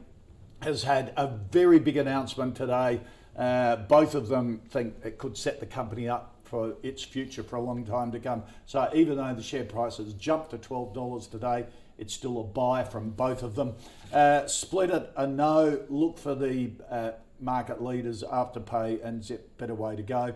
has 0.60 0.82
had 0.82 1.12
a 1.16 1.26
very 1.50 1.78
big 1.78 1.96
announcement 1.96 2.54
today. 2.54 3.00
Uh, 3.38 3.76
both 3.76 4.14
of 4.14 4.28
them 4.28 4.60
think 4.68 4.94
it 5.04 5.16
could 5.16 5.36
set 5.36 5.60
the 5.60 5.66
company 5.66 6.08
up 6.08 6.34
for 6.42 6.74
its 6.82 7.02
future 7.04 7.42
for 7.42 7.56
a 7.56 7.60
long 7.60 7.84
time 7.84 8.10
to 8.10 8.18
come. 8.18 8.42
So 8.66 8.90
even 8.94 9.16
though 9.16 9.34
the 9.34 9.42
share 9.42 9.64
price 9.64 9.98
has 9.98 10.12
jumped 10.14 10.50
to 10.50 10.58
$12 10.58 11.30
today, 11.30 11.66
it's 11.98 12.14
still 12.14 12.40
a 12.40 12.44
buy 12.44 12.84
from 12.84 13.10
both 13.10 13.42
of 13.42 13.54
them. 13.54 13.74
Uh, 14.12 14.42
Splitit 14.46 15.08
a 15.16 15.26
no. 15.26 15.84
Look 15.88 16.18
for 16.18 16.34
the 16.34 16.70
uh, 16.90 17.10
market 17.40 17.82
leaders 17.82 18.22
Afterpay 18.22 19.04
and 19.04 19.22
Zip. 19.22 19.56
Better 19.58 19.74
way 19.74 19.96
to 19.96 20.02
go. 20.02 20.34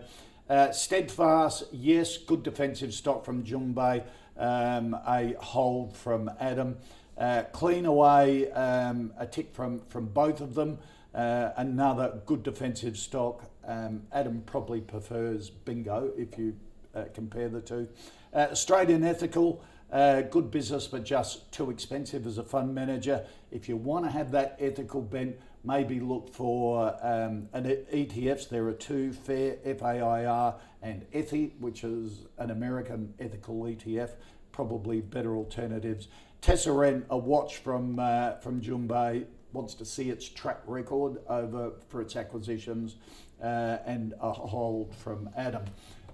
Uh, 0.49 0.71
steadfast, 0.71 1.63
yes, 1.71 2.17
good 2.17 2.43
defensive 2.43 2.93
stock 2.93 3.25
from 3.25 3.43
Jun 3.43 3.73
Bei. 3.73 4.03
Um, 4.37 4.93
a 5.07 5.35
hold 5.39 5.95
from 5.95 6.29
Adam. 6.39 6.77
Uh, 7.17 7.43
Cleanaway, 7.53 8.55
um, 8.57 9.13
a 9.17 9.25
tick 9.25 9.53
from, 9.53 9.81
from 9.89 10.07
both 10.07 10.41
of 10.41 10.55
them. 10.55 10.79
Uh, 11.13 11.51
another 11.57 12.21
good 12.25 12.43
defensive 12.43 12.97
stock. 12.97 13.43
Um, 13.67 14.03
Adam 14.11 14.41
probably 14.45 14.81
prefers 14.81 15.49
Bingo 15.49 16.11
if 16.17 16.37
you 16.37 16.55
uh, 16.95 17.05
compare 17.13 17.49
the 17.49 17.61
two. 17.61 17.87
Uh, 18.33 18.47
Australian 18.51 19.03
Ethical, 19.03 19.63
uh, 19.91 20.21
good 20.21 20.49
business 20.49 20.87
but 20.87 21.03
just 21.03 21.51
too 21.51 21.69
expensive 21.69 22.25
as 22.25 22.39
a 22.39 22.43
fund 22.43 22.73
manager. 22.73 23.25
If 23.51 23.69
you 23.69 23.77
want 23.77 24.05
to 24.05 24.11
have 24.11 24.31
that 24.31 24.57
ethical 24.59 25.01
bent, 25.01 25.37
maybe 25.63 25.99
look 25.99 26.33
for 26.33 26.97
um, 27.01 27.47
an 27.53 27.65
ETFs. 27.93 28.49
There 28.49 28.67
are 28.67 28.73
two, 28.73 29.13
FAIR, 29.13 29.57
F-A-I-R, 29.63 30.55
and 30.81 31.05
ETHI, 31.11 31.51
which 31.59 31.83
is 31.83 32.25
an 32.37 32.49
American 32.49 33.13
ethical 33.19 33.61
ETF. 33.61 34.11
Probably 34.51 35.01
better 35.01 35.35
alternatives. 35.35 36.07
Tesserent, 36.41 37.05
a 37.09 37.17
watch 37.17 37.57
from 37.57 37.97
uh, 37.99 38.35
from 38.35 38.59
Jun 38.61 38.85
Bei, 38.85 39.25
wants 39.53 39.73
to 39.75 39.85
see 39.85 40.09
its 40.09 40.27
track 40.27 40.61
record 40.65 41.17
over 41.29 41.71
for 41.87 42.01
its 42.01 42.15
acquisitions, 42.15 42.95
uh, 43.41 43.77
and 43.85 44.13
a 44.19 44.31
hold 44.31 44.95
from 44.95 45.29
Adam. 45.37 45.63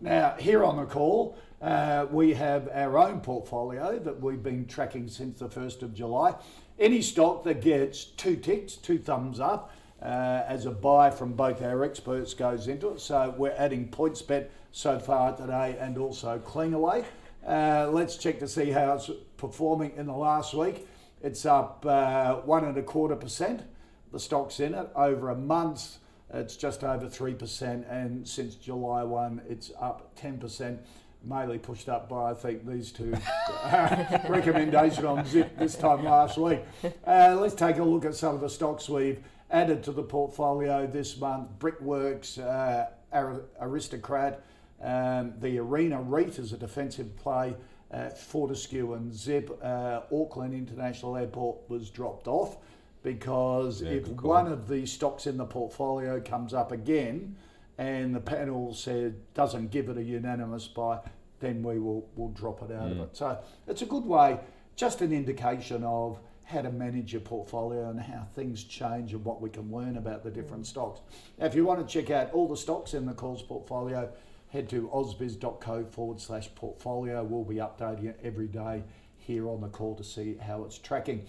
Now, 0.02 0.36
here 0.40 0.64
on 0.64 0.78
the 0.78 0.86
call, 0.86 1.38
uh, 1.62 2.06
we 2.10 2.34
have 2.34 2.70
our 2.74 2.98
own 2.98 3.20
portfolio 3.20 4.00
that 4.00 4.22
we've 4.22 4.42
been 4.42 4.66
tracking 4.66 5.10
since 5.10 5.40
the 5.40 5.50
1st 5.50 5.82
of 5.82 5.94
July. 5.94 6.36
Any 6.78 7.02
stock 7.02 7.44
that 7.44 7.62
gets 7.62 8.06
two 8.06 8.38
ticks, 8.38 8.76
two 8.76 8.98
thumbs 8.98 9.40
up, 9.42 9.74
uh, 10.02 10.44
as 10.48 10.66
a 10.66 10.72
buy 10.72 11.10
from 11.10 11.34
both 11.34 11.62
our 11.62 11.84
experts 11.84 12.34
goes 12.34 12.68
into 12.68 12.90
it. 12.90 13.02
So 13.02 13.34
we're 13.38 13.56
adding 13.58 13.90
PointsBet 13.90 14.48
so 14.72 14.98
far 15.00 15.36
today 15.36 15.78
and 15.80 15.98
also 15.98 16.40
CleanAway. 16.40 17.04
Uh, 17.46 17.90
let's 17.92 18.16
check 18.16 18.40
to 18.40 18.48
see 18.48 18.72
how 18.72 18.94
it's 18.94 19.10
performing 19.36 19.92
in 19.98 20.06
the 20.06 20.14
last 20.14 20.54
week. 20.54 20.88
It's 21.22 21.46
up 21.46 21.86
uh, 21.86 22.36
one 22.38 22.64
and 22.64 22.78
a 22.78 22.84
quarter 22.84 23.16
percent. 23.16 23.64
The 24.12 24.20
stock's 24.20 24.60
in 24.60 24.74
it 24.74 24.90
over 24.96 25.30
a 25.30 25.36
month. 25.36 25.98
It's 26.32 26.56
just 26.56 26.84
over 26.84 27.08
3%, 27.08 27.92
and 27.92 28.28
since 28.28 28.54
July 28.54 29.04
1, 29.04 29.42
it's 29.50 29.72
up 29.82 30.16
10%, 30.16 30.78
mainly 31.24 31.58
pushed 31.58 31.90
up 31.90 32.08
by, 32.08 32.30
I 32.30 32.34
think, 32.36 32.68
these 32.68 32.92
two 32.92 33.16
uh, 33.64 34.20
recommendation 34.30 35.08
on 35.08 35.26
Zip 35.26 35.58
this 35.58 35.76
time 35.76 36.06
last 36.06 36.38
week. 36.38 36.60
Uh, 37.06 37.36
let's 37.40 37.56
take 37.56 37.78
a 37.80 37.84
look 37.84 38.06
at 38.06 38.14
some 38.14 38.36
of 38.36 38.42
the 38.42 38.50
stocks 38.50 38.88
we've 38.88 39.20
added 39.50 39.82
to 39.84 39.92
the 39.92 40.04
portfolio 40.04 40.86
this 40.86 41.18
month. 41.18 41.50
Brickworks, 41.58 42.38
uh, 42.38 42.90
Ar- 43.12 43.42
Aristocrat, 43.60 44.44
um, 44.84 45.34
the 45.42 45.58
Arena 45.58 46.00
REIT 46.00 46.38
is 46.38 46.54
a 46.54 46.58
defensive 46.58 47.18
play. 47.18 47.56
Uh, 47.92 48.10
Fortescue 48.10 48.94
and 48.94 49.14
Zip, 49.14 49.50
uh, 49.64 50.02
Auckland 50.12 50.54
International 50.54 51.18
Airport 51.18 51.58
was 51.70 51.90
dropped 51.90 52.28
off 52.28 52.58
because 53.02 53.82
Yeah, 53.82 53.92
if 53.92 54.08
one 54.10 54.48
of 54.48 54.68
the 54.68 54.86
stocks 54.86 55.26
in 55.26 55.38
the 55.38 55.46
portfolio 55.46 56.20
comes 56.22 56.54
up 56.54 56.72
again 56.72 57.36
and 57.78 58.14
the 58.14 58.20
panel 58.20 58.74
said 58.74 59.16
doesn't 59.34 59.72
give 59.72 59.90
it 59.90 59.98
a 59.98 60.04
unanimous 60.04 60.68
buy, 60.68 61.00
then 61.40 61.64
we 61.64 61.80
will 61.80 62.08
will 62.16 62.30
drop 62.30 62.62
it 62.62 62.72
out 62.76 62.92
of 62.92 63.00
it. 63.00 63.10
So 63.18 63.38
it's 63.68 63.82
a 63.82 63.86
good 63.86 64.06
way, 64.06 64.40
just 64.76 65.02
an 65.02 65.12
indication 65.14 65.84
of 65.84 66.20
how 66.44 66.62
to 66.62 66.72
manage 66.72 67.14
your 67.14 67.22
portfolio 67.22 67.90
and 67.90 68.00
how 68.00 68.26
things 68.36 68.64
change 68.64 69.14
and 69.14 69.24
what 69.24 69.40
we 69.40 69.50
can 69.50 69.72
learn 69.72 69.98
about 69.98 70.24
the 70.24 70.32
different 70.32 70.66
stocks. 70.66 71.00
Now, 71.38 71.46
if 71.46 71.54
you 71.56 71.64
want 71.64 71.88
to 71.88 71.92
check 71.92 72.10
out 72.10 72.32
all 72.34 72.48
the 72.48 72.58
stocks 72.58 72.94
in 72.96 73.06
the 73.06 73.14
calls 73.14 73.42
portfolio, 73.44 74.12
head 74.50 74.70
to 74.70 74.90
ausbiz.co 74.94 75.86
forward 75.86 76.20
slash 76.20 76.54
portfolio. 76.56 77.24
We'll 77.24 77.44
be 77.44 77.56
updating 77.56 78.06
it 78.06 78.20
every 78.24 78.48
day 78.48 78.84
here 79.18 79.48
on 79.48 79.62
the 79.62 79.68
call 79.68 79.96
to 79.96 80.04
see 80.04 80.38
how 80.42 80.64
it's 80.64 80.78
tracking. 80.78 81.26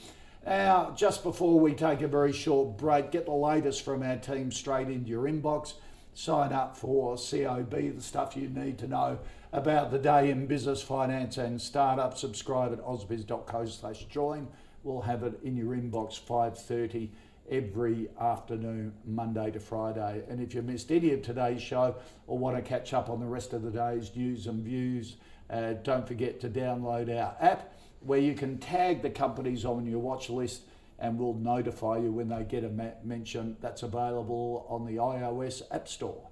Now, 0.47 0.95
just 0.97 1.23
before 1.23 1.61
we 1.61 1.75
take 1.75 2.01
a 2.01 2.09
very 2.09 2.33
short 2.33 2.79
break, 2.79 3.11
get 3.11 3.27
the 3.27 3.33
latest 3.33 3.85
from 3.85 4.03
our 4.03 4.17
team 4.17 4.51
straight 4.51 4.89
into 4.89 5.11
your 5.11 5.25
inbox. 5.25 5.75
Sign 6.15 6.53
up 6.53 6.77
for 6.77 7.17
COB, 7.17 7.71
the 7.71 8.01
stuff 8.01 8.37
you 8.37 8.49
need 8.49 8.79
to 8.79 8.89
know 8.89 9.19
about 9.53 9.91
the 9.91 9.99
day 9.99 10.31
in 10.31 10.47
business, 10.47 10.83
finance, 10.83 11.37
and 11.37 11.61
startup. 11.61 12.17
Subscribe 12.17 12.73
at 12.73 12.81
ausbiz.co 12.81 13.67
slash 13.67 14.05
join. 14.05 14.49
We'll 14.83 15.03
have 15.03 15.23
it 15.23 15.39
in 15.45 15.57
your 15.57 15.77
inbox 15.77 16.19
5.30 16.21 17.11
every 17.49 18.09
afternoon, 18.21 18.93
Monday 19.05 19.51
to 19.53 19.61
Friday. 19.61 20.23
And 20.29 20.41
if 20.41 20.55
you 20.55 20.63
missed 20.63 20.91
any 20.91 21.13
of 21.13 21.23
today's 21.23 21.63
show 21.63 21.97
or 22.27 22.39
want 22.39 22.57
to 22.57 22.63
catch 22.63 22.93
up 22.93 23.09
on 23.09 23.21
the 23.21 23.27
rest 23.27 23.53
of 23.53 23.63
the 23.63 23.71
day's 23.71 24.15
news 24.15 24.47
and 24.47 24.65
views, 24.65 25.17
uh, 25.49 25.75
don't 25.83 26.07
forget 26.07 26.41
to 26.41 26.49
download 26.49 27.09
our 27.09 27.37
app 27.41 27.75
where 28.01 28.21
you 28.21 28.35
can 28.35 28.59
tag 28.59 29.03
the 29.03 29.11
companies 29.11 29.65
on 29.65 29.87
your 29.87 29.99
watch 29.99 30.31
list 30.31 30.63
and 30.99 31.19
we'll 31.19 31.35
notify 31.35 31.97
you 31.97 32.13
when 32.13 32.29
they 32.29 32.45
get 32.45 32.65
a 32.65 32.95
mention. 33.05 33.57
That's 33.61 33.83
available 33.83 34.67
on 34.69 34.85
the 34.85 34.97
iOS 34.97 35.63
App 35.71 35.89
Store. 35.89 36.30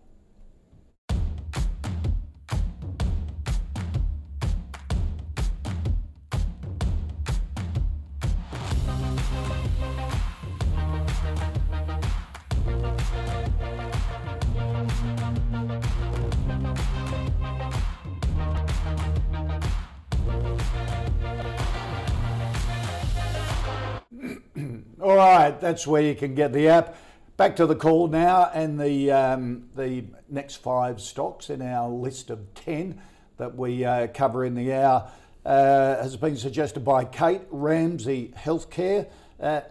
All 25.08 25.16
right, 25.16 25.58
that's 25.58 25.86
where 25.86 26.02
you 26.02 26.14
can 26.14 26.34
get 26.34 26.52
the 26.52 26.68
app. 26.68 26.94
Back 27.38 27.56
to 27.56 27.64
the 27.64 27.74
call 27.74 28.08
now, 28.08 28.50
and 28.52 28.78
the 28.78 29.10
um, 29.10 29.70
the 29.74 30.04
next 30.28 30.56
five 30.56 31.00
stocks 31.00 31.48
in 31.48 31.62
our 31.62 31.88
list 31.88 32.28
of 32.28 32.52
ten 32.54 33.00
that 33.38 33.56
we 33.56 33.86
uh, 33.86 34.08
cover 34.08 34.44
in 34.44 34.54
the 34.54 34.74
hour. 34.74 35.10
uh, 35.46 36.02
has 36.02 36.18
been 36.18 36.36
suggested 36.36 36.80
by 36.84 37.06
Kate 37.06 37.40
Ramsay 37.50 38.34
Healthcare, 38.36 39.08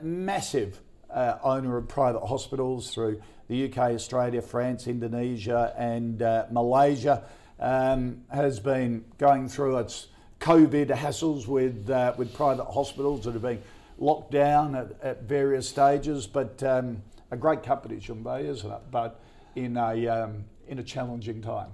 massive 0.02 0.82
uh, 1.12 1.38
owner 1.44 1.78
of 1.78 1.88
private 1.88 2.26
hospitals 2.26 2.92
through 2.92 3.22
the 3.48 3.66
UK, 3.66 3.78
Australia, 3.92 4.42
France, 4.42 4.88
Indonesia, 4.88 5.72
and 5.78 6.20
uh, 6.24 6.48
Malaysia, 6.50 7.26
um, 7.60 8.24
has 8.32 8.60
been 8.60 9.06
going 9.20 9.50
through 9.50 9.78
its 9.78 10.08
COVID 10.40 10.88
hassles 10.88 11.46
with 11.46 11.92
uh, 11.92 12.16
with 12.18 12.34
private 12.34 12.66
hospitals 12.66 13.26
that 13.26 13.34
have 13.34 13.44
been 13.44 13.62
locked 13.98 14.32
down 14.32 14.76
at, 14.76 15.02
at 15.02 15.24
various 15.24 15.68
stages. 15.68 16.28
But 16.28 16.62
um, 16.64 17.04
a 17.32 17.38
great 17.38 17.64
company, 17.64 17.98
Jun 17.98 18.24
Bei, 18.24 18.42
isn't 18.42 18.70
it? 18.70 18.82
But 18.92 19.20
in 19.56 19.78
a 19.78 20.08
um, 20.08 20.46
in 20.68 20.80
a 20.80 20.84
challenging 20.84 21.42
time. 21.42 21.72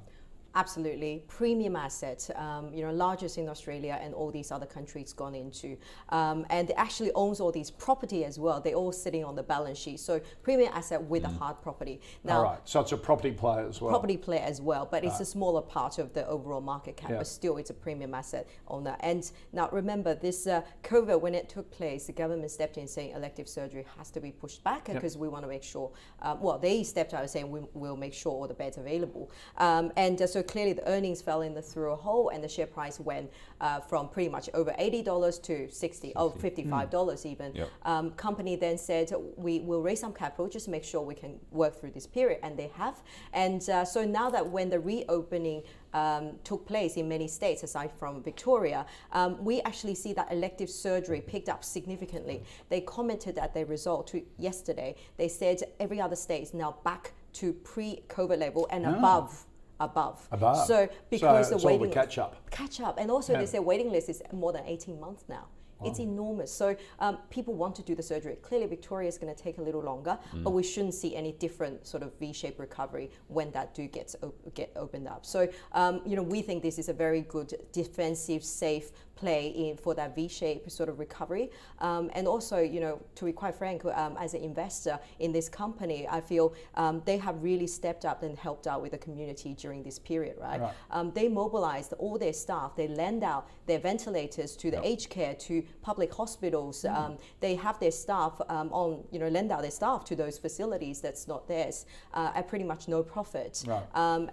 Absolutely, 0.55 1.23
premium 1.27 1.75
asset. 1.75 2.29
Um, 2.35 2.71
you 2.73 2.83
know, 2.83 2.91
largest 2.91 3.37
in 3.37 3.49
Australia 3.49 3.99
and 4.01 4.13
all 4.13 4.31
these 4.31 4.51
other 4.51 4.67
countries 4.67 5.11
gone 5.11 5.33
into, 5.33 5.77
um, 6.09 6.45
and 6.49 6.69
it 6.69 6.75
actually 6.77 7.11
owns 7.13 7.39
all 7.39 7.51
these 7.51 7.71
property 7.71 8.23
as 8.23 8.37
well. 8.37 8.61
They're 8.61 8.75
all 8.75 8.91
sitting 8.91 9.23
on 9.25 9.35
the 9.35 9.41
balance 9.43 9.79
sheet. 9.79 9.99
So 9.99 10.21
premium 10.43 10.71
asset 10.73 11.01
with 11.01 11.23
mm. 11.23 11.33
a 11.33 11.37
hard 11.39 11.61
property. 11.61 12.01
Now, 12.23 12.37
all 12.37 12.43
right. 12.43 12.59
So 12.65 12.81
it's 12.81 12.91
a 12.91 12.97
property 12.97 13.31
play 13.31 13.65
as 13.67 13.81
well. 13.81 13.89
Property 13.89 14.17
play 14.17 14.39
as 14.39 14.61
well, 14.61 14.87
but 14.89 15.03
right. 15.03 15.11
it's 15.11 15.19
a 15.19 15.25
smaller 15.25 15.61
part 15.61 15.97
of 15.97 16.13
the 16.13 16.27
overall 16.27 16.61
market 16.61 16.97
cap. 16.97 17.09
But 17.09 17.27
still, 17.27 17.57
it's 17.57 17.71
a 17.71 17.73
premium 17.73 18.13
asset 18.13 18.47
owner. 18.67 18.95
And 18.99 19.29
now 19.53 19.69
remember, 19.71 20.13
this 20.13 20.45
uh, 20.45 20.61
COVID 20.83 21.19
when 21.19 21.33
it 21.33 21.49
took 21.49 21.71
place, 21.71 22.05
the 22.05 22.13
government 22.13 22.51
stepped 22.51 22.77
in 22.77 22.87
saying 22.87 23.11
elective 23.15 23.49
surgery 23.49 23.85
has 23.97 24.11
to 24.11 24.19
be 24.19 24.31
pushed 24.31 24.63
back 24.63 24.85
because 24.85 25.15
yep. 25.15 25.21
we 25.21 25.27
want 25.27 25.43
to 25.43 25.49
make 25.49 25.63
sure. 25.63 25.91
Uh, 26.21 26.35
well, 26.39 26.59
they 26.59 26.83
stepped 26.83 27.13
out 27.15 27.27
saying 27.27 27.49
we 27.49 27.61
will 27.73 27.97
make 27.97 28.13
sure 28.13 28.31
all 28.31 28.47
the 28.47 28.53
beds 28.53 28.77
are 28.77 28.81
available. 28.81 29.31
Um, 29.57 29.91
and 29.97 30.21
uh, 30.21 30.27
so 30.27 30.42
clearly 30.47 30.73
the 30.73 30.87
earnings 30.87 31.21
fell 31.21 31.41
in 31.41 31.53
the 31.53 31.61
through 31.61 31.91
a 31.91 31.95
hole 31.95 32.29
and 32.29 32.43
the 32.43 32.47
share 32.47 32.67
price 32.67 32.99
went 32.99 33.31
uh, 33.61 33.79
from 33.79 34.09
pretty 34.09 34.29
much 34.29 34.49
over 34.53 34.71
$80 34.79 35.41
to 35.43 35.69
60 35.69 36.13
oh, 36.15 36.29
$55 36.29 36.89
mm. 36.89 37.25
even. 37.25 37.55
Yep. 37.55 37.69
Um, 37.83 38.11
company 38.11 38.55
then 38.55 38.77
said, 38.77 39.11
we 39.35 39.59
will 39.59 39.81
raise 39.81 39.99
some 39.99 40.13
capital 40.13 40.47
just 40.47 40.65
to 40.65 40.71
make 40.71 40.83
sure 40.83 41.01
we 41.01 41.15
can 41.15 41.39
work 41.51 41.79
through 41.79 41.91
this 41.91 42.07
period. 42.07 42.39
And 42.43 42.57
they 42.57 42.71
have. 42.75 43.01
And 43.33 43.67
uh, 43.69 43.85
so 43.85 44.05
now 44.05 44.29
that 44.29 44.47
when 44.47 44.69
the 44.69 44.79
reopening 44.79 45.63
um, 45.93 46.33
took 46.43 46.65
place 46.65 46.97
in 46.97 47.07
many 47.07 47.27
states 47.27 47.63
aside 47.63 47.91
from 47.91 48.23
Victoria, 48.23 48.85
um, 49.11 49.43
we 49.43 49.61
actually 49.61 49.95
see 49.95 50.13
that 50.13 50.31
elective 50.31 50.69
surgery 50.69 51.21
picked 51.21 51.49
up 51.49 51.63
significantly. 51.63 52.43
They 52.69 52.81
commented 52.81 53.37
at 53.37 53.53
their 53.53 53.65
result 53.65 54.07
to 54.07 54.23
yesterday. 54.37 54.95
They 55.17 55.27
said 55.27 55.61
every 55.79 56.01
other 56.01 56.15
state 56.15 56.43
is 56.43 56.53
now 56.53 56.77
back 56.83 57.13
to 57.33 57.53
pre-COVID 57.53 58.39
level 58.39 58.67
and 58.71 58.85
oh. 58.85 58.95
above 58.95 59.45
above. 59.79 60.27
Above. 60.31 60.65
So 60.65 60.87
because 61.09 61.49
so 61.49 61.57
the 61.57 61.65
waiting 61.65 61.89
the 61.89 61.93
catch 61.93 62.17
up. 62.17 62.49
Catch 62.51 62.81
up, 62.81 62.97
and 62.99 63.09
also 63.11 63.33
yeah. 63.33 63.39
they 63.39 63.45
say 63.45 63.59
waiting 63.59 63.91
list 63.91 64.09
is 64.09 64.21
more 64.31 64.53
than 64.53 64.65
18 64.65 64.99
months 64.99 65.25
now. 65.27 65.47
Wow. 65.79 65.89
It's 65.89 65.99
enormous. 65.99 66.53
So 66.53 66.75
um, 66.99 67.17
people 67.29 67.55
want 67.55 67.75
to 67.75 67.81
do 67.81 67.93
the 67.93 68.03
surgery. 68.03 68.37
Clearly, 68.41 68.67
Victoria 68.67 69.09
is 69.09 69.17
going 69.17 69.33
to 69.33 69.41
take 69.41 69.57
a 69.57 69.61
little 69.61 69.81
longer, 69.81 70.17
mm. 70.33 70.43
but 70.43 70.51
we 70.51 70.63
shouldn't 70.63 70.93
see 70.93 71.15
any 71.15 71.33
different 71.33 71.85
sort 71.85 72.03
of 72.03 72.17
V-shaped 72.19 72.59
recovery 72.59 73.11
when 73.27 73.51
that 73.51 73.73
do 73.75 73.87
gets 73.87 74.15
op- 74.23 74.53
get 74.53 74.71
opened 74.75 75.07
up. 75.07 75.25
So 75.25 75.47
um, 75.73 76.01
you 76.05 76.15
know, 76.15 76.23
we 76.23 76.41
think 76.41 76.63
this 76.63 76.79
is 76.79 76.89
a 76.89 76.93
very 76.93 77.21
good 77.21 77.53
defensive, 77.71 78.43
safe 78.43 78.91
play 79.15 79.47
in 79.47 79.77
for 79.77 79.93
that 79.95 80.15
V-shaped 80.15 80.71
sort 80.71 80.89
of 80.89 80.99
recovery. 80.99 81.49
Um, 81.79 82.09
and 82.13 82.27
also, 82.27 82.59
you 82.59 82.79
know, 82.79 83.01
to 83.15 83.25
be 83.25 83.31
quite 83.31 83.55
frank, 83.55 83.85
um, 83.85 84.17
as 84.19 84.33
an 84.33 84.41
investor 84.41 84.99
in 85.19 85.31
this 85.31 85.49
company, 85.49 86.07
I 86.07 86.21
feel 86.21 86.53
um, 86.75 87.01
they 87.05 87.17
have 87.17 87.41
really 87.43 87.67
stepped 87.67 88.05
up 88.05 88.23
and 88.23 88.37
helped 88.37 88.67
out 88.67 88.81
with 88.81 88.91
the 88.91 88.97
community 88.97 89.53
during 89.53 89.83
this 89.83 89.99
period, 89.99 90.37
right? 90.39 90.61
right. 90.61 90.73
Um, 90.91 91.11
they 91.13 91.27
mobilized 91.27 91.93
all 91.93 92.17
their 92.17 92.33
staff. 92.33 92.75
They 92.75 92.87
lend 92.87 93.23
out 93.23 93.47
their 93.65 93.79
ventilators 93.79 94.55
to 94.57 94.71
the 94.71 94.77
yep. 94.77 94.85
aged 94.85 95.09
care, 95.09 95.35
to 95.35 95.63
public 95.81 96.13
hospitals. 96.13 96.83
Mm. 96.83 97.17
they 97.39 97.55
have 97.55 97.79
their 97.79 97.91
staff 97.91 98.39
um, 98.49 98.69
on, 98.71 99.03
you 99.11 99.19
know, 99.19 99.27
lend 99.27 99.51
out 99.51 99.61
their 99.61 99.71
staff 99.71 100.03
to 100.05 100.15
those 100.15 100.37
facilities 100.37 101.01
that's 101.01 101.27
not 101.27 101.47
theirs 101.47 101.85
uh, 102.13 102.31
at 102.35 102.47
pretty 102.47 102.65
much 102.65 102.87
no 102.87 103.03
profit. 103.03 103.63
Right. 103.67 103.83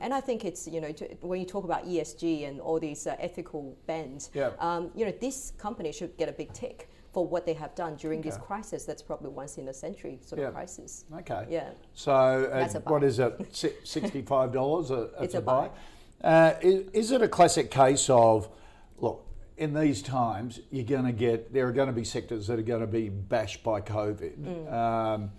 and 0.01 0.14
I 0.14 0.20
think 0.20 0.45
it's, 0.45 0.66
you 0.66 0.81
know, 0.81 0.93
to, 0.93 1.05
when 1.20 1.41
you 1.41 1.47
talk 1.47 1.64
about 1.64 1.87
ESG 1.87 2.49
and 2.49 2.61
all 2.61 2.78
these 2.81 3.07
uh, 3.07 3.16
ethical 3.18 3.76
bends, 3.87 4.31
yep 4.35 4.57
um, 4.71 4.91
you 4.95 5.05
know, 5.05 5.12
this 5.21 5.53
company 5.59 5.93
should 5.93 6.16
get 6.16 6.29
a 6.29 6.33
big 6.33 6.53
tick 6.53 6.89
for 7.12 7.27
what 7.27 7.45
they 7.45 7.55
have 7.55 7.75
done 7.75 7.97
during 7.97 8.21
okay. 8.21 8.29
this 8.29 8.39
crisis. 8.39 8.85
That's 8.85 9.03
probably 9.03 9.31
once 9.31 9.59
in 9.59 9.68
a 9.68 9.75
century 9.75 10.18
sort 10.25 10.41
yeah. 10.41 10.49
of 10.49 10.55
crisis. 10.55 11.05
Okay. 11.18 11.47
Yeah. 11.51 11.71
So 11.95 12.12
uh, 12.12 12.81
what 12.85 13.03
is 13.03 13.18
it? 13.18 13.35
Sixty-five 13.85 14.53
dollars. 14.53 14.91
it's 15.21 15.35
a, 15.35 15.39
a 15.39 15.41
buy. 15.41 15.71
buy. 16.23 16.29
Uh, 16.29 16.55
is, 16.61 16.91
is, 16.93 17.11
it 17.12 17.23
a 17.23 17.29
classic 17.29 17.71
case 17.71 18.09
of 18.11 18.49
look? 18.99 19.27
In 19.57 19.75
these 19.75 20.01
times, 20.01 20.61
you're 20.71 20.85
going 20.85 21.05
to 21.05 21.12
get 21.12 21.53
there 21.53 21.68
are 21.68 21.73
going 21.73 21.89
to 21.89 21.93
be 21.93 22.05
sectors 22.05 22.47
that 22.47 22.59
are 22.59 22.62
going 22.62 22.81
to 22.81 22.87
be 22.87 23.11
bashed 23.11 23.62
by 23.62 23.83
COVID, 23.83 24.39
mm. 24.39 24.73
um, 24.73 25.31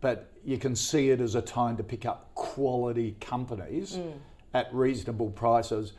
but 0.00 0.32
you 0.44 0.56
can 0.56 0.74
see 0.74 1.10
it 1.10 1.20
as 1.20 1.34
a 1.34 1.42
time 1.42 1.76
to 1.76 1.82
pick 1.82 2.06
up 2.06 2.34
quality 2.34 3.16
companies 3.20 3.96
mm. 3.96 4.14
at 4.54 4.72
reasonable 4.72 5.28
prices 5.30 5.92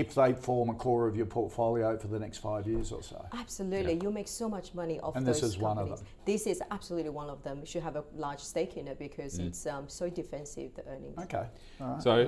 if 0.00 0.14
they 0.14 0.32
form 0.32 0.70
a 0.70 0.74
core 0.74 1.06
of 1.06 1.16
your 1.16 1.26
portfolio 1.26 1.96
for 1.96 2.08
the 2.08 2.18
next 2.18 2.38
five 2.38 2.66
years 2.66 2.92
or 2.92 3.02
so. 3.02 3.24
Absolutely, 3.32 3.94
yeah. 3.94 4.02
you'll 4.02 4.12
make 4.12 4.28
so 4.28 4.48
much 4.48 4.74
money 4.74 5.00
off 5.00 5.16
and 5.16 5.26
those 5.26 5.40
this 5.40 5.50
is 5.50 5.56
companies. 5.56 5.76
one 5.76 5.78
of 5.78 5.98
them. 5.98 6.06
This 6.24 6.46
is 6.46 6.62
absolutely 6.70 7.10
one 7.10 7.30
of 7.30 7.42
them. 7.42 7.60
You 7.60 7.66
should 7.66 7.82
have 7.82 7.96
a 7.96 8.04
large 8.16 8.40
stake 8.40 8.76
in 8.76 8.88
it 8.88 8.98
because 8.98 9.38
mm. 9.38 9.46
it's 9.46 9.66
um, 9.66 9.88
so 9.88 10.08
defensive, 10.08 10.74
the 10.74 10.86
earnings. 10.88 11.18
Okay. 11.18 11.46
So 12.00 12.24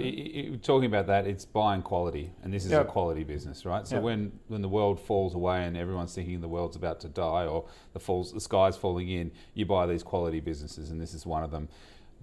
talking 0.63 0.87
about 0.87 1.07
that, 1.07 1.27
it's 1.27 1.45
buying 1.45 1.83
quality, 1.83 2.31
and 2.43 2.53
this 2.53 2.65
is 2.65 2.71
yep. 2.71 2.83
a 2.83 2.85
quality 2.85 3.25
business, 3.25 3.65
right? 3.65 3.87
So 3.87 3.97
yep. 3.97 4.05
when, 4.05 4.33
when 4.49 4.63
the 4.63 4.69
world 4.69 5.01
falls 5.01 5.35
away 5.35 5.65
and 5.65 5.77
everyone's 5.77 6.15
thinking 6.15 6.41
the 6.41 6.49
world's 6.49 6.77
about 6.77 7.01
to 7.01 7.09
die 7.09 7.47
or 7.47 7.65
the, 7.93 8.01
falls, 8.01 8.33
the 8.33 8.41
sky's 8.41 8.77
falling 8.77 9.09
in, 9.09 9.31
you 9.55 9.67
buy 9.67 9.87
these 9.87 10.03
quality 10.03 10.41
businesses, 10.41 10.91
and 10.91 11.01
this 11.01 11.15
is 11.15 11.27
one 11.27 11.43
of 11.43 11.51
them. 11.51 11.69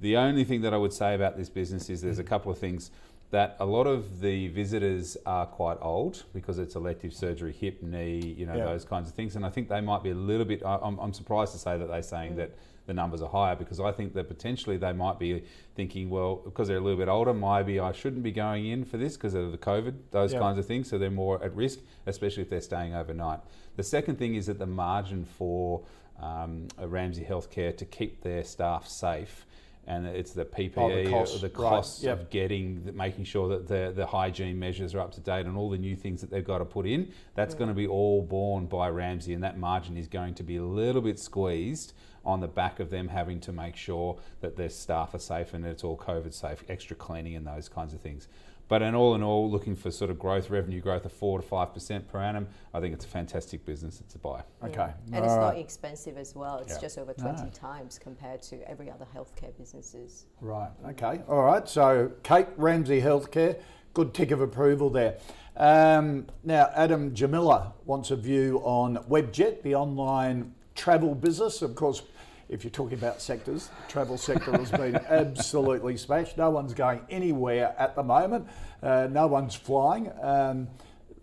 The 0.02 0.18
only 0.18 0.43
thing 0.43 0.62
that 0.62 0.74
I 0.74 0.78
would 0.78 0.93
say 0.93 1.16
about 1.16 1.38
this 1.38 1.50
business 1.50 1.89
is 1.89 2.02
there's 2.02 2.20
a 2.20 2.24
couple 2.24 2.52
of 2.52 2.58
things 2.58 2.91
that 3.36 3.58
a 3.60 3.66
lot 3.66 3.86
of 3.86 4.22
the 4.22 4.48
visitors 4.48 5.18
are 5.26 5.46
quite 5.46 5.78
old 5.82 6.24
because 6.34 6.58
it's 6.58 6.76
elective 6.76 7.14
surgery, 7.14 7.52
hip, 7.52 7.84
knee, 7.84 8.34
you 8.38 8.46
know, 8.46 8.56
yeah. 8.56 8.64
those 8.64 8.86
kinds 8.86 9.10
of 9.10 9.14
things. 9.14 9.36
And 9.36 9.46
I 9.46 9.50
think 9.50 9.68
they 9.68 9.82
might 9.82 10.04
be 10.04 10.12
a 10.12 10.16
little 10.16 10.46
bit, 10.46 10.64
I'm, 10.66 10.98
I'm 11.00 11.12
surprised 11.12 11.52
to 11.52 11.58
say 11.58 11.78
that 11.78 11.90
they're 11.90 12.02
saying 12.02 12.34
mm. 12.34 12.38
that 12.38 12.52
the 12.86 12.94
numbers 12.94 13.22
are 13.22 13.28
higher 13.28 13.54
because 13.54 13.82
I 13.82 13.92
think 13.92 14.14
that 14.14 14.30
potentially 14.30 14.78
they 14.78 14.94
might 14.94 15.20
be 15.20 15.44
thinking, 15.76 16.10
well, 16.10 16.38
because 16.46 16.70
they're 16.70 16.78
a 16.78 16.80
little 16.80 16.98
bit 16.98 17.10
older, 17.10 17.34
maybe 17.34 17.78
I 17.78 17.92
shouldn't 17.92 18.24
be 18.24 18.32
going 18.32 18.68
in 18.68 18.86
for 18.86 18.96
this 18.96 19.18
because 19.18 19.34
of 19.34 19.52
the 19.52 19.58
COVID, 19.58 19.96
those 20.12 20.32
yeah. 20.32 20.40
kinds 20.40 20.58
of 20.58 20.66
things. 20.66 20.90
So 20.90 20.98
they're 20.98 21.12
more 21.12 21.44
at 21.44 21.54
risk, 21.54 21.80
especially 22.06 22.44
if 22.44 22.50
they're 22.50 22.62
staying 22.62 22.96
overnight. 22.96 23.42
The 23.76 23.84
second 23.84 24.18
thing 24.18 24.36
is 24.36 24.46
that 24.46 24.60
the 24.60 24.66
margin 24.66 25.26
for 25.26 25.84
um, 26.22 26.70
Ramsay 26.82 27.26
Healthcare 27.26 27.76
to 27.76 27.84
keep 27.84 28.24
their 28.24 28.46
staff 28.46 28.88
safe 28.88 29.46
and 29.88 30.08
it's 30.08 30.32
the 30.32 30.46
PPE, 30.46 30.78
oh, 30.78 31.04
the 31.04 31.10
cost, 31.10 31.42
the 31.42 31.50
costs 31.50 32.04
right. 32.04 32.10
yep. 32.10 32.22
of 32.22 32.30
getting, 32.30 32.92
making 32.96 33.24
sure 33.24 33.48
that 33.50 33.68
the, 33.68 33.94
the 33.96 34.06
hygiene 34.06 34.58
measures 34.58 34.96
are 34.96 35.00
up 35.00 35.12
to 35.14 35.22
date 35.22 35.46
and 35.46 35.56
all 35.56 35.70
the 35.70 35.78
new 35.78 35.96
things 35.96 36.22
that 36.22 36.32
they've 36.32 36.46
got 36.46 36.58
to 36.58 36.66
put 36.66 36.88
in. 36.88 37.12
That's 37.36 37.54
mm. 37.54 37.58
yeah. 37.58 37.66
going 37.66 37.70
to 37.70 37.76
be 37.76 37.88
all 37.88 38.22
borne 38.22 38.66
by 38.66 38.90
Ramsay, 38.90 39.34
and 39.34 39.44
that 39.44 39.58
margin 39.58 39.98
is 39.98 40.08
going 40.08 40.34
to 40.36 40.44
be 40.44 40.58
a 40.58 40.64
little 40.64 41.02
bit 41.02 41.20
squeezed 41.20 41.94
on 42.26 42.40
the 42.40 42.48
back 42.48 42.80
of 42.80 42.90
them 42.90 43.08
having 43.08 43.40
to 43.40 43.52
make 43.52 43.76
sure 43.76 44.18
that 44.42 44.56
their 44.56 44.70
staff 44.70 45.14
are 45.14 45.20
safe 45.20 45.54
and 45.54 45.64
it's 45.66 45.84
all 45.84 45.96
COVID 45.96 46.34
safe, 46.34 46.64
extra 46.68 46.96
cleaning 46.96 47.36
and 47.36 47.46
those 47.46 47.70
kinds 47.70 47.94
of 47.94 48.02
things. 48.02 48.28
But 48.68 48.82
in 48.82 48.95
all 48.95 49.13
in 49.13 49.22
all, 49.22 49.49
looking 49.49 49.76
for 49.76 49.91
sort 49.91 50.09
of 50.09 50.18
growth, 50.18 50.49
revenue 50.49 50.82
growth 50.82 51.05
of 51.05 51.11
four 51.11 51.39
to 51.39 51.45
five 51.45 51.74
percent 51.74 52.07
per 52.07 52.20
annum, 52.20 52.47
I 52.74 52.80
think 52.80 52.95
it's 52.95 53.05
a 53.05 53.07
fantastic 53.07 53.63
business. 53.63 53.99
It's 53.99 54.16
a 54.16 54.18
buy. 54.18 54.41
Okay, 54.63 54.76
yeah. 54.78 55.16
and 55.16 55.24
it's 55.24 55.36
not 55.36 55.57
expensive 55.57 56.18
as 56.18 56.36
well. 56.36 56.57
It's 56.57 56.74
yeah. 56.74 56.82
just 56.82 56.97
over 56.97 57.13
twenty 57.13 57.43
no. 57.43 57.49
times 57.49 57.99
compared 57.99 58.41
to 58.43 58.68
every 58.70 58.89
other 58.89 59.05
healthcare 59.16 59.55
businesses. 59.55 60.26
Right. 60.41 60.72
Okay. 60.89 61.22
All 61.28 61.43
right. 61.43 61.68
So 61.70 62.11
Kate 62.24 62.47
Ramsay 62.57 63.01
Healthcare, 63.01 63.61
good 63.93 64.13
tick 64.13 64.32
of 64.32 64.41
approval 64.41 64.89
there. 64.89 65.20
Um, 65.57 66.26
now 66.43 66.72
Adam 66.76 67.13
Jamila 67.13 67.74
wants 67.86 68.09
a 68.09 68.16
view 68.16 68.61
on 68.63 68.97
Webjet, 69.09 69.61
the 69.61 69.76
online 69.76 70.55
travel 70.74 71.13
business. 71.13 71.61
Of 71.61 71.76
course, 71.76 72.01
if 72.50 72.64
you're 72.64 72.72
talking 72.72 72.98
about 72.98 73.22
sectors, 73.22 73.68
the 73.68 73.91
travel 73.91 74.18
sector 74.18 74.52
has 74.52 74.72
been 74.72 74.96
absolutely 75.10 75.98
smashed. 75.98 76.38
No 76.38 76.50
one's 76.50 76.74
going 76.74 77.02
anywhere 77.10 77.76
at 77.78 77.96
the 77.96 78.04
moment. 78.04 78.48
Uh, 78.84 79.08
no 79.10 79.28
one's 79.28 79.56
flying. 79.56 80.12
Um, 80.22 80.68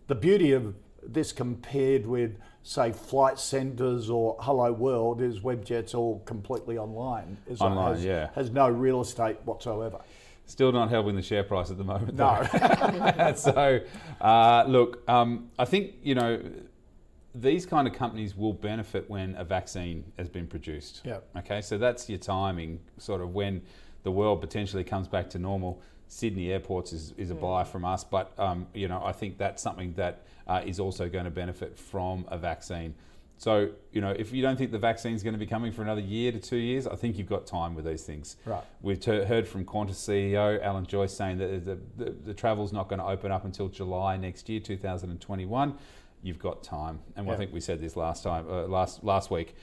the 0.09 0.15
beauty 0.15 0.53
of 0.53 0.75
this 1.03 1.33
compared 1.33 2.07
with, 2.07 2.39
say, 2.63 2.93
flight 2.93 3.39
centres 3.39 4.11
or 4.11 4.37
Helloworld 4.39 5.21
is 5.21 5.41
Webjet's 5.41 5.95
all 5.95 6.21
completely 6.21 6.79
online. 6.79 7.37
Online, 7.61 7.95
has, 7.95 8.05
yeah. 8.05 8.31
Has 8.35 8.51
no 8.51 8.69
real 8.69 9.01
estate 9.01 9.37
whatsoever. 9.45 10.01
Still 10.47 10.73
not 10.73 10.91
helping 10.91 11.15
the 11.15 11.23
share 11.23 11.45
price 11.45 11.71
at 11.71 11.79
the 11.79 11.85
moment. 11.85 12.15
No. 12.15 12.43
so, 13.37 13.81
uh, 14.21 14.65
look, 14.67 15.09
um, 15.09 15.51
I 15.59 15.65
think, 15.65 15.95
you 16.03 16.15
know, 16.15 16.43
these 17.35 17.65
kind 17.65 17.89
of 17.89 17.95
companies 17.95 18.37
will 18.37 18.53
benefit 18.53 19.09
when 19.09 19.35
a 19.37 19.45
vaccine 19.45 20.05
has 20.19 20.29
been 20.29 20.47
produced. 20.47 21.01
Yeah. 21.05 21.19
Okay, 21.37 21.63
so 21.63 21.79
that's 21.79 22.09
your 22.09 22.19
timing, 22.19 22.81
sort 22.99 23.21
of 23.21 23.35
when 23.35 23.63
the 24.03 24.11
world 24.11 24.41
potentially 24.41 24.85
comes 24.85 25.09
back 25.09 25.31
to 25.31 25.39
normal. 25.39 25.81
Sydney 26.09 26.53
Airports 26.53 26.93
is, 26.93 27.15
is 27.17 27.31
a 27.31 27.35
buy 27.35 27.65
from 27.65 27.87
us, 27.87 28.05
but 28.05 28.33
um, 28.39 28.67
you 28.75 28.87
know 28.87 29.03
I 29.03 29.13
think 29.13 29.39
that's 29.39 29.63
something 29.63 29.95
that 29.95 30.27
uh, 30.47 30.61
is 30.65 30.79
also 30.79 31.09
going 31.09 31.25
to 31.25 31.31
benefit 31.31 31.79
from 31.79 32.27
a 32.29 32.37
vaccine. 32.37 32.95
So 33.39 33.71
you 33.93 34.03
know 34.03 34.11
if 34.11 34.31
you 34.31 34.43
don't 34.43 34.59
think 34.59 34.73
the 34.73 34.79
vaccine 34.79 35.15
is 35.15 35.23
going 35.23 35.33
to 35.33 35.39
be 35.39 35.47
coming 35.47 35.73
for 35.73 35.81
another 35.81 36.03
year 36.03 36.31
to 36.31 36.39
two 36.39 36.59
years, 36.59 36.87
I 36.87 36.97
think 36.97 37.17
you've 37.17 37.31
got 37.31 37.47
time 37.47 37.75
with 37.75 37.87
these 37.87 38.05
things. 38.05 38.37
Right. 38.45 38.63
We've 38.83 39.01
t- 39.01 39.25
heard 39.25 39.49
from 39.49 39.65
Qantas 39.65 39.95
CEO 39.95 40.63
Alan 40.63 40.85
Joyce 40.85 41.15
saying 41.15 41.39
that 41.39 41.65
the, 41.65 41.79
the, 41.97 42.11
the 42.11 42.35
travel's 42.35 42.75
not 42.75 42.89
going 42.89 42.99
to 42.99 43.07
open 43.07 43.33
up 43.33 43.47
until 43.47 43.69
July 43.69 44.19
next 44.19 44.51
year, 44.51 44.61
2021. 44.61 45.79
You've 46.23 46.39
got 46.39 46.63
time, 46.63 47.01
and 47.17 47.27
Yeah. 47.27 47.33
I 47.33 47.37
think 47.37 47.53
we 47.53 47.61
said 47.61 47.81
this 47.81 47.97
last 47.97 48.23
time, 48.23 48.47
uh, 48.49 48.67
last 48.69 49.03
last 49.05 49.31
week. 49.31 49.55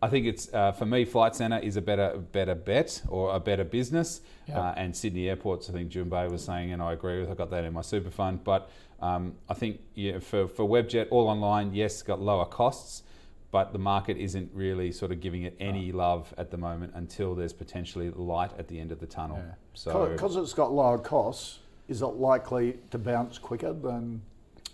I 0.00 0.08
think 0.08 0.26
it's 0.26 0.52
uh, 0.52 0.72
for 0.72 0.86
me. 0.86 1.04
Flight 1.04 1.34
Centre 1.34 1.58
is 1.58 1.76
a 1.76 1.82
better 1.82 2.18
better 2.18 2.54
bet 2.54 3.02
or 3.08 3.34
a 3.34 3.40
better 3.40 3.64
business, 3.64 4.20
Yeah. 4.46 4.60
uh, 4.60 4.74
and 4.76 4.94
Sydney 4.94 5.28
Airports. 5.28 5.68
I 5.68 5.72
think 5.72 5.88
Jun 5.88 6.08
Bei 6.08 6.28
was 6.28 6.44
saying, 6.44 6.72
and 6.72 6.80
I 6.82 6.92
agree 6.92 7.20
with. 7.20 7.30
I 7.30 7.34
got 7.34 7.50
that 7.50 7.64
in 7.64 7.72
my 7.72 7.80
super 7.80 8.10
fund, 8.10 8.44
but 8.44 8.70
um, 9.00 9.34
I 9.48 9.54
think 9.54 9.80
yeah, 9.94 10.18
for 10.20 10.46
for 10.46 10.68
Webjet 10.68 11.08
all 11.10 11.26
online, 11.28 11.74
yes, 11.74 12.02
got 12.02 12.20
lower 12.20 12.44
costs, 12.44 13.02
but 13.50 13.72
the 13.72 13.78
market 13.78 14.16
isn't 14.16 14.50
really 14.54 14.92
sort 14.92 15.10
of 15.10 15.20
giving 15.20 15.42
it 15.42 15.56
any 15.58 15.90
love 15.90 16.32
at 16.38 16.50
the 16.50 16.58
moment 16.58 16.92
until 16.94 17.34
there's 17.34 17.52
potentially 17.52 18.10
light 18.10 18.50
at 18.58 18.68
the 18.68 18.78
end 18.78 18.92
of 18.92 19.00
the 19.00 19.06
tunnel. 19.06 19.42
So 19.72 20.10
Because 20.12 20.36
it's 20.36 20.52
got 20.54 20.72
lower 20.72 20.98
costs, 20.98 21.60
is 21.88 22.02
it 22.02 22.06
likely 22.06 22.78
to 22.90 22.98
bounce 22.98 23.38
quicker 23.38 23.72
than 23.72 24.22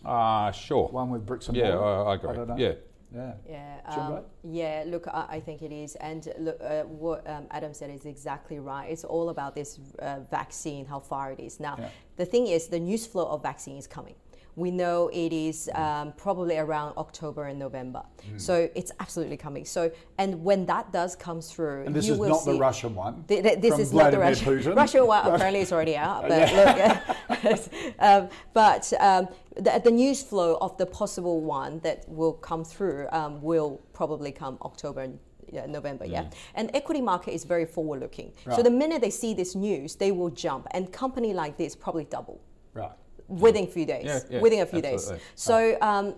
ah, 0.05 0.51
sure, 0.51 0.88
one 0.88 1.11
with 1.11 1.26
bricks 1.26 1.48
and 1.48 1.57
yeah, 1.57 1.74
mortar? 1.74 1.84
I, 1.84 2.12
I 2.12 2.14
agree. 2.14 2.34
don't 2.34 2.48
know. 2.48 2.57
yeah, 2.57 2.72
Yeah. 3.14 3.32
Yeah, 3.48 3.80
um, 3.86 4.20
yeah. 4.44 4.84
Look, 4.86 5.07
I, 5.09 5.26
I 5.36 5.40
think 5.40 5.62
it 5.62 5.72
is, 5.72 5.96
and 5.96 6.28
look, 6.38 6.59
uh, 6.62 6.82
what 6.84 7.28
um, 7.28 7.46
Adam 7.51 7.74
said 7.74 7.90
is 7.90 8.07
exactly 8.07 8.59
right. 8.61 8.88
It's 8.90 9.05
all 9.05 9.30
about 9.30 9.55
this 9.55 9.78
uh, 9.98 10.20
vaccine, 10.30 10.86
how 10.86 11.01
far 11.01 11.32
it 11.32 11.40
is. 11.40 11.59
Now, 11.61 11.74
Yeah. 11.78 11.88
the 12.16 12.24
thing 12.26 12.46
is, 12.46 12.68
the 12.68 12.78
news 12.78 13.07
flow 13.07 13.26
of 13.26 13.42
vaccine 13.42 13.76
is 13.76 13.86
coming. 13.86 14.14
We 14.61 14.70
know 14.70 15.08
it 15.08 15.32
is 15.32 15.70
um, 15.74 16.12
probably 16.24 16.58
around 16.58 16.92
October 16.98 17.42
and 17.50 17.58
November, 17.58 18.02
Hmm. 18.28 18.36
so 18.38 18.54
it's 18.74 18.92
absolutely 19.00 19.38
coming. 19.38 19.64
So, 19.64 19.90
and 20.18 20.44
when 20.44 20.66
that 20.66 20.92
does 20.92 21.16
come 21.16 21.40
through, 21.40 21.84
And 21.86 21.94
this 21.96 22.06
you 22.06 22.12
is 22.12 22.18
will 22.18 22.28
not 22.28 22.42
see 22.44 22.52
the 22.52 22.58
Russian 22.58 22.94
one. 22.94 23.24
Th- 23.26 23.42
th- 23.42 23.58
this 23.61 23.78
is 23.78 23.90
not 23.92 24.11
the 24.11 24.18
Vladimir 24.18 24.28
Russian. 24.28 24.72
Putin. 24.72 24.76
Russian 24.84 25.06
one 25.06 25.26
apparently 25.26 25.61
is 25.66 25.72
already 25.72 25.96
out, 25.96 26.28
but 26.28 26.42
look, 26.58 27.58
um, 28.08 28.28
but 28.52 28.92
um, 29.00 29.28
the, 29.56 29.80
the 29.82 29.90
news 29.90 30.22
flow 30.22 30.58
of 30.61 30.76
the 30.76 30.86
possible 30.86 31.40
one 31.40 31.80
that 31.80 32.04
will 32.08 32.34
come 32.34 32.62
through 32.64 33.08
um, 33.12 33.40
will 33.42 33.80
probably 33.94 34.30
come 34.32 34.58
October 34.62 35.00
and 35.00 35.18
yeah, 35.52 35.66
November, 35.66 36.04
yeah. 36.04 36.26
And 36.54 36.70
equity 36.74 37.00
market 37.00 37.32
is 37.34 37.42
very 37.44 37.66
forward 37.66 37.98
looking. 38.00 38.30
So 38.44 38.58
Mm. 38.61 38.64
The 38.64 38.70
minute 38.70 39.00
they 39.00 39.11
see 39.11 39.32
this 39.34 39.54
news, 39.56 39.96
they 39.96 40.12
will 40.12 40.30
jump, 40.30 40.68
and 40.70 40.92
company 40.92 41.32
like 41.32 41.56
this 41.56 41.74
probably 41.74 42.04
double 42.04 42.38
Right. 42.72 42.92
Within 43.31 43.64
a 43.64 43.66
few 43.66 43.87
days. 43.87 44.05
Yeah, 44.05 44.20
yeah, 44.31 44.41
within 44.41 44.61
a 44.61 44.66
few 44.66 44.83
days. 44.83 45.12
So, 45.35 45.76
um, 45.81 46.14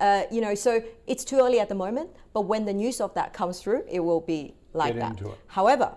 uh, 0.00 0.24
you 0.30 0.40
know, 0.40 0.54
so 0.54 0.82
it's 1.06 1.24
too 1.24 1.38
early 1.38 1.60
at 1.60 1.68
the 1.68 1.74
moment, 1.74 2.10
but 2.32 2.42
when 2.42 2.64
the 2.64 2.72
news 2.72 3.00
of 3.00 3.14
that 3.14 3.32
comes 3.32 3.60
through, 3.60 3.84
it 3.88 4.00
will 4.00 4.20
be 4.20 4.54
like 4.72 4.94
Get 4.94 5.18
that. 5.18 5.30
However, 5.46 5.94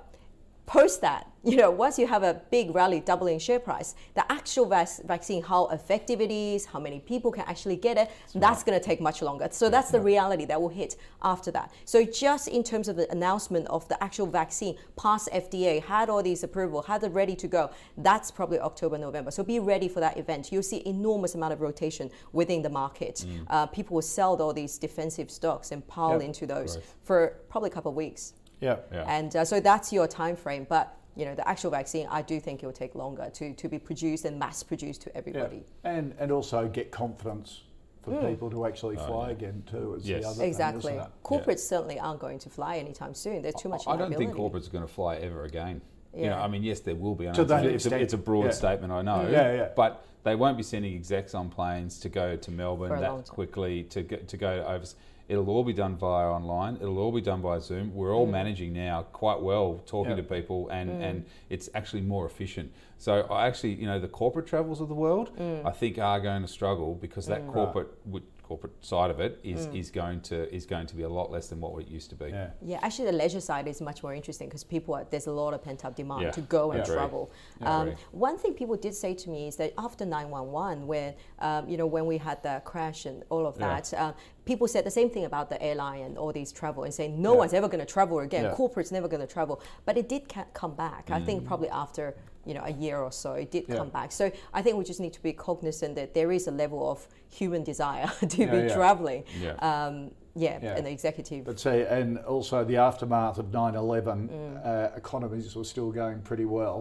post 0.65 1.01
that, 1.01 1.28
you 1.43 1.55
know, 1.55 1.71
once 1.71 1.97
you 1.97 2.05
have 2.05 2.23
a 2.23 2.41
big 2.51 2.75
rally 2.75 2.99
doubling 2.99 3.39
share 3.39 3.59
price, 3.59 3.95
the 4.13 4.29
actual 4.31 4.65
vac- 4.65 5.01
vaccine, 5.05 5.41
how 5.41 5.67
effective 5.67 6.19
it 6.19 6.31
is, 6.31 6.65
how 6.65 6.79
many 6.79 6.99
people 6.99 7.31
can 7.31 7.45
actually 7.47 7.75
get 7.77 7.97
it, 7.97 8.11
that's 8.35 8.63
going 8.63 8.77
to 8.77 8.83
take 8.83 8.99
much 8.99 9.21
longer. 9.21 9.47
So 9.51 9.69
that's 9.69 9.89
the 9.91 10.01
reality 10.01 10.45
that 10.45 10.59
will 10.61 10.69
hit 10.69 10.97
after 11.23 11.49
that. 11.51 11.71
So 11.85 12.03
just 12.03 12.47
in 12.49 12.63
terms 12.63 12.87
of 12.89 12.95
the 12.97 13.09
announcement 13.11 13.67
of 13.67 13.87
the 13.87 14.01
actual 14.03 14.25
vaccine, 14.27 14.75
past 14.97 15.29
FDA, 15.33 15.81
had 15.83 16.09
all 16.09 16.21
these 16.21 16.43
approval, 16.43 16.81
had 16.81 17.03
it 17.03 17.11
ready 17.13 17.35
to 17.37 17.47
go, 17.47 17.69
that's 17.97 18.31
probably 18.31 18.59
October, 18.59 18.97
November. 18.97 19.31
So 19.31 19.43
be 19.43 19.59
ready 19.59 19.87
for 19.87 20.01
that 20.01 20.17
event. 20.17 20.51
You'll 20.51 20.63
see 20.63 20.83
enormous 20.85 21.35
amount 21.35 21.53
of 21.53 21.61
rotation 21.61 22.09
within 22.33 22.61
the 22.61 22.69
market. 22.69 23.25
Uh, 23.47 23.65
people 23.67 23.95
will 23.95 24.01
sell 24.01 24.35
all 24.41 24.53
these 24.53 24.77
defensive 24.77 25.31
stocks 25.31 25.71
and 25.71 25.87
pile 25.87 26.09
Yep. 26.13 26.21
into 26.21 26.45
those 26.47 26.73
Growth. 26.75 26.95
for 27.03 27.33
probably 27.49 27.69
a 27.69 27.73
couple 27.73 27.89
of 27.91 27.95
weeks. 27.95 28.33
Yeah. 28.61 28.77
Yeah. 28.91 29.05
And 29.07 29.35
uh, 29.35 29.45
so 29.45 29.59
that's 29.59 29.93
your 29.93 30.07
time 30.07 30.35
frame. 30.35 30.65
But 30.67 30.93
you 31.19 31.25
know, 31.25 31.35
the 31.35 31.47
actual 31.47 31.69
vaccine, 31.69 32.07
I 32.09 32.21
do 32.21 32.39
think 32.39 32.63
it 32.63 32.65
will 32.65 32.73
take 32.73 32.95
longer 32.95 33.29
to, 33.33 33.53
to 33.53 33.67
be 33.67 33.77
produced 33.77 34.23
and 34.23 34.39
mass 34.39 34.63
produced 34.63 35.01
to 35.01 35.09
Yeah. 35.09 35.17
everybody. 35.17 35.63
And 35.83 36.15
and 36.17 36.31
also 36.31 36.67
get 36.69 36.91
confidence 36.91 37.63
for 38.03 38.15
people 38.27 38.49
to 38.49 38.65
actually 38.65 38.95
fly 38.95 39.31
again 39.31 39.61
too. 39.69 39.95
Is 39.95 40.07
Yes. 40.09 40.21
the 40.23 40.27
other 40.29 40.37
thing, 40.37 40.45
Mm. 40.45 40.47
Exactly. 40.47 40.93
isn't 40.93 41.03
it? 41.05 41.11
Corporates 41.23 41.59
certainly 41.59 41.99
aren't 41.99 42.21
going 42.21 42.39
to 42.39 42.49
fly 42.49 42.77
anytime 42.77 43.13
soon. 43.13 43.41
There's 43.41 43.55
too 43.55 43.67
much 43.69 43.83
I 43.85 43.97
don't 43.97 44.15
think 44.15 44.33
corporates 44.33 44.67
are 44.67 44.71
going 44.71 44.87
to 44.87 44.93
fly 44.93 45.17
ever 45.17 45.43
again. 45.43 45.81
You 46.13 46.21
know, 46.21 46.37
Yeah. 46.37 46.43
I 46.43 46.47
mean, 46.47 46.63
yes, 46.63 46.79
there 46.79 46.95
will 46.95 47.13
be. 47.15 47.27
I 47.29 47.33
To 47.33 47.41
it's, 47.41 47.51
a, 47.51 47.53
that 47.53 47.65
it's, 47.65 47.85
a, 47.85 47.99
it's 48.01 48.13
a 48.13 48.17
broad 48.17 48.45
yeah. 48.45 48.51
statement, 48.51 48.91
I 48.93 49.01
know. 49.01 49.27
Yeah, 49.29 49.53
yeah. 49.53 49.69
But 49.75 50.03
they 50.23 50.35
won't 50.35 50.57
be 50.57 50.63
sending 50.63 50.95
execs 50.95 51.35
on 51.35 51.49
planes 51.49 51.99
to 51.99 52.09
go 52.09 52.35
to 52.37 52.51
Melbourne 52.51 52.99
that 53.01 53.27
quickly 53.27 53.83
to 53.83 54.01
go, 54.03 54.15
to 54.17 54.37
go 54.37 54.57
to 54.57 54.67
overs. 54.71 54.95
It'll 55.29 55.49
all 55.49 55.63
be 55.63 55.73
done 55.73 55.95
via 55.95 56.27
online. 56.27 56.77
It'll 56.81 56.97
all 56.97 57.11
be 57.11 57.21
done 57.21 57.41
by 57.41 57.59
Zoom. 57.59 57.93
We're 57.93 58.13
all 58.13 58.27
mm. 58.27 58.31
managing 58.31 58.73
now 58.73 59.03
quite 59.13 59.39
well, 59.41 59.81
talking 59.85 60.17
Yeah. 60.17 60.17
to 60.17 60.23
people, 60.23 60.67
and, 60.69 60.89
mm. 60.89 61.01
and 61.01 61.25
it's 61.49 61.69
actually 61.75 62.01
more 62.01 62.25
efficient. 62.25 62.71
So 62.97 63.21
I 63.29 63.45
actually, 63.47 63.75
you 63.75 63.85
know, 63.85 63.99
the 63.99 64.07
corporate 64.07 64.47
travels 64.47 64.81
of 64.81 64.89
the 64.89 64.95
world, 64.95 65.31
mm. 65.37 65.63
I 65.63 65.71
think 65.71 65.99
are 65.99 66.19
going 66.19 66.41
to 66.41 66.47
struggle 66.47 66.95
because 66.95 67.27
that 67.27 67.47
corporate 67.47 67.89
would 68.05 68.23
corporate 68.49 68.73
side 68.83 69.11
of 69.11 69.19
it 69.19 69.39
is, 69.43 69.67
is 69.81 69.91
going 69.91 70.19
to 70.19 70.37
is 70.53 70.65
going 70.65 70.87
to 70.87 70.95
be 70.95 71.03
a 71.03 71.09
lot 71.19 71.29
less 71.31 71.47
than 71.49 71.61
what 71.61 71.79
it 71.83 71.87
used 71.87 72.09
to 72.09 72.15
be. 72.15 72.29
Yeah. 72.29 72.49
Yeah, 72.65 72.79
actually, 72.81 73.05
the 73.11 73.17
leisure 73.23 73.39
side 73.41 73.67
is 73.67 73.79
much 73.79 74.01
more 74.01 74.13
interesting 74.19 74.47
because 74.49 74.63
people 74.63 74.95
are, 74.95 75.05
there's 75.11 75.27
a 75.27 75.31
lot 75.31 75.53
of 75.53 75.63
pent 75.63 75.85
up 75.85 75.95
demand 75.95 76.23
Yeah, 76.23 76.31
to 76.31 76.41
go 76.41 76.71
and 76.71 76.81
agree. 76.81 76.95
travel. 76.95 77.31
Um, 77.61 77.93
one 78.11 78.37
thing 78.39 78.53
people 78.55 78.75
did 78.75 78.95
say 78.95 79.13
to 79.13 79.29
me 79.29 79.47
is 79.49 79.55
that 79.57 79.71
after 79.77 80.03
911, 80.03 80.87
when 80.87 81.13
um, 81.47 81.69
you 81.69 81.77
know 81.77 81.85
when 81.85 82.05
we 82.07 82.17
had 82.17 82.41
the 82.41 82.59
crash 82.65 83.05
and 83.05 83.23
all 83.29 83.45
of 83.45 83.55
Yeah. 83.59 83.67
that, 83.67 83.93
uh, 83.93 84.13
people 84.45 84.67
said 84.67 84.83
the 84.83 84.95
same 84.99 85.11
thing 85.11 85.25
about 85.25 85.51
the 85.53 85.61
airline 85.61 86.01
and 86.07 86.17
all 86.17 86.33
these 86.33 86.51
travel 86.51 86.81
and 86.85 86.93
saying 86.99 87.21
no 87.21 87.33
Yeah. 87.33 87.37
one's 87.41 87.53
ever 87.53 87.67
going 87.67 87.85
to 87.87 87.91
travel 87.97 88.17
again. 88.19 88.45
Yeah. 88.45 88.55
Corporate's 88.55 88.91
never 88.91 89.07
going 89.07 89.21
to 89.21 89.31
travel, 89.37 89.61
but 89.85 89.95
it 89.95 90.09
did 90.09 90.27
ca- 90.27 90.49
come 90.61 90.73
back. 90.73 91.11
I 91.11 91.19
think 91.27 91.45
probably 91.45 91.69
after 91.69 92.15
you 92.49 92.55
know 92.55 92.63
a 92.65 92.71
year 92.85 92.97
or 92.97 93.11
so, 93.11 93.33
it 93.33 93.51
did 93.51 93.65
Yeah. 93.67 93.75
come 93.77 93.89
back. 93.89 94.11
So 94.11 94.31
I 94.57 94.61
think 94.63 94.75
we 94.77 94.83
just 94.83 94.99
need 94.99 95.13
to 95.13 95.21
be 95.21 95.33
cognizant 95.33 95.95
that 95.95 96.13
there 96.13 96.31
is 96.31 96.47
a 96.47 96.51
level 96.63 96.81
of 96.93 97.07
human 97.29 97.63
desire 97.63 98.07
to 98.33 98.37
Yeah, 98.37 98.51
be 98.51 98.57
yeah. 98.67 98.75
traveling. 98.75 99.23
Yeah. 99.39 99.53
Um, 99.69 100.11
yeah, 100.35 100.57
Yeah. 100.61 100.77
and 100.77 100.85
the 100.87 100.91
executive. 100.91 101.45
But 101.45 101.59
see, 101.59 101.81
and 101.97 102.17
also 102.19 102.63
the 102.63 102.77
aftermath 102.77 103.37
of 103.39 103.51
9 103.53 103.75
11, 103.75 104.29
Mm. 104.29 104.65
uh, 104.65 104.95
economies 104.95 105.55
were 105.55 105.63
still 105.63 105.91
going 105.91 106.21
pretty 106.21 106.45
well. 106.45 106.77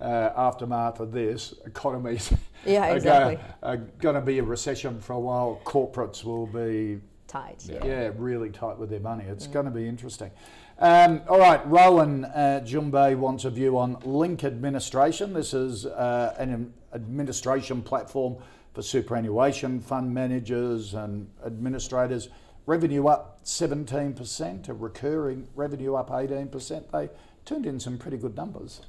Uh, 0.00 0.30
aftermath 0.48 0.98
of 1.00 1.12
this, 1.12 1.54
economies 1.64 2.32
Yeah, 2.66 2.88
are, 2.92 2.96
exactly. 2.96 3.38
are 3.62 3.76
going 4.04 4.14
to 4.16 4.20
be 4.32 4.38
a 4.38 4.42
recession 4.42 5.00
for 5.00 5.12
a 5.12 5.20
while. 5.20 5.60
Corporates 5.64 6.24
will 6.24 6.46
be, 6.46 7.00
tight. 7.28 7.60
yeah, 7.68 8.10
really 8.16 8.50
tight 8.50 8.78
with 8.78 8.90
their 8.90 9.00
money. 9.00 9.24
It's 9.28 9.46
going 9.46 9.66
to 9.66 9.70
be 9.72 9.86
interesting. 9.86 10.30
Um, 10.78 11.22
all 11.28 11.38
right, 11.38 11.64
Rowan 11.68 12.24
uh, 12.24 12.60
Jun 12.64 12.90
Bei 12.90 13.14
wants 13.14 13.44
a 13.44 13.50
view 13.50 13.78
on 13.78 13.96
Link 14.04 14.42
Administration. 14.42 15.32
This 15.32 15.54
is 15.54 15.86
uh, 15.86 16.34
an 16.36 16.74
administration 16.92 17.80
platform 17.80 18.36
for 18.74 18.82
superannuation 18.82 19.80
fund 19.80 20.12
managers 20.12 20.94
and 20.94 21.30
administrators. 21.46 22.28
Revenue 22.66 23.06
up 23.06 23.44
17%, 23.44 24.68
a 24.68 24.74
recurring 24.74 25.46
revenue 25.54 25.94
up 25.94 26.10
18%. 26.10 26.90
They 26.90 27.08
turned 27.44 27.66
in 27.66 27.78
some 27.78 27.96
pretty 27.96 28.16
good 28.16 28.34
numbers. 28.34 28.80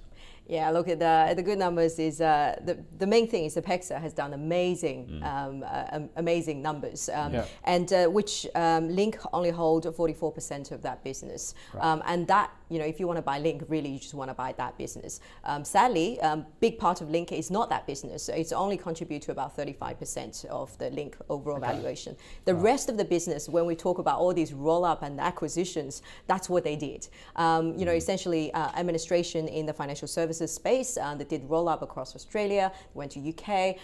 Yeah, 0.48 0.70
look 0.70 0.88
at 0.88 1.00
the 1.00 1.34
the 1.36 1.42
good 1.42 1.58
numbers. 1.58 1.98
Is 1.98 2.22
uh, 2.22 2.56
the 2.64 2.78
the 3.00 3.08
main 3.08 3.28
thing 3.28 3.46
is 3.46 3.56
the 3.56 3.62
PEXA 3.64 4.00
has 4.00 4.14
done 4.14 4.32
amazing, 4.34 5.08
Mm. 5.08 5.24
um, 5.24 5.64
uh, 5.66 6.00
amazing 6.18 6.62
numbers, 6.62 7.10
um, 7.10 7.34
Yeah. 7.34 7.46
and 7.64 7.92
uh, 7.92 8.06
which 8.08 8.46
um, 8.54 8.90
Link 8.90 9.18
only 9.34 9.50
hold 9.50 9.84
forty 9.96 10.14
four 10.14 10.32
percent 10.32 10.72
of 10.72 10.82
that 10.84 11.04
business, 11.04 11.56
um, 11.80 12.04
and 12.06 12.28
that 12.28 12.52
you 12.70 12.80
know 12.80 12.86
if 12.86 13.00
you 13.00 13.08
want 13.08 13.18
to 13.18 13.22
buy 13.22 13.40
Link, 13.40 13.64
really 13.68 13.90
you 13.90 14.00
just 14.00 14.14
want 14.14 14.30
to 14.30 14.34
buy 14.34 14.54
that 14.58 14.78
business. 14.78 15.20
Um, 15.44 15.64
sadly, 15.64 16.20
um, 16.22 16.46
big 16.60 16.78
part 16.78 17.02
of 17.02 17.10
Link 17.10 17.32
is 17.32 17.52
not 17.52 17.70
that 17.70 17.88
business. 17.88 18.30
It's 18.30 18.52
only 18.52 18.78
contribute 18.78 19.22
to 19.24 19.32
about 19.32 19.56
thirty 19.56 19.74
five 19.74 20.00
percent 20.00 20.46
of 20.50 20.78
the 20.78 20.90
Link 20.90 21.18
overall 21.30 21.60
valuation. 21.60 22.16
The 22.46 22.56
rest 22.56 22.90
of 22.90 22.98
the 22.98 23.06
business, 23.06 23.48
when 23.50 23.66
we 23.66 23.76
talk 23.76 23.98
about 24.00 24.20
all 24.20 24.34
these 24.34 24.54
roll 24.54 24.86
up 24.86 25.04
and 25.04 25.20
acquisitions, 25.20 26.02
that's 26.28 26.50
what 26.50 26.64
they 26.64 26.76
did. 26.76 27.08
Um, 27.36 27.78
you 27.78 27.86
know, 27.86 27.92
essentially 27.92 28.54
uh, 28.54 28.70
administration 28.78 29.48
in 29.48 29.66
the 29.66 29.74
financial 29.74 30.08
services 30.08 30.54
space. 30.54 30.98
Uh, 30.98 31.16
they 31.16 31.24
did 31.24 31.44
roll 31.50 31.68
up 31.70 31.82
across 31.82 32.16
Australia, 32.16 32.72
went 32.94 33.12
to 33.12 33.20
UK. 33.20 33.78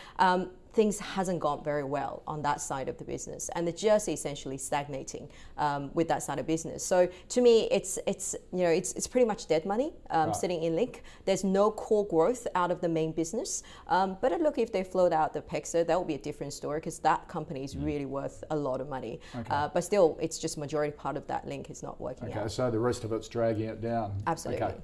Things 0.73 0.99
hasn't 0.99 1.41
gone 1.41 1.63
very 1.65 1.83
well 1.83 2.23
on 2.25 2.41
that 2.43 2.61
side 2.61 2.87
of 2.87 2.97
the 2.97 3.03
business, 3.03 3.49
and 3.55 3.67
they're 3.67 3.73
just 3.73 4.07
essentially 4.07 4.57
stagnating 4.57 5.27
um, 5.57 5.91
with 5.93 6.07
that 6.07 6.23
side 6.23 6.39
of 6.39 6.47
business. 6.47 6.81
So 6.85 7.09
to 7.29 7.41
me, 7.41 7.67
it's 7.71 7.99
it's 8.07 8.35
you 8.53 8.59
know 8.63 8.69
it's, 8.69 8.93
it's 8.93 9.05
pretty 9.05 9.25
much 9.27 9.47
dead 9.47 9.65
money 9.65 9.91
um, 10.11 10.33
sitting 10.33 10.63
in 10.63 10.75
Link. 10.77 11.03
There's 11.25 11.43
no 11.43 11.71
core 11.71 12.07
growth 12.07 12.47
out 12.55 12.71
of 12.71 12.79
the 12.79 12.87
main 12.87 13.11
business. 13.11 13.63
Um, 13.87 14.17
but 14.21 14.31
look, 14.39 14.57
if 14.57 14.71
they 14.71 14.83
float 14.85 15.11
out 15.11 15.33
the 15.33 15.41
PEXA, 15.41 15.85
that 15.87 15.97
will 15.97 16.05
be 16.05 16.15
a 16.15 16.23
different 16.29 16.53
story 16.53 16.79
because 16.79 16.99
that 16.99 17.27
company 17.27 17.65
is 17.65 17.75
really 17.75 18.05
worth 18.05 18.41
a 18.51 18.55
lot 18.55 18.79
of 18.79 18.87
money. 18.87 19.19
Uh, 19.49 19.67
but 19.73 19.83
still, 19.83 20.17
it's 20.21 20.39
just 20.39 20.57
majority 20.57 20.93
part 20.95 21.17
of 21.17 21.27
that 21.27 21.45
Link 21.47 21.69
is 21.69 21.83
not 21.83 21.99
working 21.99 22.29
Okay, 22.29 22.39
out. 22.39 22.51
so 22.51 22.71
the 22.71 22.79
rest 22.79 23.03
of 23.03 23.11
it's 23.11 23.27
dragging 23.27 23.67
it 23.67 23.81
down. 23.81 24.13
Absolutely. 24.25 24.63
Okay. 24.65 24.75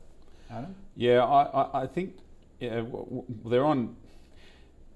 Adam? 0.51 0.75
Yeah, 0.97 1.23
I, 1.23 1.43
I, 1.43 1.81
I 1.83 1.87
think 1.87 2.15
Yeah, 2.59 2.77
w- 2.81 3.05
w- 3.05 3.23
they're 3.45 3.65
on. 3.65 3.95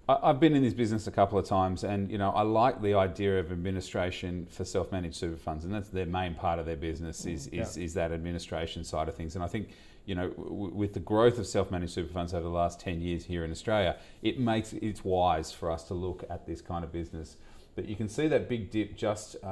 I- 0.10 0.20
I've 0.30 0.40
been 0.40 0.56
in 0.56 0.64
this 0.64 0.74
business 0.74 1.08
a 1.08 1.12
couple 1.12 1.38
of 1.38 1.46
times, 1.46 1.84
and 1.84 2.12
you 2.12 2.18
know 2.18 2.32
I 2.32 2.42
like 2.42 2.82
the 2.82 2.94
idea 2.96 3.40
of 3.40 3.52
administration 3.52 4.48
for 4.50 4.66
self-managed 4.66 5.16
super 5.16 5.38
funds, 5.38 5.64
and 5.66 5.74
that's 5.74 5.90
their 5.90 6.06
main 6.06 6.36
part 6.36 6.60
of 6.60 6.66
their 6.66 6.76
business 6.76 7.26
is 7.26 7.48
is, 7.48 7.78
is 7.78 7.94
that 7.94 8.12
administration 8.12 8.84
side 8.84 9.08
of 9.08 9.16
things. 9.16 9.36
And 9.36 9.44
I 9.44 9.48
think 9.48 9.70
you 10.06 10.16
know 10.16 10.30
w- 10.32 10.74
with 10.74 10.94
the 10.94 11.00
growth 11.00 11.38
of 11.38 11.46
self-managed 11.48 11.94
super 11.94 12.12
funds 12.12 12.34
over 12.34 12.44
the 12.44 12.50
last 12.50 12.80
ten 12.80 13.00
years 13.00 13.26
here 13.26 13.46
in 13.46 13.52
Australia, 13.52 13.96
it 14.22 14.40
makes 14.40 14.74
it's 14.74 15.04
wise 15.06 15.52
for 15.52 15.70
us 15.72 15.84
to 15.86 15.94
look 15.94 16.24
at 16.30 16.46
this 16.46 16.62
kind 16.62 16.84
of 16.84 16.92
business. 16.92 17.38
But 17.74 17.86
you 17.88 17.96
can 17.96 18.10
see 18.10 18.28
that 18.28 18.50
big 18.50 18.70
dip 18.70 18.98
just 18.98 19.38
uh, 19.46 19.48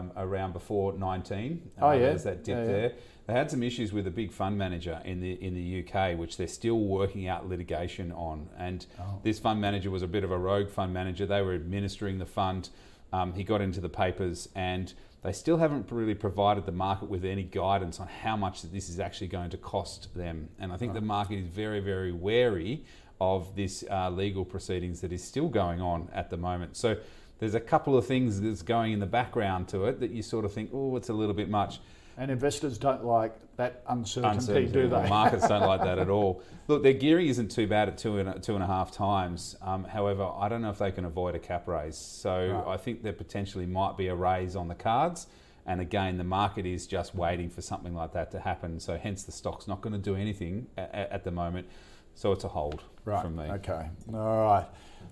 um, 0.00 0.12
around 0.16 0.54
before 0.54 0.94
19. 0.94 1.70
Oh, 1.82 1.88
Uh, 1.88 1.92
yeah. 1.92 1.98
There's 1.98 2.24
that 2.24 2.42
dip 2.42 2.56
Yeah, 2.56 2.64
yeah. 2.76 2.88
They 3.30 3.36
had 3.36 3.48
some 3.48 3.62
issues 3.62 3.92
with 3.92 4.08
a 4.08 4.10
big 4.10 4.32
fund 4.32 4.58
manager 4.58 5.00
in 5.04 5.20
the 5.20 5.34
in 5.34 5.54
the 5.54 5.84
UK, 5.84 6.18
which 6.18 6.36
they're 6.36 6.48
still 6.48 6.80
working 6.80 7.28
out 7.28 7.48
litigation 7.48 8.10
on. 8.10 8.48
And 8.58 8.84
Oh. 8.98 9.20
this 9.22 9.38
fund 9.38 9.60
manager 9.60 9.88
was 9.88 10.02
a 10.02 10.08
bit 10.08 10.24
of 10.24 10.32
a 10.32 10.36
rogue 10.36 10.68
fund 10.68 10.92
manager. 10.92 11.26
They 11.26 11.40
were 11.40 11.54
administering 11.54 12.18
the 12.18 12.26
fund. 12.26 12.70
Um, 13.12 13.32
he 13.34 13.44
got 13.44 13.60
into 13.60 13.80
the 13.80 13.88
papers, 13.88 14.48
and 14.56 14.92
they 15.22 15.30
still 15.30 15.58
haven't 15.58 15.92
really 15.92 16.16
provided 16.16 16.66
the 16.66 16.72
market 16.72 17.08
with 17.08 17.24
any 17.24 17.44
guidance 17.44 18.00
on 18.00 18.08
how 18.08 18.36
much 18.36 18.62
this 18.62 18.88
is 18.88 18.98
actually 18.98 19.28
going 19.28 19.50
to 19.50 19.58
cost 19.58 20.12
them. 20.16 20.48
And 20.58 20.72
I 20.72 20.76
think 20.76 20.94
the 20.94 21.00
market 21.00 21.36
is 21.38 21.46
very, 21.46 21.78
very 21.78 22.10
wary 22.10 22.84
of 23.20 23.54
this 23.54 23.84
uh, 23.88 24.10
legal 24.10 24.44
proceedings 24.44 25.02
that 25.02 25.12
is 25.12 25.22
still 25.22 25.46
going 25.48 25.80
on 25.80 26.08
at 26.12 26.30
the 26.30 26.36
moment. 26.36 26.76
So 26.76 26.96
there's 27.38 27.54
a 27.54 27.60
couple 27.60 27.96
of 27.96 28.06
things 28.06 28.40
that's 28.40 28.62
going 28.62 28.92
in 28.92 28.98
the 28.98 29.06
background 29.06 29.68
to 29.68 29.84
it 29.84 30.00
that 30.00 30.10
you 30.10 30.20
sort 30.20 30.44
of 30.44 30.52
think, 30.52 30.70
oh, 30.72 30.96
it's 30.96 31.10
a 31.10 31.14
little 31.14 31.34
bit 31.34 31.48
much 31.48 31.78
And 32.20 32.30
investors 32.30 32.76
don't 32.76 33.02
like 33.02 33.32
that 33.56 33.82
uncertainty, 33.88 34.36
uncertainty. 34.36 34.72
do 34.72 34.88
they? 34.88 35.08
markets 35.08 35.48
don't 35.48 35.62
like 35.66 35.80
that 35.80 35.98
at 35.98 36.10
all. 36.16 36.42
Look, 36.68 36.82
their 36.82 36.92
gearing 36.92 37.28
isn't 37.28 37.50
too 37.50 37.66
bad 37.66 37.88
at 37.88 37.96
two 37.96 38.18
and 38.18 38.28
a, 38.28 38.38
two 38.38 38.54
and 38.54 38.62
a 38.62 38.66
half 38.66 38.92
times. 38.92 39.56
Um, 39.62 39.84
however, 39.84 40.28
I 40.36 40.50
don't 40.50 40.60
know 40.60 40.68
if 40.68 40.78
they 40.78 40.92
can 40.92 41.06
avoid 41.06 41.34
a 41.34 41.38
cap 41.38 41.66
raise. 41.66 41.96
So 41.96 42.62
Right. 42.66 42.74
I 42.74 42.76
think 42.76 43.02
there 43.02 43.14
potentially 43.14 43.64
might 43.64 43.96
be 43.96 44.08
a 44.08 44.14
raise 44.14 44.54
on 44.54 44.68
the 44.68 44.74
cards. 44.74 45.28
And 45.64 45.80
again, 45.80 46.18
the 46.18 46.24
market 46.24 46.66
is 46.66 46.86
just 46.86 47.14
waiting 47.14 47.48
for 47.48 47.62
something 47.62 47.94
like 47.94 48.12
that 48.12 48.30
to 48.32 48.38
happen. 48.40 48.80
So 48.80 48.98
hence 48.98 49.22
the 49.22 49.32
stock's 49.32 49.66
not 49.66 49.80
going 49.80 49.94
to 49.94 49.98
do 49.98 50.14
anything 50.14 50.66
at, 50.76 50.94
at 50.94 51.24
the 51.24 51.30
moment. 51.30 51.68
So 52.14 52.32
it's 52.32 52.44
a 52.44 52.48
hold 52.48 52.82
Right. 53.06 53.22
from 53.22 53.36
me. 53.36 53.44
Okay. 53.44 53.88
All 54.12 54.42
right. 54.44 54.66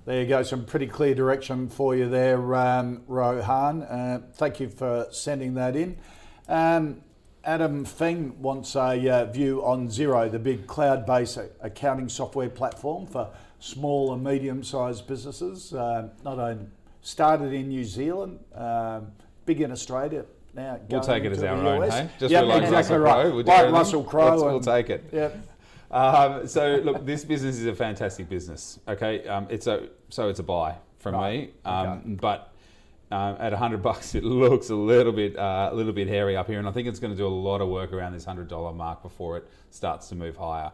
There 0.05 0.21
you 0.21 0.27
go. 0.29 0.43
Some 0.43 0.67
pretty 0.67 0.87
clear 0.89 1.15
direction 1.15 1.71
for 1.71 1.97
you 1.97 2.07
there, 2.11 2.55
um, 2.55 3.03
Rohan. 3.07 3.83
Uh, 3.83 4.21
thank 4.35 4.61
you 4.61 4.69
for 4.69 5.07
sending 5.11 5.55
that 5.55 5.75
in. 5.75 5.97
Um, 6.49 7.03
Adam 7.45 7.85
Feng 7.85 8.41
wants 8.43 8.75
a 8.77 9.09
uh, 9.09 9.25
view 9.27 9.65
on 9.65 9.89
Xero, 9.89 10.31
the 10.31 10.39
big 10.39 10.67
cloud-based 10.67 11.39
accounting 11.61 12.09
software 12.09 12.49
platform 12.51 13.07
for 13.07 13.31
small 13.61 14.13
and 14.13 14.23
medium-sized 14.23 15.07
businesses. 15.07 15.73
Um 15.75 16.11
not 16.25 16.39
only 16.39 16.67
started 17.01 17.53
in 17.53 17.69
New 17.69 17.85
Zealand, 17.85 18.39
um, 18.55 19.13
big 19.47 19.61
in 19.61 19.73
Australia. 19.73 20.25
Now 20.55 20.79
We'll 20.91 21.01
take 21.01 21.25
it 21.25 21.33
as 21.33 21.43
our 21.43 21.57
own, 21.57 21.83
US. 21.83 21.95
hey? 21.95 22.11
Just 22.19 22.33
Yep, 22.33 22.45
like 22.45 22.63
exactly 22.65 22.97
Russell 22.97 22.99
right. 22.99 23.13
Crowe. 23.23 23.35
We'll 23.35 23.45
like. 23.45 23.73
Russell 23.73 24.05
Crowe. 24.05 24.45
We'll 24.45 24.61
take 24.61 24.91
it. 24.91 25.05
Yep. 25.13 25.37
Um, 25.91 26.47
so 26.47 26.81
look, 26.85 27.07
this 27.07 27.25
business 27.25 27.57
is 27.59 27.67
a 27.67 27.75
fantastic 27.75 28.29
business. 28.29 28.79
Okay, 28.87 29.27
um, 29.27 29.47
it's 29.49 29.67
a 29.67 29.89
so 30.11 30.29
it's 30.29 30.39
a 30.41 30.43
buy 30.43 30.75
from 30.99 31.15
Right, 31.15 31.49
me. 31.49 31.55
Um, 31.65 31.89
okay. 31.89 32.01
But 32.21 32.48
um, 33.11 33.37
at 33.39 33.53
hundred 33.53 33.83
bucks, 33.83 34.15
it 34.15 34.25
looks 34.25 34.71
a 34.71 34.75
little 34.75 35.13
bit 35.13 35.37
uh, 35.37 35.71
a 35.73 35.75
little 35.75 35.93
bit 35.93 36.09
hairy 36.09 36.37
up 36.37 36.47
here, 36.47 36.59
and 36.59 36.69
I 36.69 36.73
think 36.73 36.89
it's 36.89 36.99
going 36.99 37.13
to 37.13 37.17
do 37.17 37.27
a 37.27 37.29
lot 37.29 37.61
of 37.61 37.69
work 37.69 37.93
around 37.93 38.13
this 38.13 38.25
hundred 38.25 38.49
dollar 38.49 38.73
mark 38.73 39.03
before 39.03 39.37
it 39.37 39.49
starts 39.71 40.09
to 40.09 40.15
move 40.15 40.37
higher. 40.37 40.71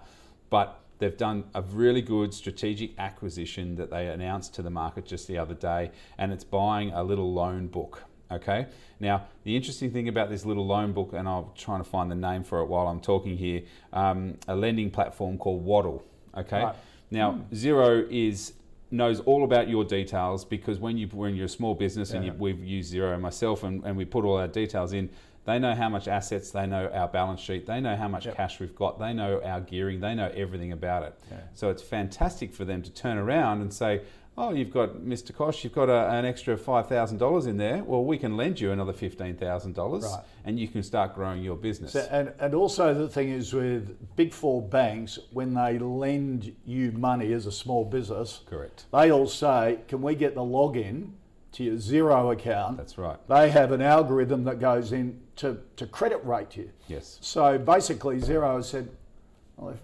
But 0.50 0.80
they've 0.98 1.16
done 1.16 1.44
a 1.54 1.62
really 1.62 2.02
good 2.02 2.32
strategic 2.34 2.98
acquisition 2.98 3.76
that 3.76 3.90
they 3.90 4.08
announced 4.08 4.54
to 4.54 4.62
the 4.62 4.70
market 4.70 5.06
just 5.06 5.28
the 5.28 5.38
other 5.38 5.54
day, 5.54 5.90
and 6.18 6.32
it's 6.32 6.44
buying 6.44 6.92
a 6.92 7.02
little 7.02 7.32
loan 7.32 7.68
book. 7.68 8.04
Okay. 8.30 8.66
Now, 9.00 9.26
the 9.44 9.54
interesting 9.54 9.92
thing 9.92 10.08
about 10.08 10.30
this 10.30 10.44
little 10.44 10.66
loan 10.66 10.92
book, 10.92 11.12
and 11.12 11.28
I'm 11.28 11.46
trying 11.56 11.82
to 11.82 11.88
find 11.88 12.10
the 12.10 12.16
name 12.16 12.42
for 12.42 12.60
it 12.60 12.66
while 12.66 12.88
I'm 12.88 13.00
talking 13.00 13.36
here, 13.36 13.62
um, 13.92 14.38
a 14.48 14.56
lending 14.56 14.90
platform 14.90 15.36
called 15.36 15.64
Waddle. 15.64 16.04
Okay. 16.36 16.62
Right. 16.62 16.74
Now, 17.10 17.40
Xero 17.52 18.08
is 18.10 18.54
knows 18.94 19.20
all 19.20 19.44
about 19.44 19.68
your 19.68 19.84
details 19.84 20.44
because 20.44 20.78
when 20.78 20.96
you 20.96 21.06
when 21.08 21.34
you're 21.34 21.46
a 21.46 21.48
small 21.48 21.74
business 21.74 22.12
and 22.12 22.24
you, 22.24 22.32
we've 22.38 22.62
used 22.64 22.94
Xero 22.94 23.20
myself 23.20 23.62
and, 23.62 23.84
and 23.84 23.96
we 23.96 24.04
put 24.04 24.24
all 24.24 24.36
our 24.36 24.48
details 24.48 24.92
in, 24.92 25.10
they 25.44 25.58
know 25.58 25.74
how 25.74 25.88
much 25.90 26.08
assets, 26.08 26.50
they 26.50 26.66
know 26.66 26.88
our 26.94 27.08
balance 27.08 27.40
sheet, 27.40 27.66
they 27.66 27.80
know 27.80 27.96
how 27.96 28.08
much 28.08 28.26
cash 28.34 28.60
we've 28.60 28.74
got, 28.74 28.98
they 28.98 29.12
know 29.12 29.40
our 29.44 29.60
gearing, 29.60 30.00
they 30.00 30.14
know 30.14 30.32
everything 30.34 30.72
about 30.72 31.02
it. 31.02 31.14
So 31.54 31.68
it's 31.70 31.82
fantastic 31.82 32.54
for 32.54 32.64
them 32.64 32.82
to 32.82 32.90
turn 32.90 33.18
around 33.18 33.60
and 33.60 33.72
say, 33.72 34.02
"Oh, 34.36 34.52
you've 34.52 34.72
got 34.72 34.96
Mr. 34.96 35.34
Kosh, 35.34 35.64
you've 35.64 35.74
got 35.74 35.88
a, 35.88 36.10
an 36.10 36.24
extra 36.24 36.56
five 36.56 36.88
thousand 36.88 37.18
dollars 37.18 37.46
in 37.46 37.56
there. 37.56 37.82
Well, 37.84 38.04
we 38.04 38.18
can 38.18 38.36
lend 38.36 38.60
you 38.60 38.72
another 38.72 38.92
fifteen 38.92 39.36
thousand 39.36 39.74
dollars, 39.74 40.04
Right. 40.04 40.22
and 40.44 40.58
you 40.58 40.68
can 40.68 40.82
start 40.82 41.14
growing 41.14 41.42
your 41.42 41.56
business." 41.56 41.92
So, 41.92 42.06
and, 42.10 42.32
and 42.40 42.54
also 42.54 42.94
the 42.94 43.08
thing 43.08 43.30
is 43.30 43.52
with 43.52 43.96
big 44.16 44.32
four 44.32 44.60
banks, 44.62 45.18
when 45.32 45.54
they 45.54 45.78
lend 45.78 46.54
you 46.66 46.92
money 46.92 47.32
as 47.32 47.46
a 47.46 47.52
small 47.52 47.84
business, 47.84 48.40
Correct. 48.46 48.86
they 48.92 49.10
all 49.12 49.26
say, 49.26 49.78
can 49.88 50.02
we 50.02 50.14
get 50.14 50.34
the 50.34 50.40
login 50.42 51.12
to 51.52 51.62
your 51.64 51.76
Xero 51.76 52.32
account? 52.32 52.76
That's 52.76 52.98
right. 52.98 53.16
They 53.28 53.50
have 53.50 53.70
an 53.70 53.80
algorithm 53.80 54.42
that 54.44 54.58
goes 54.58 54.92
in 54.92 55.20
to, 55.36 55.58
to 55.76 55.86
credit 55.86 56.24
rate 56.24 56.56
you. 56.56 56.70
Yes. 56.88 57.18
So 57.20 57.58
basically 57.58 58.16
Xero 58.20 58.62
said, 58.64 58.88
well, 59.56 59.70
if 59.70 59.80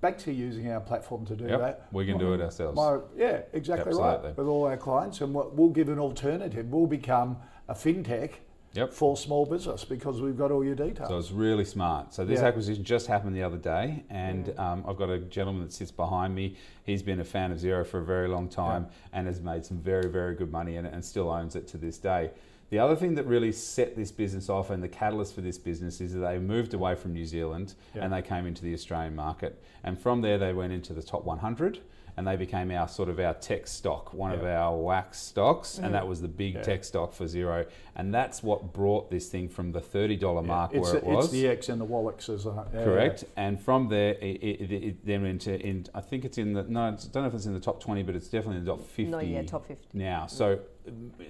banks 0.00 0.26
are 0.28 0.32
using 0.32 0.70
our 0.70 0.80
platform 0.80 1.26
to 1.26 1.36
do 1.36 1.44
Yep, 1.46 1.60
that. 1.60 1.86
we 1.92 2.06
can 2.06 2.18
do 2.18 2.32
it 2.32 2.40
ourselves. 2.40 2.76
My, 2.76 2.98
yeah, 3.16 3.42
exactly 3.52 3.88
Absolutely. 3.90 4.28
right. 4.28 4.36
With 4.36 4.46
all 4.46 4.66
our 4.66 4.76
clients, 4.76 5.20
and 5.20 5.34
what- 5.34 5.54
we'll 5.54 5.68
give 5.70 5.88
an 5.88 5.98
alternative. 5.98 6.70
We'll 6.70 6.86
become 6.86 7.36
a 7.68 7.74
fintech 7.74 8.32
Yep. 8.72 8.92
for 8.92 9.16
small 9.16 9.46
business 9.46 9.84
because 9.84 10.22
we've 10.22 10.38
got 10.38 10.52
all 10.52 10.64
your 10.64 10.76
details. 10.76 11.08
So 11.08 11.18
it's 11.18 11.32
really 11.32 11.64
smart. 11.64 12.14
So 12.14 12.24
this 12.24 12.40
Yeah. 12.40 12.46
acquisition 12.46 12.84
just 12.84 13.08
happened 13.08 13.34
the 13.34 13.42
other 13.42 13.56
day, 13.58 14.04
and 14.08 14.54
um, 14.58 14.84
I've 14.86 14.96
got 14.96 15.10
a 15.10 15.18
gentleman 15.18 15.62
that 15.64 15.72
sits 15.72 15.90
behind 15.90 16.34
me. 16.36 16.56
He's 16.84 17.02
been 17.02 17.18
a 17.20 17.24
fan 17.24 17.50
of 17.50 17.58
Xero 17.58 17.84
for 17.84 17.98
a 17.98 18.04
very 18.04 18.28
long 18.28 18.48
time 18.48 18.86
and 19.12 19.26
has 19.26 19.40
made 19.40 19.64
some 19.64 19.78
very, 19.78 20.08
very 20.08 20.34
good 20.36 20.52
money 20.52 20.76
in 20.76 20.86
it 20.86 20.94
and 20.94 21.04
still 21.04 21.30
owns 21.30 21.56
it 21.56 21.66
to 21.68 21.78
this 21.78 21.98
day. 21.98 22.30
The 22.70 22.78
other 22.78 22.94
thing 22.94 23.16
that 23.16 23.26
really 23.26 23.52
set 23.52 23.96
this 23.96 24.12
business 24.12 24.48
off 24.48 24.70
and 24.70 24.82
the 24.82 24.88
catalyst 24.88 25.34
for 25.34 25.40
this 25.40 25.58
business 25.58 26.00
is 26.00 26.14
that 26.14 26.20
they 26.20 26.38
moved 26.38 26.72
away 26.72 26.94
from 26.94 27.12
New 27.12 27.26
Zealand 27.26 27.74
Yeah. 27.94 28.04
and 28.04 28.12
they 28.12 28.22
came 28.22 28.46
into 28.46 28.62
the 28.62 28.72
Australian 28.72 29.16
market. 29.16 29.60
And 29.82 30.00
from 30.00 30.20
there, 30.20 30.38
they 30.38 30.52
went 30.52 30.72
into 30.72 30.92
the 30.92 31.02
top 31.02 31.24
100 31.24 31.80
and 32.16 32.26
they 32.26 32.36
became 32.36 32.70
our 32.70 32.86
sort 32.86 33.08
of 33.08 33.18
our 33.18 33.34
tech 33.34 33.66
stock, 33.66 34.12
one 34.12 34.32
of 34.32 34.44
our 34.44 34.76
WAAAX 34.76 35.14
stocks, 35.14 35.78
and 35.78 35.88
mm. 35.88 35.92
that 35.92 36.06
was 36.06 36.20
the 36.20 36.28
big 36.28 36.54
Yeah. 36.54 36.62
tech 36.62 36.84
stock 36.84 37.12
for 37.12 37.24
Xero. 37.24 37.66
And 37.96 38.12
that's 38.12 38.42
what 38.42 38.72
brought 38.72 39.10
this 39.10 39.28
thing 39.28 39.48
from 39.48 39.72
the 39.72 39.80
$30 39.80 40.42
mark 40.44 40.72
it's, 40.74 40.88
where 40.88 40.96
it 40.98 41.04
was. 41.04 41.26
it's 41.26 41.32
the 41.32 41.48
X 41.48 41.68
and 41.68 41.80
the 41.80 41.84
Wallets, 41.84 42.28
isn't 42.28 42.58
it? 42.58 42.66
Yeah, 42.74 42.84
Correct, 42.84 43.24
and 43.36 43.60
from 43.60 43.88
there, 43.88 44.14
it, 44.20 44.42
it, 44.42 44.72
it 44.72 45.06
then 45.06 45.22
went 45.22 45.46
into. 45.46 45.66
In, 45.66 45.86
I 45.94 46.00
think 46.00 46.24
it's 46.24 46.36
in 46.36 46.52
the. 46.52 46.64
No, 46.64 46.80
I 46.82 46.90
don't 46.90 47.22
know 47.22 47.26
if 47.26 47.34
it's 47.34 47.46
in 47.46 47.54
the 47.54 47.60
top 47.60 47.80
twenty, 47.80 48.02
but 48.02 48.14
it's 48.14 48.28
definitely 48.28 48.58
in 48.58 48.64
the 48.64 48.72
top 48.72 48.80
fifty. 48.80 49.10
Not 49.10 49.26
yet, 49.26 49.46
top 49.46 49.66
50. 49.66 49.86
now. 49.96 50.24
Mm. 50.26 50.30
So 50.30 50.50
m- 50.52 50.60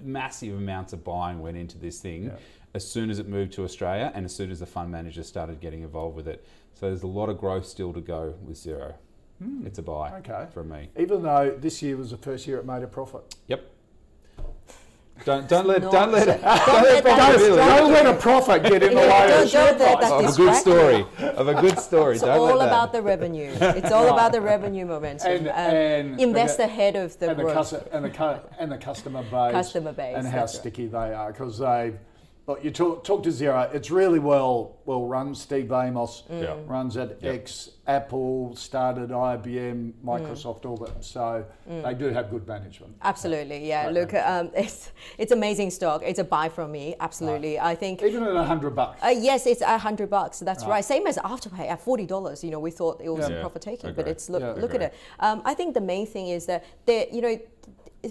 massive 0.02 0.56
amounts 0.56 0.92
of 0.92 1.04
buying 1.04 1.40
went 1.40 1.56
into 1.56 1.78
this 1.78 2.00
thing 2.00 2.32
as 2.74 2.88
soon 2.88 3.10
as 3.10 3.18
it 3.18 3.28
moved 3.28 3.52
to 3.54 3.64
Australia, 3.64 4.12
and 4.14 4.24
as 4.24 4.34
soon 4.34 4.50
as 4.50 4.60
the 4.60 4.66
fund 4.66 4.90
managers 4.90 5.26
started 5.26 5.60
getting 5.60 5.82
involved 5.82 6.16
with 6.16 6.28
it. 6.28 6.44
So 6.74 6.86
there's 6.86 7.02
a 7.02 7.08
lot 7.08 7.28
of 7.28 7.38
growth 7.38 7.66
still 7.66 7.92
to 7.92 8.00
go 8.00 8.34
with 8.44 8.56
Xero. 8.56 8.94
Hmm. 9.42 9.66
It's 9.66 9.78
a 9.78 9.82
buy. 9.82 10.12
Okay. 10.18 10.46
from 10.52 10.68
me. 10.68 10.90
Even 10.98 11.22
though 11.22 11.56
this 11.58 11.82
year 11.82 11.96
was 11.96 12.10
the 12.10 12.16
first 12.16 12.46
year 12.46 12.58
it 12.58 12.66
made 12.66 12.82
a 12.82 12.86
profit. 12.86 13.34
Yep. 13.48 13.69
Don't 15.24 15.46
don't 15.48 15.66
let 15.66 15.82
not- 15.82 15.92
don't 15.92 16.12
let 16.12 16.26
Don't 16.26 16.42
let 16.42 17.04
that 17.04 17.16
Don't, 17.16 17.38
distract 17.38 17.78
don't 17.78 17.92
let 17.92 18.06
a 18.06 18.14
profit 18.14 18.62
get 18.62 18.82
in 18.82 18.94
the 18.94 18.96
way 18.96 19.04
of 19.04 19.28
don't- 19.28 19.40
the 19.42 19.48
share 19.48 19.66
don't 19.68 19.78
let 19.78 19.98
price. 19.98 20.10
that 20.10 20.24
of 20.24 20.32
a 20.32 20.36
good 20.36 20.54
story 20.56 21.06
of 21.36 21.48
a 21.48 21.54
good 21.60 21.78
story. 21.78 22.14
It's 22.14 22.24
don't 22.24 22.30
all 22.38 22.46
let 22.46 22.58
that. 22.58 22.68
about 22.68 22.92
the 22.92 23.02
revenue. 23.02 23.50
It's 23.60 23.92
all 23.92 24.08
about 24.08 24.32
the 24.32 24.40
revenue 24.40 24.86
momentum. 24.86 25.30
And- 25.30 25.48
Um, 25.48 25.54
and- 25.54 26.20
invest 26.20 26.58
and- 26.58 26.70
ahead 26.70 26.96
of 26.96 27.18
the 27.18 27.30
and 27.30 27.38
the, 27.38 27.42
growth. 27.44 27.54
cus- 27.54 27.74
and, 27.92 28.04
the 28.04 28.10
cu- 28.10 28.40
and 28.58 28.72
the 28.72 28.78
customer 28.78 29.22
base, 29.22 29.52
Customer 29.52 29.92
base, 29.92 30.16
and 30.16 30.26
how 30.26 30.40
that's 30.40 30.54
right. 30.54 30.60
sticky 30.60 30.86
they 30.86 31.12
are 31.14 31.32
because 31.32 31.58
they. 31.58 31.92
Look, 32.46 32.64
you 32.64 32.70
talk, 32.70 33.04
talk 33.04 33.22
to 33.24 33.28
Xero. 33.28 33.72
It's 33.74 33.90
really 33.90 34.18
well 34.18 34.78
well 34.84 35.06
run. 35.06 35.34
Steve 35.34 35.66
Vamos 35.68 36.24
Yeah. 36.28 36.56
runs 36.66 36.96
at 36.96 37.22
Yeah. 37.22 37.32
X. 37.32 37.70
Apple 37.86 38.54
started 38.56 39.10
IBM, 39.12 39.92
Microsoft, 40.04 40.64
all 40.64 40.76
that. 40.78 41.04
So 41.04 41.44
they 41.66 41.94
do 41.94 42.06
have 42.06 42.30
good 42.30 42.46
management. 42.48 42.94
Absolutely, 43.02 43.68
yeah. 43.68 43.84
Right, 43.84 43.94
Look, 43.94 44.14
um, 44.14 44.50
it's 44.56 44.90
it's 45.18 45.32
amazing 45.32 45.70
stock. 45.70 46.02
It's 46.04 46.18
a 46.18 46.24
buy 46.24 46.48
from 46.48 46.72
me. 46.72 46.94
Absolutely, 46.98 47.58
I 47.60 47.74
think. 47.74 48.02
Even 48.02 48.22
at 48.24 48.34
a 48.34 48.42
hundred 48.44 48.74
bucks. 48.74 49.00
Uh, 49.02 49.08
yes, 49.08 49.46
it's 49.46 49.60
a 49.62 49.78
hundred 49.78 50.08
bucks. 50.10 50.40
That's 50.40 50.64
right. 50.64 50.70
Right. 50.70 50.84
Same 50.84 51.06
as 51.06 51.18
Afterpay 51.18 51.68
at 51.68 51.80
forty 51.80 52.06
dollars. 52.06 52.42
You 52.42 52.50
know, 52.50 52.60
we 52.60 52.70
thought 52.70 53.00
it 53.02 53.10
was 53.10 53.28
Yeah. 53.28 53.40
profit 53.40 53.62
taking, 53.62 53.90
Agree. 53.90 54.02
but 54.04 54.10
it's 54.10 54.28
look 54.30 54.42
Yeah. 54.42 54.52
look 54.62 54.74
at 54.74 54.82
it. 54.82 54.94
Um, 55.20 55.42
I 55.44 55.54
think 55.54 55.74
the 55.74 55.80
main 55.80 56.06
thing 56.06 56.28
is 56.28 56.46
that 56.46 56.64
they, 56.86 57.08
you 57.12 57.20
know, 57.20 57.38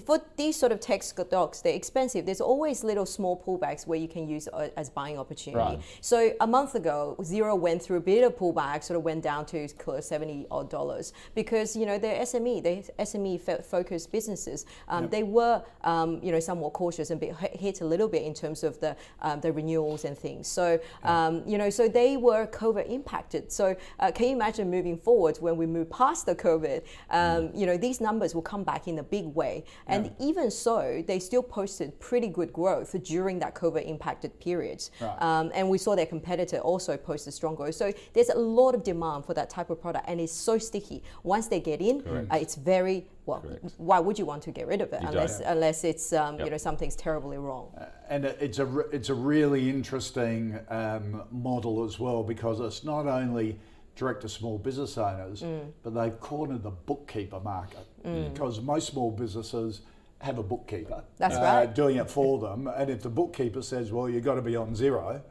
for 0.05 0.21
these 0.37 0.55
sort 0.55 0.71
of 0.71 0.79
tech 0.79 1.01
stocks, 1.03 1.61
they're 1.61 1.73
expensive. 1.73 2.25
There's 2.25 2.41
always 2.41 2.83
little 2.83 3.05
small 3.05 3.41
pullbacks 3.45 3.87
where 3.87 3.97
you 3.97 4.07
can 4.07 4.27
use 4.27 4.47
uh, 4.53 4.69
as 4.77 4.89
buying 4.89 5.17
opportunity. 5.17 5.75
Right. 5.75 5.81
So 6.01 6.33
a 6.39 6.47
month 6.47 6.75
ago, 6.75 7.15
Xero 7.19 7.57
went 7.57 7.81
through 7.81 7.97
a 7.97 8.01
bit 8.01 8.23
of 8.23 8.35
pullback, 8.35 8.83
sort 8.83 8.97
of 8.97 9.03
went 9.03 9.23
down 9.23 9.45
to 9.47 9.67
close 9.79 10.07
70 10.07 10.47
odd 10.51 10.69
dollars 10.69 11.13
because 11.33 11.75
you 11.75 11.85
know 11.85 11.97
they're 11.97 12.21
SME, 12.21 12.61
they 12.61 12.83
SME 12.99 13.63
focused 13.65 14.11
businesses. 14.11 14.65
Um, 14.87 15.05
yep. 15.05 15.11
They 15.11 15.23
were 15.23 15.63
um, 15.83 16.19
you 16.21 16.31
know 16.31 16.39
somewhat 16.39 16.73
cautious 16.73 17.09
and 17.09 17.21
hit 17.53 17.81
a 17.81 17.85
little 17.85 18.07
bit 18.07 18.23
in 18.23 18.33
terms 18.33 18.63
of 18.63 18.79
the 18.79 18.95
um, 19.21 19.41
the 19.41 19.51
renewals 19.51 20.05
and 20.05 20.17
things. 20.17 20.47
So 20.47 20.79
um, 21.03 21.41
you 21.47 21.57
know 21.57 21.69
so 21.69 21.87
they 21.87 22.17
were 22.17 22.45
COVID 22.47 22.89
impacted. 22.89 23.51
So 23.51 23.75
uh, 23.99 24.11
can 24.11 24.27
you 24.27 24.35
imagine 24.35 24.69
moving 24.69 24.97
forward 24.97 25.37
when 25.39 25.57
we 25.57 25.65
move 25.65 25.89
past 25.89 26.27
the 26.27 26.35
COVID? 26.35 26.83
Mm. 27.11 27.57
You 27.59 27.65
know 27.65 27.77
these 27.77 27.99
numbers 27.99 28.35
will 28.35 28.43
come 28.43 28.63
back 28.63 28.87
in 28.87 28.99
a 28.99 29.03
big 29.03 29.25
way. 29.25 29.63
And 29.87 30.05
yeah. 30.05 30.27
even 30.27 30.51
so, 30.51 31.03
they 31.07 31.19
still 31.19 31.43
posted 31.43 31.99
pretty 31.99 32.27
good 32.27 32.53
growth 32.53 32.95
during 33.03 33.39
that 33.39 33.55
COVID 33.55 33.87
impacted 33.87 34.39
period. 34.39 34.87
Right. 35.01 35.21
Um, 35.21 35.51
and 35.53 35.69
we 35.69 35.77
saw 35.77 35.95
their 35.95 36.05
competitor 36.05 36.57
also 36.59 36.97
posted 36.97 37.33
strong 37.33 37.55
growth. 37.55 37.75
So 37.75 37.91
there's 38.13 38.29
a 38.29 38.37
lot 38.37 38.75
of 38.75 38.83
demand 38.83 39.25
for 39.25 39.33
that 39.33 39.49
type 39.49 39.69
of 39.69 39.81
product, 39.81 40.05
and 40.07 40.19
it's 40.19 40.33
so 40.33 40.57
sticky. 40.57 41.03
Once 41.23 41.47
they 41.47 41.59
get 41.59 41.81
in, 41.81 42.01
uh, 42.31 42.35
it's 42.35 42.55
very 42.55 43.07
well. 43.25 43.41
Correct. 43.41 43.73
Why 43.77 43.99
would 43.99 44.19
you 44.19 44.25
want 44.25 44.43
to 44.43 44.51
get 44.51 44.67
rid 44.67 44.81
of 44.81 44.91
it 44.93 45.01
you 45.01 45.07
unless 45.07 45.39
don't. 45.39 45.47
unless 45.47 45.83
it's 45.83 46.13
um, 46.13 46.37
yep. 46.37 46.45
you 46.45 46.51
know 46.51 46.57
something's 46.57 46.95
terribly 46.95 47.37
wrong? 47.37 47.71
Uh, 47.77 47.85
and 48.09 48.25
it's 48.25 48.59
a 48.59 48.65
re- 48.65 48.85
it's 48.91 49.09
a 49.09 49.13
really 49.13 49.69
interesting 49.69 50.59
um, 50.69 51.23
model 51.31 51.83
as 51.83 51.99
well 51.99 52.23
because 52.23 52.59
it's 52.59 52.83
not 52.83 53.07
only 53.07 53.59
direct 53.99 54.21
to 54.21 54.29
small 54.29 54.57
business 54.57 54.97
owners, 54.97 55.43
mm. 55.43 55.69
but 55.83 55.93
they've 55.93 56.19
cornered 56.21 56.63
the 56.63 56.71
bookkeeper 56.71 57.39
market 57.41 57.85
mm. 58.05 58.33
because 58.33 58.61
most 58.61 58.87
small 58.87 59.11
businesses 59.11 59.81
have 60.21 60.37
a 60.37 60.43
bookkeeper. 60.43 61.03
That's 61.17 61.35
uh, 61.35 61.41
right. 61.41 61.75
Doing 61.75 61.97
it 61.97 62.09
for 62.09 62.39
them. 62.39 62.67
And 62.67 62.89
if 62.89 63.01
the 63.01 63.09
bookkeeper 63.09 63.61
says, 63.61 63.91
well, 63.91 64.09
you've 64.09 64.23
got 64.23 64.35
to 64.35 64.41
be 64.41 64.55
on 64.55 64.73
Xero, 64.73 65.21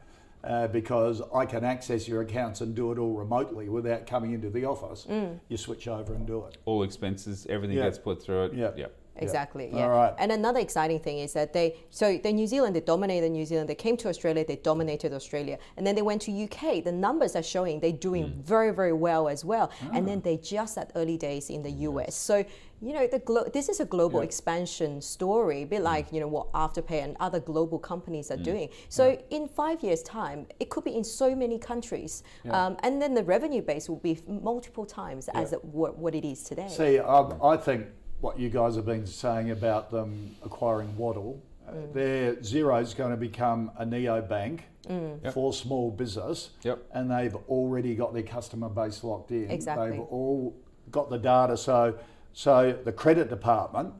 uh, 0.45 0.69
because 0.69 1.23
I 1.35 1.47
can 1.47 1.65
access 1.65 2.07
your 2.07 2.21
accounts 2.21 2.61
and 2.61 2.75
do 2.75 2.93
it 2.93 2.99
all 2.99 3.15
remotely 3.15 3.69
without 3.69 4.07
coming 4.07 4.33
into 4.33 4.51
the 4.51 4.67
office, 4.67 5.07
mm. 5.09 5.41
you 5.49 5.57
switch 5.57 5.89
over 5.89 6.15
and 6.15 6.27
do 6.27 6.45
it. 6.45 6.59
All 6.67 6.83
expenses, 6.83 7.47
everything 7.49 7.77
gets 7.77 7.99
put 7.99 8.23
through 8.23 8.45
it. 8.45 8.55
Yeah. 8.55 8.71
Yep. 8.77 8.95
Exactly. 9.23 9.71
Yeah. 9.73 9.83
All 9.83 9.91
right. 9.91 10.15
And 10.19 10.33
another 10.33 10.61
exciting 10.61 11.01
thing 11.01 11.19
is 11.19 11.33
that 11.33 11.53
they 11.53 11.77
so 11.91 12.19
the 12.19 12.33
New 12.33 12.47
Zealand 12.47 12.77
they 12.77 12.81
dominated 12.81 13.31
New 13.31 13.47
Zealand. 13.47 13.69
They 13.69 13.75
came 13.75 13.97
to 13.99 14.09
Australia. 14.09 14.45
They 14.47 14.57
dominated 14.57 15.13
Australia, 15.13 15.59
and 15.77 15.87
then 15.87 15.95
they 15.95 16.03
went 16.03 16.23
to 16.23 16.45
UK. 16.45 16.85
The 16.85 16.93
numbers 16.93 17.37
are 17.37 17.43
showing 17.43 17.81
they're 17.81 17.93
doing 17.93 18.27
mm. 18.27 18.35
very 18.43 18.73
very 18.73 18.93
well 18.93 19.29
as 19.29 19.45
well. 19.45 19.71
And 19.93 20.07
then 20.07 20.19
ah. 20.19 20.25
they 20.25 20.37
just 20.37 20.79
at 20.79 20.93
early 20.95 21.17
days 21.17 21.51
in 21.51 21.63
the 21.63 21.71
US. 21.71 22.15
So 22.15 22.45
you 22.81 22.93
know 22.93 23.07
the 23.07 23.19
glo- 23.19 23.49
this 23.53 23.69
is 23.69 23.81
a 23.81 23.85
global 23.85 24.21
yeah. 24.21 24.27
expansion 24.27 25.01
story, 25.01 25.63
a 25.63 25.67
bit 25.67 25.81
mm. 25.81 25.85
like 25.85 26.13
you 26.13 26.21
know 26.21 26.29
what 26.29 26.53
Afterpay 26.53 27.03
and 27.03 27.17
other 27.21 27.41
global 27.41 27.79
companies 27.79 28.31
are 28.31 28.37
mm. 28.37 28.45
doing. 28.45 28.69
So 28.89 29.09
yeah. 29.09 29.37
in 29.37 29.49
five 29.49 29.83
years' 29.83 30.03
time, 30.03 30.47
it 30.61 30.71
could 30.71 30.85
be 30.85 30.95
in 30.95 31.05
so 31.05 31.35
many 31.35 31.59
countries, 31.59 32.23
yeah. 32.45 32.67
um, 32.67 32.77
and 32.83 33.03
then 33.03 33.15
the 33.15 33.25
revenue 33.25 33.63
base 33.63 33.89
will 33.89 33.97
be 33.97 34.19
multiple 34.27 34.87
times 34.87 35.29
as 35.35 35.53
it, 35.53 35.65
what, 35.65 35.99
what 35.99 36.15
it 36.15 36.25
is 36.25 36.43
today. 36.45 36.69
See, 36.69 36.99
um, 36.99 37.39
I 37.43 37.57
think 37.57 37.87
what 38.21 38.39
you 38.39 38.49
guys 38.49 38.77
have 38.77 38.87
been 38.87 39.07
saying 39.07 39.51
about 39.51 39.91
them 39.91 40.35
acquiring 40.45 40.97
Waddle. 40.97 41.43
Mm. 41.69 41.93
Their 41.93 42.35
Xero 42.37 42.81
is 42.83 42.95
going 42.95 43.11
to 43.11 43.17
become 43.17 43.71
a 43.79 43.85
neobank 43.85 44.61
mm. 44.89 45.23
yep. 45.23 45.35
for 45.35 45.53
small 45.53 45.91
business, 45.91 46.51
yep. 46.63 46.83
and 46.93 47.11
they've 47.11 47.37
already 47.49 47.95
got 47.95 48.15
their 48.15 48.23
customer 48.23 48.69
base 48.69 49.05
locked 49.05 49.31
in. 49.31 49.51
Exactly. 49.51 49.91
They've 49.91 50.01
all 50.01 50.57
got 50.91 51.11
the 51.11 51.19
data, 51.19 51.57
so 51.57 51.99
so 52.33 52.77
the 52.85 52.93
credit 52.93 53.29
department 53.29 53.93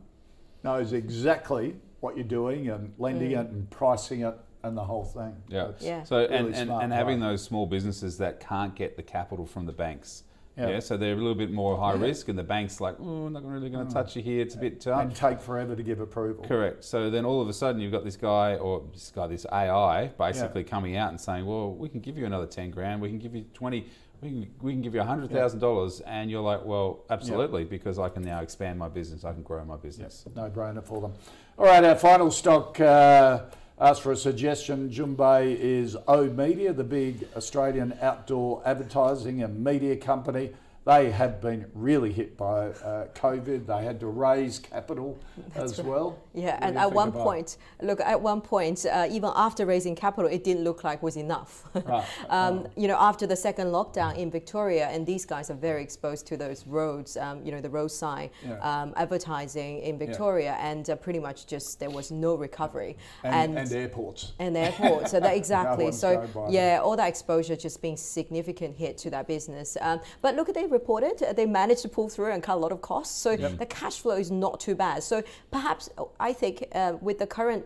knows 0.65 0.93
exactly 0.93 1.77
what 2.01 2.17
you're 2.17 2.25
doing 2.25 2.69
and 2.71 2.93
lending 2.99 3.33
mm. 3.33 3.41
it 3.41 3.51
and 3.51 3.69
pricing 3.71 4.23
it 4.23 4.35
and 4.63 4.77
the 4.77 4.85
whole 4.85 5.05
thing. 5.05 5.37
Yeah. 5.49 5.73
yeah. 5.81 6.03
So 6.05 6.19
really 6.19 6.35
and, 6.35 6.55
and, 6.55 6.71
and 6.71 6.93
having 6.93 7.21
those 7.21 7.43
small 7.43 7.67
businesses 7.67 8.19
that 8.19 8.41
can't 8.41 8.75
get 8.75 8.97
the 8.97 9.03
capital 9.03 9.47
from 9.47 9.67
the 9.67 9.73
banks 9.73 10.25
yeah. 10.59 10.69
yeah. 10.69 10.81
so 10.81 10.97
they're 10.97 11.13
a 11.13 11.17
little 11.17 11.35
bit 11.35 11.51
more 11.51 11.77
high 11.79 11.95
yeah. 11.95 12.01
risk, 12.01 12.29
and 12.29 12.39
the 12.39 12.43
bank's 12.43 12.81
like, 12.81 12.97
oh, 13.01 13.27
I'm 13.27 13.33
not 13.33 13.45
really 13.45 13.71
going 13.71 13.87
to 13.87 13.91
mm. 13.91 13.95
touch 13.95 14.17
you 14.17 14.23
here. 14.23 14.43
It's 14.43 14.55
a 14.55 14.59
bit 14.59 14.81
tough. 14.81 15.03
And 15.03 15.15
take 15.15 15.41
forever 15.41 15.77
to 15.77 15.83
give 15.83 16.01
approval. 16.01 16.45
Correct. 16.45 16.85
So 16.85 17.11
then 17.11 17.25
all 17.25 17.41
of 17.41 17.49
a 17.49 17.53
sudden 17.53 17.81
you've 17.81 17.93
got 17.93 18.05
this 18.05 18.17
guy 18.17 18.57
or 18.57 18.83
this 18.93 19.13
guy, 19.15 19.27
this 19.27 19.47
AI, 19.53 20.09
basically 20.19 20.63
yeah. 20.63 20.69
coming 20.69 20.97
out 20.97 21.11
and 21.11 21.21
saying, 21.21 21.47
well, 21.47 21.73
we 21.75 21.89
can 21.89 22.01
give 22.01 22.19
you 22.19 22.27
another 22.27 22.47
ten 22.47 22.71
grand. 22.71 23.01
We 23.01 23.09
can 23.09 23.19
give 23.19 23.35
you 23.35 23.45
twenty. 23.55 23.87
We 24.21 24.29
can, 24.31 24.51
we 24.63 24.73
can 24.73 24.83
give 24.83 24.95
you 24.97 25.03
hundred 25.03 25.31
thousand 25.31 25.61
dollars, 25.61 26.01
and 26.01 26.29
you're 26.29 26.43
like, 26.43 26.65
well, 26.65 27.05
absolutely, 27.09 27.63
because 27.65 28.01
I 28.01 28.09
can 28.09 28.23
now 28.23 28.41
expand 28.41 28.77
my 28.77 28.89
business. 28.89 29.25
I 29.25 29.33
can 29.33 29.43
grow 29.45 29.65
my 29.65 29.77
business. 29.77 30.25
No 30.35 30.51
brainer 30.51 30.83
for 30.83 31.01
them. 31.01 31.15
All 31.57 31.67
right, 31.67 31.85
our 31.85 31.95
final 31.95 32.31
stock. 32.33 32.81
Uh, 32.81 33.43
Ask 33.81 34.03
for 34.03 34.11
a 34.11 34.17
suggestion. 34.17 34.91
Jun 34.91 35.15
Bei 35.15 35.43
is 35.43 35.97
oOh!media, 36.09 36.73
the 36.73 36.83
big 36.83 37.29
Australian 37.37 37.97
outdoor 38.01 38.61
advertising 38.67 39.41
and 39.41 39.63
media 39.63 39.95
company 39.95 40.51
they 40.89 41.11
have 41.11 41.43
been 41.43 41.67
really 41.75 42.11
hit 42.11 42.35
by 42.39 42.69
uh, 42.69 43.09
COVID. 43.09 43.67
They 43.67 43.85
had 43.85 44.01
to 44.01 44.07
raise 44.07 44.59
capital 44.59 45.19
That's 45.55 45.73
as 45.73 45.79
right. 45.81 45.87
well. 45.87 46.19
Yeah, 46.33 46.55
what 46.55 46.63
and 46.63 46.79
at 46.79 46.91
one 46.91 47.13
point, 47.13 47.59
look, 47.83 48.01
at 48.01 48.19
one 48.19 48.41
point, 48.41 48.87
uh, 48.87 49.07
even 49.11 49.31
after 49.37 49.67
raising 49.67 49.95
capital, 49.95 50.31
it 50.31 50.45
didn't 50.45 50.65
look 50.65 50.85
like 50.85 51.03
was 51.03 51.19
enough. 51.19 51.65
right. 51.75 52.07
um, 52.31 52.65
oh. 52.65 52.71
You 52.75 52.89
know, 52.89 52.97
after 52.99 53.27
the 53.27 53.37
second 53.37 53.67
lockdown 53.67 54.17
in 54.17 54.31
Victoria, 54.31 54.87
and 54.87 55.07
these 55.07 55.27
guys 55.27 55.51
are 55.51 55.61
very 55.69 55.83
exposed 55.83 56.27
to 56.29 56.39
those 56.39 56.67
roads, 56.67 57.19
um, 57.19 57.45
you 57.45 57.53
know, 57.53 57.61
the 57.61 57.69
road 57.69 57.91
sign 57.91 58.31
yeah. 58.43 58.55
um, 58.61 58.95
advertising 58.97 59.81
in 59.81 59.99
Victoria, 59.99 60.57
yeah. 60.59 60.71
and 60.71 60.89
uh, 60.89 60.97
pretty 60.97 61.19
much 61.19 61.47
just 61.47 61.81
there 61.81 61.91
was 61.91 62.11
no 62.11 62.35
recovery. 62.35 62.97
And, 63.25 63.35
and, 63.35 63.59
and 63.59 63.73
airports. 63.73 64.33
And 64.39 64.57
airports. 64.57 65.11
so 65.11 65.21
that 65.21 65.37
exactly. 65.43 65.93
so 65.93 66.27
yeah, 66.49 66.81
all 66.83 66.97
that 66.97 67.09
exposure 67.09 67.57
just 67.57 67.83
being 67.83 67.99
significant 67.99 68.75
hit 68.75 68.97
to 68.99 69.11
that 69.11 69.29
business. 69.29 69.77
Um, 69.83 70.01
but 70.23 70.35
look 70.35 70.49
at 70.49 70.55
the 70.55 70.78
reported, 70.79 71.15
they 71.39 71.47
managed 71.61 71.83
to 71.87 71.91
pull 71.97 72.09
through 72.15 72.33
and 72.35 72.41
cut 72.49 72.57
a 72.61 72.63
lot 72.65 72.73
of 72.77 72.81
costs. 72.93 73.17
So 73.25 73.31
yep. 73.33 73.59
the 73.59 73.67
cash 73.67 73.97
flow 74.03 74.17
is 74.25 74.31
not 74.45 74.55
too 74.67 74.77
bad. 74.87 75.03
So 75.03 75.17
perhaps 75.57 75.85
I 76.29 76.33
think 76.41 76.55
uh, 76.73 76.93
with 77.07 77.19
the 77.19 77.27
current 77.39 77.65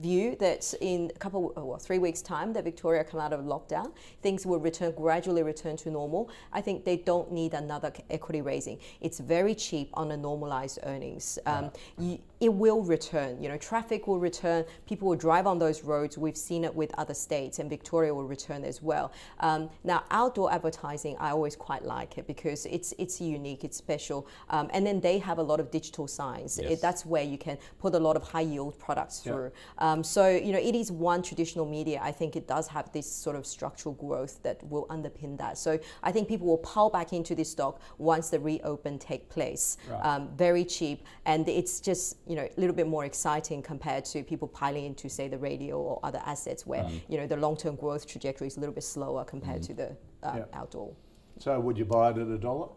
view 0.00 0.36
that 0.40 0.74
in 0.80 1.10
a 1.14 1.18
couple 1.18 1.52
or 1.56 1.78
three 1.78 1.98
weeks 1.98 2.20
time 2.22 2.52
that 2.52 2.64
Victoria 2.64 3.04
come 3.04 3.20
out 3.20 3.32
of 3.32 3.40
lockdown, 3.40 3.92
things 4.22 4.46
will 4.46 4.58
return 4.58 4.92
gradually 4.96 5.42
return 5.42 5.76
to 5.76 5.90
normal. 5.90 6.30
I 6.52 6.60
think 6.60 6.84
they 6.84 6.96
don't 6.96 7.30
need 7.32 7.54
another 7.54 7.92
equity 8.10 8.42
raising. 8.42 8.78
It's 9.00 9.20
very 9.20 9.54
cheap 9.54 9.90
on 9.94 10.10
a 10.10 10.16
normalized 10.16 10.78
earnings. 10.84 11.38
Um, 11.46 11.70
yeah. 11.98 12.16
It 12.44 12.52
will 12.52 12.82
return. 12.82 13.42
You 13.42 13.48
know, 13.48 13.56
traffic 13.56 14.06
will 14.06 14.20
return. 14.20 14.64
People 14.86 15.08
will 15.08 15.16
drive 15.16 15.46
on 15.46 15.58
those 15.58 15.82
roads. 15.82 16.18
We've 16.18 16.36
seen 16.36 16.62
it 16.64 16.74
with 16.74 16.90
other 16.98 17.14
states, 17.14 17.58
and 17.58 17.70
Victoria 17.70 18.14
will 18.14 18.28
return 18.36 18.64
as 18.64 18.82
well. 18.82 19.12
Um, 19.40 19.70
now, 19.82 20.04
outdoor 20.10 20.52
advertising, 20.52 21.16
I 21.18 21.30
always 21.30 21.56
quite 21.56 21.84
like 21.84 22.18
it 22.18 22.26
because 22.26 22.66
it's 22.66 22.92
it's 22.98 23.20
unique, 23.20 23.64
it's 23.64 23.78
special, 23.78 24.28
um, 24.50 24.68
and 24.74 24.86
then 24.86 25.00
they 25.00 25.18
have 25.18 25.38
a 25.38 25.42
lot 25.42 25.58
of 25.58 25.70
digital 25.70 26.06
signs. 26.06 26.58
Yes. 26.58 26.72
It, 26.72 26.80
that's 26.82 27.06
where 27.06 27.22
you 27.22 27.38
can 27.38 27.56
put 27.78 27.94
a 27.94 27.98
lot 27.98 28.16
of 28.16 28.22
high 28.22 28.42
yield 28.52 28.78
products 28.78 29.20
through. 29.20 29.50
Um, 29.78 30.04
so, 30.04 30.28
you 30.28 30.52
know, 30.52 30.58
it 30.58 30.74
is 30.74 30.92
one 30.92 31.22
traditional 31.22 31.64
media. 31.64 31.98
I 32.02 32.12
think 32.12 32.36
it 32.36 32.46
does 32.46 32.68
have 32.68 32.92
this 32.92 33.10
sort 33.10 33.36
of 33.36 33.46
structural 33.46 33.94
growth 33.94 34.42
that 34.42 34.62
will 34.68 34.86
underpin 34.88 35.38
that. 35.38 35.56
So 35.56 35.78
I 36.02 36.12
think 36.12 36.28
people 36.28 36.46
will 36.46 36.58
pile 36.58 36.90
back 36.90 37.12
into 37.12 37.34
this 37.34 37.50
stock 37.50 37.80
once 37.98 38.28
the 38.28 38.38
reopen 38.38 38.98
take 38.98 39.30
place. 39.30 39.78
Right. 39.88 40.04
Um, 40.04 40.28
very 40.36 40.64
cheap. 40.64 40.98
And 41.24 41.48
it's 41.48 41.80
just, 41.80 42.18
you 42.26 42.33
know, 42.36 42.48
a 42.56 42.60
little 42.60 42.74
bit 42.74 42.86
more 42.86 43.04
exciting 43.04 43.62
compared 43.62 44.04
to 44.06 44.22
people 44.22 44.48
piling 44.48 44.84
into, 44.84 45.08
say, 45.08 45.28
the 45.28 45.38
radio 45.38 45.78
or 45.78 46.00
other 46.02 46.22
assets 46.24 46.66
where, 46.66 46.84
mm. 46.84 47.00
you 47.08 47.18
know, 47.18 47.26
the 47.26 47.36
long-term 47.36 47.76
growth 47.76 48.06
trajectory 48.06 48.46
is 48.46 48.56
a 48.56 48.60
little 48.60 48.74
bit 48.74 48.84
slower 48.84 49.24
compared 49.24 49.62
mm. 49.62 49.66
to 49.66 49.74
the 49.74 49.96
uh, 50.22 50.36
yeah. 50.36 50.44
outdoor. 50.52 50.94
So 51.38 51.58
would 51.60 51.76
you 51.76 51.84
buy 51.84 52.10
it 52.10 52.18
at 52.18 52.28
a 52.28 52.38
dollar? 52.38 52.68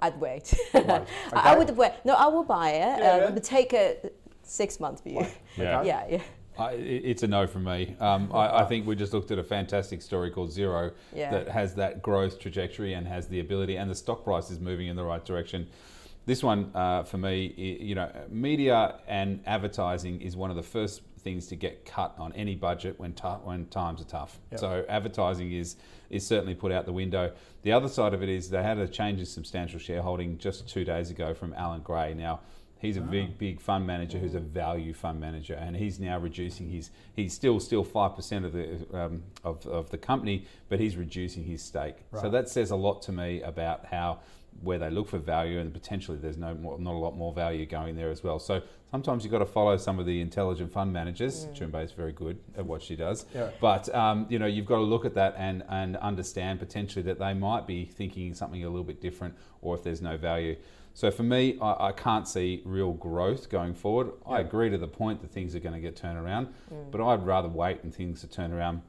I'd 0.00 0.18
wait. 0.20 0.54
Right. 0.72 0.84
Okay. 0.86 1.06
I 1.32 1.56
would 1.56 1.76
wait. 1.76 1.92
No, 2.04 2.14
I 2.14 2.26
will 2.26 2.44
buy 2.44 2.70
it. 2.70 2.98
Yeah. 2.98 3.30
Uh, 3.30 3.38
take 3.40 3.72
a 3.72 3.96
six 4.42 4.80
month 4.80 5.02
view. 5.02 5.26
Yeah. 5.56 5.82
yeah, 5.82 6.06
yeah. 6.08 6.22
I, 6.58 6.72
it's 6.72 7.22
a 7.22 7.26
no 7.26 7.46
from 7.46 7.64
me. 7.64 7.96
Um, 7.98 8.30
I, 8.32 8.60
I, 8.60 8.64
think 8.64 8.86
we 8.86 8.94
just 8.94 9.12
looked 9.12 9.32
at 9.32 9.38
a 9.38 9.44
fantastic 9.44 10.00
story 10.02 10.30
called 10.30 10.50
Xero 10.50 10.92
yeah. 11.12 11.30
that 11.30 11.48
has 11.48 11.74
that 11.74 12.00
growth 12.00 12.38
trajectory 12.38 12.94
and 12.94 13.06
has 13.08 13.26
the 13.26 13.40
ability, 13.40 13.76
and 13.76 13.90
the 13.90 13.94
stock 13.94 14.22
price 14.22 14.50
is 14.50 14.60
moving 14.60 14.86
in 14.86 14.94
the 14.94 15.02
right 15.02 15.24
direction. 15.24 15.66
This 16.26 16.42
one, 16.42 16.70
uh, 16.74 17.02
for 17.02 17.18
me, 17.18 17.52
you 17.56 17.94
know, 17.94 18.10
media 18.30 18.96
and 19.06 19.40
advertising 19.46 20.20
is 20.22 20.36
one 20.36 20.50
of 20.50 20.56
the 20.56 20.62
first 20.62 21.02
things 21.18 21.46
to 21.48 21.56
get 21.56 21.84
cut 21.84 22.14
on 22.18 22.32
any 22.34 22.54
budget 22.54 22.98
when, 22.98 23.12
t- 23.12 23.26
when 23.44 23.66
times 23.66 24.00
are 24.00 24.06
tough. 24.06 24.38
Yep. 24.52 24.60
So 24.60 24.84
advertising 24.88 25.52
is 25.52 25.76
is 26.10 26.24
certainly 26.24 26.54
put 26.54 26.70
out 26.70 26.84
the 26.84 26.92
window. 26.92 27.32
The 27.62 27.72
other 27.72 27.88
side 27.88 28.14
of 28.14 28.22
it 28.22 28.28
is 28.28 28.50
they 28.50 28.62
had 28.62 28.78
a 28.78 28.86
change 28.86 29.18
in 29.18 29.26
substantial 29.26 29.80
shareholding 29.80 30.38
just 30.38 30.68
two 30.68 30.84
days 30.84 31.10
ago 31.10 31.34
from 31.34 31.54
Allan 31.54 31.80
Gray. 31.80 32.14
Now 32.14 32.40
He's 32.84 32.98
a 32.98 33.00
big, 33.00 33.38
big 33.38 33.60
fund 33.60 33.86
manager 33.86 34.18
who's 34.18 34.34
a 34.34 34.40
value 34.40 34.92
fund 34.92 35.18
manager, 35.18 35.54
and 35.54 35.74
he's 35.74 35.98
now 35.98 36.18
reducing 36.18 36.68
his. 36.68 36.90
He's 37.16 37.32
still 37.32 37.58
still 37.58 37.82
five 37.82 38.14
percent 38.14 38.44
of 38.44 38.52
the 38.52 38.86
um, 38.92 39.22
of, 39.42 39.66
of 39.66 39.88
the 39.88 39.96
company, 39.96 40.44
but 40.68 40.78
he's 40.78 40.94
reducing 40.94 41.44
his 41.44 41.62
stake. 41.62 41.96
Right. 42.10 42.20
So 42.20 42.28
that 42.30 42.50
says 42.50 42.70
a 42.72 42.76
lot 42.76 43.00
to 43.02 43.12
me 43.12 43.40
about 43.40 43.86
how 43.86 44.18
where 44.62 44.78
they 44.78 44.90
look 44.90 45.08
for 45.08 45.18
value, 45.18 45.60
and 45.60 45.72
potentially 45.72 46.16
there's 46.18 46.36
no 46.36 46.54
more, 46.54 46.78
not 46.78 46.94
a 46.94 46.98
lot 46.98 47.16
more 47.16 47.32
value 47.32 47.66
going 47.66 47.96
there 47.96 48.10
as 48.10 48.22
well. 48.22 48.38
So 48.38 48.62
sometimes 48.90 49.24
you've 49.24 49.32
got 49.32 49.40
to 49.40 49.46
follow 49.46 49.76
some 49.76 49.98
of 49.98 50.06
the 50.06 50.20
intelligent 50.20 50.72
fund 50.72 50.92
managers. 50.92 51.46
Mm. 51.46 51.54
Jun 51.54 51.70
Bei 51.70 51.82
is 51.82 51.92
very 51.92 52.12
good 52.12 52.38
at 52.56 52.64
what 52.64 52.82
she 52.82 52.96
does, 52.96 53.26
yeah. 53.34 53.50
but 53.60 53.92
um, 53.94 54.26
you 54.28 54.38
know 54.38 54.46
you've 54.46 54.66
got 54.66 54.76
to 54.76 54.82
look 54.82 55.04
at 55.04 55.14
that 55.14 55.34
and 55.36 55.62
and 55.68 55.96
understand 55.98 56.58
potentially 56.58 57.02
that 57.02 57.18
they 57.18 57.34
might 57.34 57.66
be 57.66 57.84
thinking 57.84 58.34
something 58.34 58.64
a 58.64 58.68
little 58.68 58.84
bit 58.84 59.00
different, 59.00 59.34
or 59.62 59.74
if 59.74 59.82
there's 59.82 60.02
no 60.02 60.16
value. 60.16 60.56
So 60.96 61.10
for 61.10 61.24
me, 61.24 61.58
I, 61.60 61.88
I 61.88 61.92
can't 61.92 62.26
see 62.28 62.62
real 62.64 62.92
growth 62.92 63.50
going 63.50 63.74
forward. 63.74 64.12
Yeah. 64.26 64.34
I 64.34 64.40
agree 64.40 64.70
to 64.70 64.78
the 64.78 64.86
point 64.86 65.22
that 65.22 65.32
things 65.32 65.56
are 65.56 65.60
going 65.60 65.74
to 65.74 65.80
get 65.80 65.96
turned 65.96 66.18
around, 66.18 66.48
mm. 66.72 66.90
but 66.90 67.04
I'd 67.04 67.26
rather 67.26 67.48
wait 67.48 67.82
and 67.82 67.92
things 67.92 68.20
to 68.20 68.28
turn 68.28 68.52
around 68.52 68.82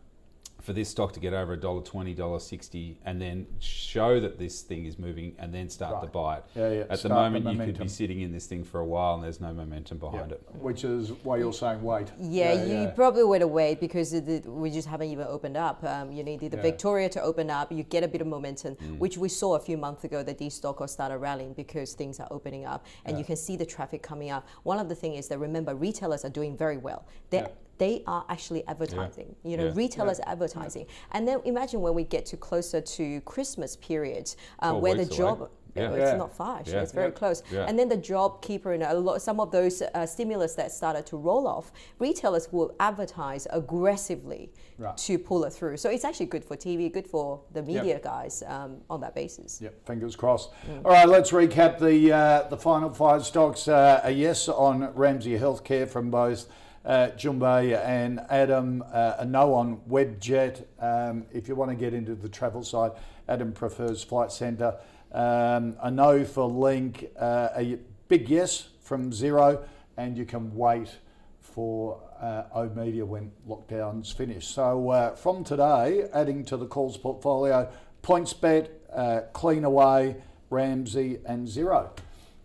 for 0.65 0.73
this 0.73 0.89
stock 0.89 1.13
to 1.13 1.19
get 1.19 1.31
over 1.33 1.53
a 1.53 1.57
dollar 1.57 1.81
twenty, 1.81 2.15
dollar 2.15 2.39
sixty, 2.39 2.97
and 3.05 3.21
then 3.21 3.45
show 3.59 4.19
that 4.19 4.39
this 4.39 4.61
thing 4.61 4.85
is 4.85 4.97
moving, 4.97 5.35
and 5.37 5.53
then 5.53 5.69
start 5.69 5.93
right. 5.93 6.01
to 6.03 6.07
buy 6.07 6.37
it. 6.37 6.45
Yeah, 6.55 6.69
yeah. 6.71 6.79
At 6.89 6.99
start 6.99 7.01
the 7.01 7.09
moment, 7.09 7.45
the 7.45 7.53
you 7.53 7.73
could 7.73 7.77
be 7.77 7.87
sitting 7.87 8.21
in 8.21 8.31
this 8.31 8.47
thing 8.47 8.63
for 8.63 8.79
a 8.79 8.85
while, 8.85 9.13
and 9.13 9.23
there's 9.23 9.39
no 9.39 9.53
momentum 9.53 9.99
behind 9.99 10.31
yeah. 10.31 10.37
it. 10.37 10.55
Which 10.59 10.83
is 10.83 11.11
why 11.23 11.37
you're 11.37 11.53
saying 11.53 11.83
wait. 11.83 12.11
Yeah, 12.19 12.53
yeah 12.53 12.65
you 12.65 12.73
yeah. 12.73 12.89
probably 12.89 13.23
would 13.23 13.41
have 13.41 13.51
wait 13.51 13.79
because 13.79 14.13
it, 14.13 14.45
we 14.47 14.71
just 14.71 14.87
haven't 14.87 15.09
even 15.09 15.27
opened 15.27 15.55
up. 15.55 15.83
Um, 15.83 16.11
you 16.11 16.23
need 16.23 16.39
the 16.39 16.57
Victoria 16.57 17.09
to 17.09 17.21
open 17.21 17.51
up. 17.51 17.71
You 17.71 17.83
get 17.83 18.03
a 18.03 18.07
bit 18.07 18.21
of 18.21 18.27
momentum, 18.27 18.75
mm. 18.75 18.97
which 18.97 19.17
we 19.17 19.29
saw 19.29 19.55
a 19.55 19.59
few 19.59 19.77
months 19.77 20.03
ago 20.03 20.23
that 20.23 20.39
these 20.39 20.55
stocks 20.55 20.91
started 20.91 21.19
rallying 21.19 21.53
because 21.53 21.93
things 21.93 22.19
are 22.19 22.27
opening 22.31 22.65
up, 22.65 22.85
and 23.05 23.19
you 23.19 23.23
can 23.23 23.35
see 23.35 23.55
the 23.55 23.65
traffic 23.65 24.01
coming 24.01 24.31
up. 24.31 24.47
One 24.63 24.79
of 24.79 24.89
the 24.89 24.95
things 24.95 25.19
is 25.19 25.27
that 25.27 25.37
remember 25.37 25.75
retailers 25.75 26.25
are 26.25 26.29
doing 26.29 26.57
very 26.57 26.77
well. 26.77 27.05
They're 27.29 27.49
they 27.77 28.03
are 28.07 28.25
actually 28.29 28.65
advertising. 28.67 29.35
Yeah. 29.43 29.51
You 29.51 29.57
know, 29.57 29.65
yeah. 29.67 29.73
retailers 29.75 30.19
yeah. 30.19 30.31
advertising. 30.31 30.85
And 31.11 31.27
then 31.27 31.41
imagine 31.45 31.81
when 31.81 31.93
we 31.93 32.03
get 32.03 32.25
to 32.27 32.37
closer 32.37 32.81
to 32.81 33.21
Christmas 33.21 33.75
period, 33.75 34.33
uh, 34.59 34.73
where 34.73 34.95
the 34.95 35.05
job. 35.05 35.41
Away. 35.41 35.49
Yeah. 35.75 35.91
It's 35.91 36.17
not 36.17 36.33
far 36.33 36.59
actually. 36.59 36.77
It's 36.77 36.93
very 36.93 37.11
close. 37.11 37.43
And 37.51 37.77
then 37.77 37.89
the 37.89 37.97
job 37.97 38.41
keeper 38.41 38.71
and 38.71 38.83
a 38.83 38.93
lot, 38.93 39.21
some 39.21 39.41
of 39.41 39.51
those 39.51 39.81
uh, 39.81 40.05
stimulus 40.05 40.55
that 40.55 40.71
started 40.71 41.05
to 41.07 41.17
roll 41.17 41.47
off, 41.47 41.73
retailers 41.99 42.47
will 42.51 42.73
advertise 42.79 43.45
aggressively 43.51 44.53
right. 44.77 44.95
to 44.95 45.19
pull 45.19 45.43
it 45.43 45.51
through. 45.51 45.75
So 45.75 45.89
it's 45.89 46.05
actually 46.05 46.27
good 46.27 46.45
for 46.45 46.55
TV, 46.55 46.91
good 46.91 47.05
for 47.05 47.41
the 47.51 47.61
media 47.61 47.83
yep. 47.95 48.03
guys 48.03 48.41
um, 48.47 48.77
on 48.89 49.01
that 49.01 49.13
basis. 49.15 49.59
Yep, 49.61 49.85
fingers 49.85 50.15
crossed. 50.15 50.51
Mm. 50.65 50.85
All 50.85 50.91
right, 50.91 51.09
let's 51.09 51.31
recap 51.31 51.77
the 51.79 52.11
uh, 52.11 52.47
the 52.47 52.57
final 52.57 52.89
five 52.93 53.25
stocks. 53.25 53.67
Uh, 53.67 53.99
a 54.03 54.11
yes 54.11 54.47
on 54.47 54.93
Ramsay 54.93 55.37
Healthcare 55.37 55.89
from 55.89 56.09
both 56.09 56.47
uh, 56.85 57.09
and 57.17 58.19
Adam, 58.29 58.83
uh, 58.93 59.15
a 59.19 59.25
no 59.25 59.53
on 59.53 59.77
Webjet. 59.89 60.65
Um, 60.79 61.25
if 61.33 61.47
you 61.47 61.55
want 61.55 61.71
to 61.71 61.75
get 61.75 61.93
into 61.93 62.15
the 62.15 62.29
travel 62.29 62.63
side, 62.63 62.91
Adam 63.27 63.51
prefers 63.51 64.03
Flight 64.03 64.31
Centre. 64.31 64.77
Um, 65.11 65.75
a 65.81 65.89
no 65.89 66.23
for 66.23 66.45
Link, 66.45 67.09
uh, 67.19 67.49
a 67.55 67.79
big 68.07 68.29
yes 68.29 68.69
from 68.81 69.11
Xero, 69.11 69.63
and 69.97 70.17
you 70.17 70.25
can 70.25 70.53
wait 70.55 70.89
for 71.39 72.01
uh, 72.21 72.43
oOh!media 72.55 73.05
when 73.05 73.31
lockdown's 73.47 74.11
finished. 74.11 74.53
So 74.53 74.89
uh, 74.89 75.15
from 75.15 75.43
today, 75.43 76.07
adding 76.13 76.43
to 76.45 76.57
the 76.57 76.67
calls 76.67 76.97
portfolio, 76.97 77.71
PointsBet, 78.03 78.69
uh, 78.93 79.21
Cleanaway, 79.33 80.21
Ramsay, 80.49 81.19
and 81.25 81.47
Xero. 81.47 81.89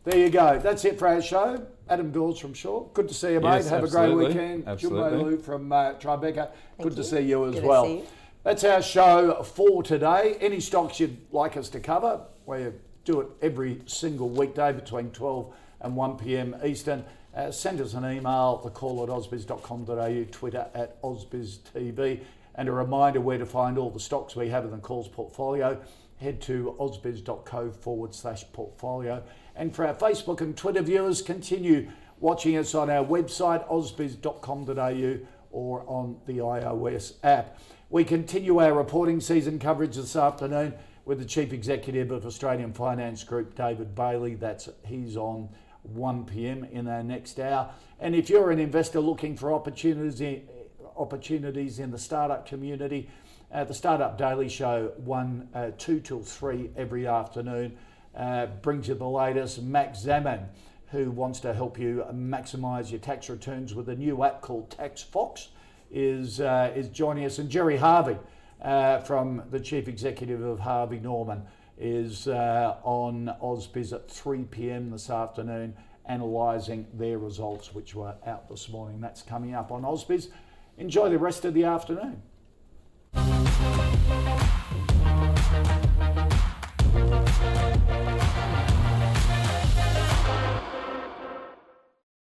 There 0.05 0.18
you 0.18 0.30
go. 0.30 0.59
That's 0.59 0.84
it 0.84 0.99
for 0.99 1.09
our 1.09 1.20
show. 1.20 1.66
Adam 1.91 2.12
Dawes 2.12 2.38
from 2.38 2.55
Shaw. 2.55 2.84
Good 2.95 3.09
to 3.09 3.14
see 3.14 3.32
you, 3.32 3.41
mate. 3.41 3.57
Yes, 3.57 3.68
Have 3.70 3.82
absolutely. 3.82 4.26
a 4.26 4.28
great 4.28 4.34
weekend. 4.36 4.68
Absolutely. 4.68 5.11
Jun 5.11 5.18
Bei 5.18 5.24
Liu 5.24 5.38
from 5.38 5.72
uh, 5.72 5.93
Tribeca. 5.95 6.34
Thank 6.34 6.82
Good 6.82 6.93
you. 6.93 7.03
to 7.03 7.05
see 7.05 7.20
you 7.20 7.47
as 7.49 7.55
Good 7.57 7.64
well. 7.64 7.86
You. 7.88 8.07
That's 8.45 8.62
our 8.62 8.80
show 8.80 9.43
for 9.43 9.82
today. 9.82 10.36
Any 10.41 10.61
stocks 10.61 11.01
you'd 11.01 11.18
like 11.32 11.57
us 11.57 11.68
to 11.70 11.80
cover, 11.80 12.20
we 12.47 12.68
do 13.05 13.20
it 13.20 13.26
every 13.43 13.82
single 13.86 14.28
weekday 14.28 14.72
between 14.72 15.11
12 15.11 15.53
and 15.80 15.97
1 15.97 16.16
p.m. 16.18 16.57
Eastern. 16.64 17.05
Uh, 17.34 17.51
send 17.51 17.80
us 17.80 17.95
an 17.95 18.05
email, 18.05 18.61
the 18.62 18.70
call 18.70 19.03
at 19.03 19.09
ausbiz.com.au, 19.09 20.24
Twitter 20.30 20.66
at 20.74 21.01
ausbiztv, 21.03 22.20
and 22.55 22.68
a 22.68 22.72
reminder 22.72 23.20
where 23.20 23.38
to 23.38 23.47
find 23.47 23.78
all 23.78 23.91
the 23.91 24.01
stocks 24.01 24.36
we 24.36 24.49
have 24.49 24.64
in 24.64 24.70
the 24.70 24.78
calls 24.78 25.09
portfolio. 25.09 25.80
Head 26.18 26.41
to 26.43 26.76
ausbiz.co 26.78 27.72
forward 27.72 28.14
slash 28.14 28.45
portfolio. 28.53 29.22
And 29.61 29.77
for 29.77 29.87
our 29.87 29.93
Facebook 29.93 30.41
and 30.41 30.57
Twitter 30.57 30.81
viewers, 30.81 31.21
continue 31.21 31.91
watching 32.19 32.57
us 32.57 32.75
on 32.75 32.89
our 32.89 33.05
website, 33.05 33.69
ausbiz.com.au, 33.69 35.27
or 35.51 35.85
on 35.87 36.17
the 36.25 36.39
iOS 36.39 37.17
app. 37.23 37.59
We 37.91 38.05
continue 38.05 38.59
our 38.59 38.73
reporting 38.73 39.21
season 39.21 39.59
coverage 39.59 39.97
this 39.97 40.17
afternoon 40.17 40.73
with 41.05 41.19
the 41.19 41.27
Chief 41.27 41.53
Executive 41.53 42.11
of 42.11 42.25
Australian 42.25 42.73
Finance 42.73 43.23
Group, 43.23 43.55
David 43.55 43.95
Bailey. 43.95 44.35
That's 44.35 44.71
he's 44.87 45.19
on 45.19 45.51
1 45.83 46.25
p.m. 46.25 46.65
in 46.65 46.89
our 46.89 47.03
next 47.03 47.39
hour. 47.39 47.71
And 47.99 48.15
if 48.15 48.31
you're 48.31 48.51
an 48.51 48.61
investor 48.61 49.01
looking 49.01 49.37
for 49.37 49.53
opportunities, 49.53 50.41
opportunities 50.97 51.81
in 51.81 51.91
the 51.91 51.99
startup 51.99 52.47
community, 52.47 53.11
uh, 53.53 53.65
the 53.65 53.75
Startup 53.75 54.17
Daily 54.17 54.49
Show, 54.49 54.93
1, 55.05 55.49
uh, 55.53 55.71
2 55.77 56.01
till 56.01 56.23
3 56.23 56.71
every 56.79 57.07
afternoon 57.07 57.77
uh, 58.17 58.47
brings 58.47 58.89
you 58.89 58.95
the 58.95 59.07
latest. 59.07 59.63
Max 59.63 60.01
Zeman, 60.01 60.47
who 60.91 61.11
wants 61.11 61.41
to 61.41 61.55
help 61.55 61.79
you 61.79 62.05
maximise 62.13 62.91
your 62.91 63.01
tax 63.01 63.29
returns 63.29 63.75
with 63.75 63.89
a 63.89 63.95
new 63.95 64.23
app 64.25 64.41
called 64.41 64.71
TaxFox, 64.71 65.49
is, 65.91 66.41
uh, 66.41 66.73
is 66.75 66.89
joining 66.89 67.25
us. 67.25 67.39
And 67.39 67.49
Gerry 67.49 67.77
Harvey 67.77 68.19
uh, 68.63 69.01
from 69.01 69.43
the 69.51 69.61
Chief 69.61 69.89
Executive 69.89 70.43
of 70.43 70.61
Harvey 70.61 70.99
Norman 70.99 71.43
is 71.79 72.29
uh, 72.29 72.77
on 72.83 73.35
AusBiz 73.43 73.93
at 73.93 74.11
3 74.11 74.45
p.m. 74.45 74.91
this 74.91 75.09
afternoon, 75.09 75.75
analysing 76.07 76.87
their 76.93 77.19
results, 77.19 77.75
which 77.75 77.95
were 77.95 78.15
out 78.27 78.49
this 78.49 78.69
morning. 78.69 79.01
That's 79.01 79.23
coming 79.23 79.55
up 79.55 79.73
on 79.73 79.83
AusBiz. 79.83 80.29
Enjoy 80.77 81.09
the 81.09 81.19
rest 81.19 81.45
of 81.45 81.55
the 81.55 81.65
afternoon. 81.65 82.23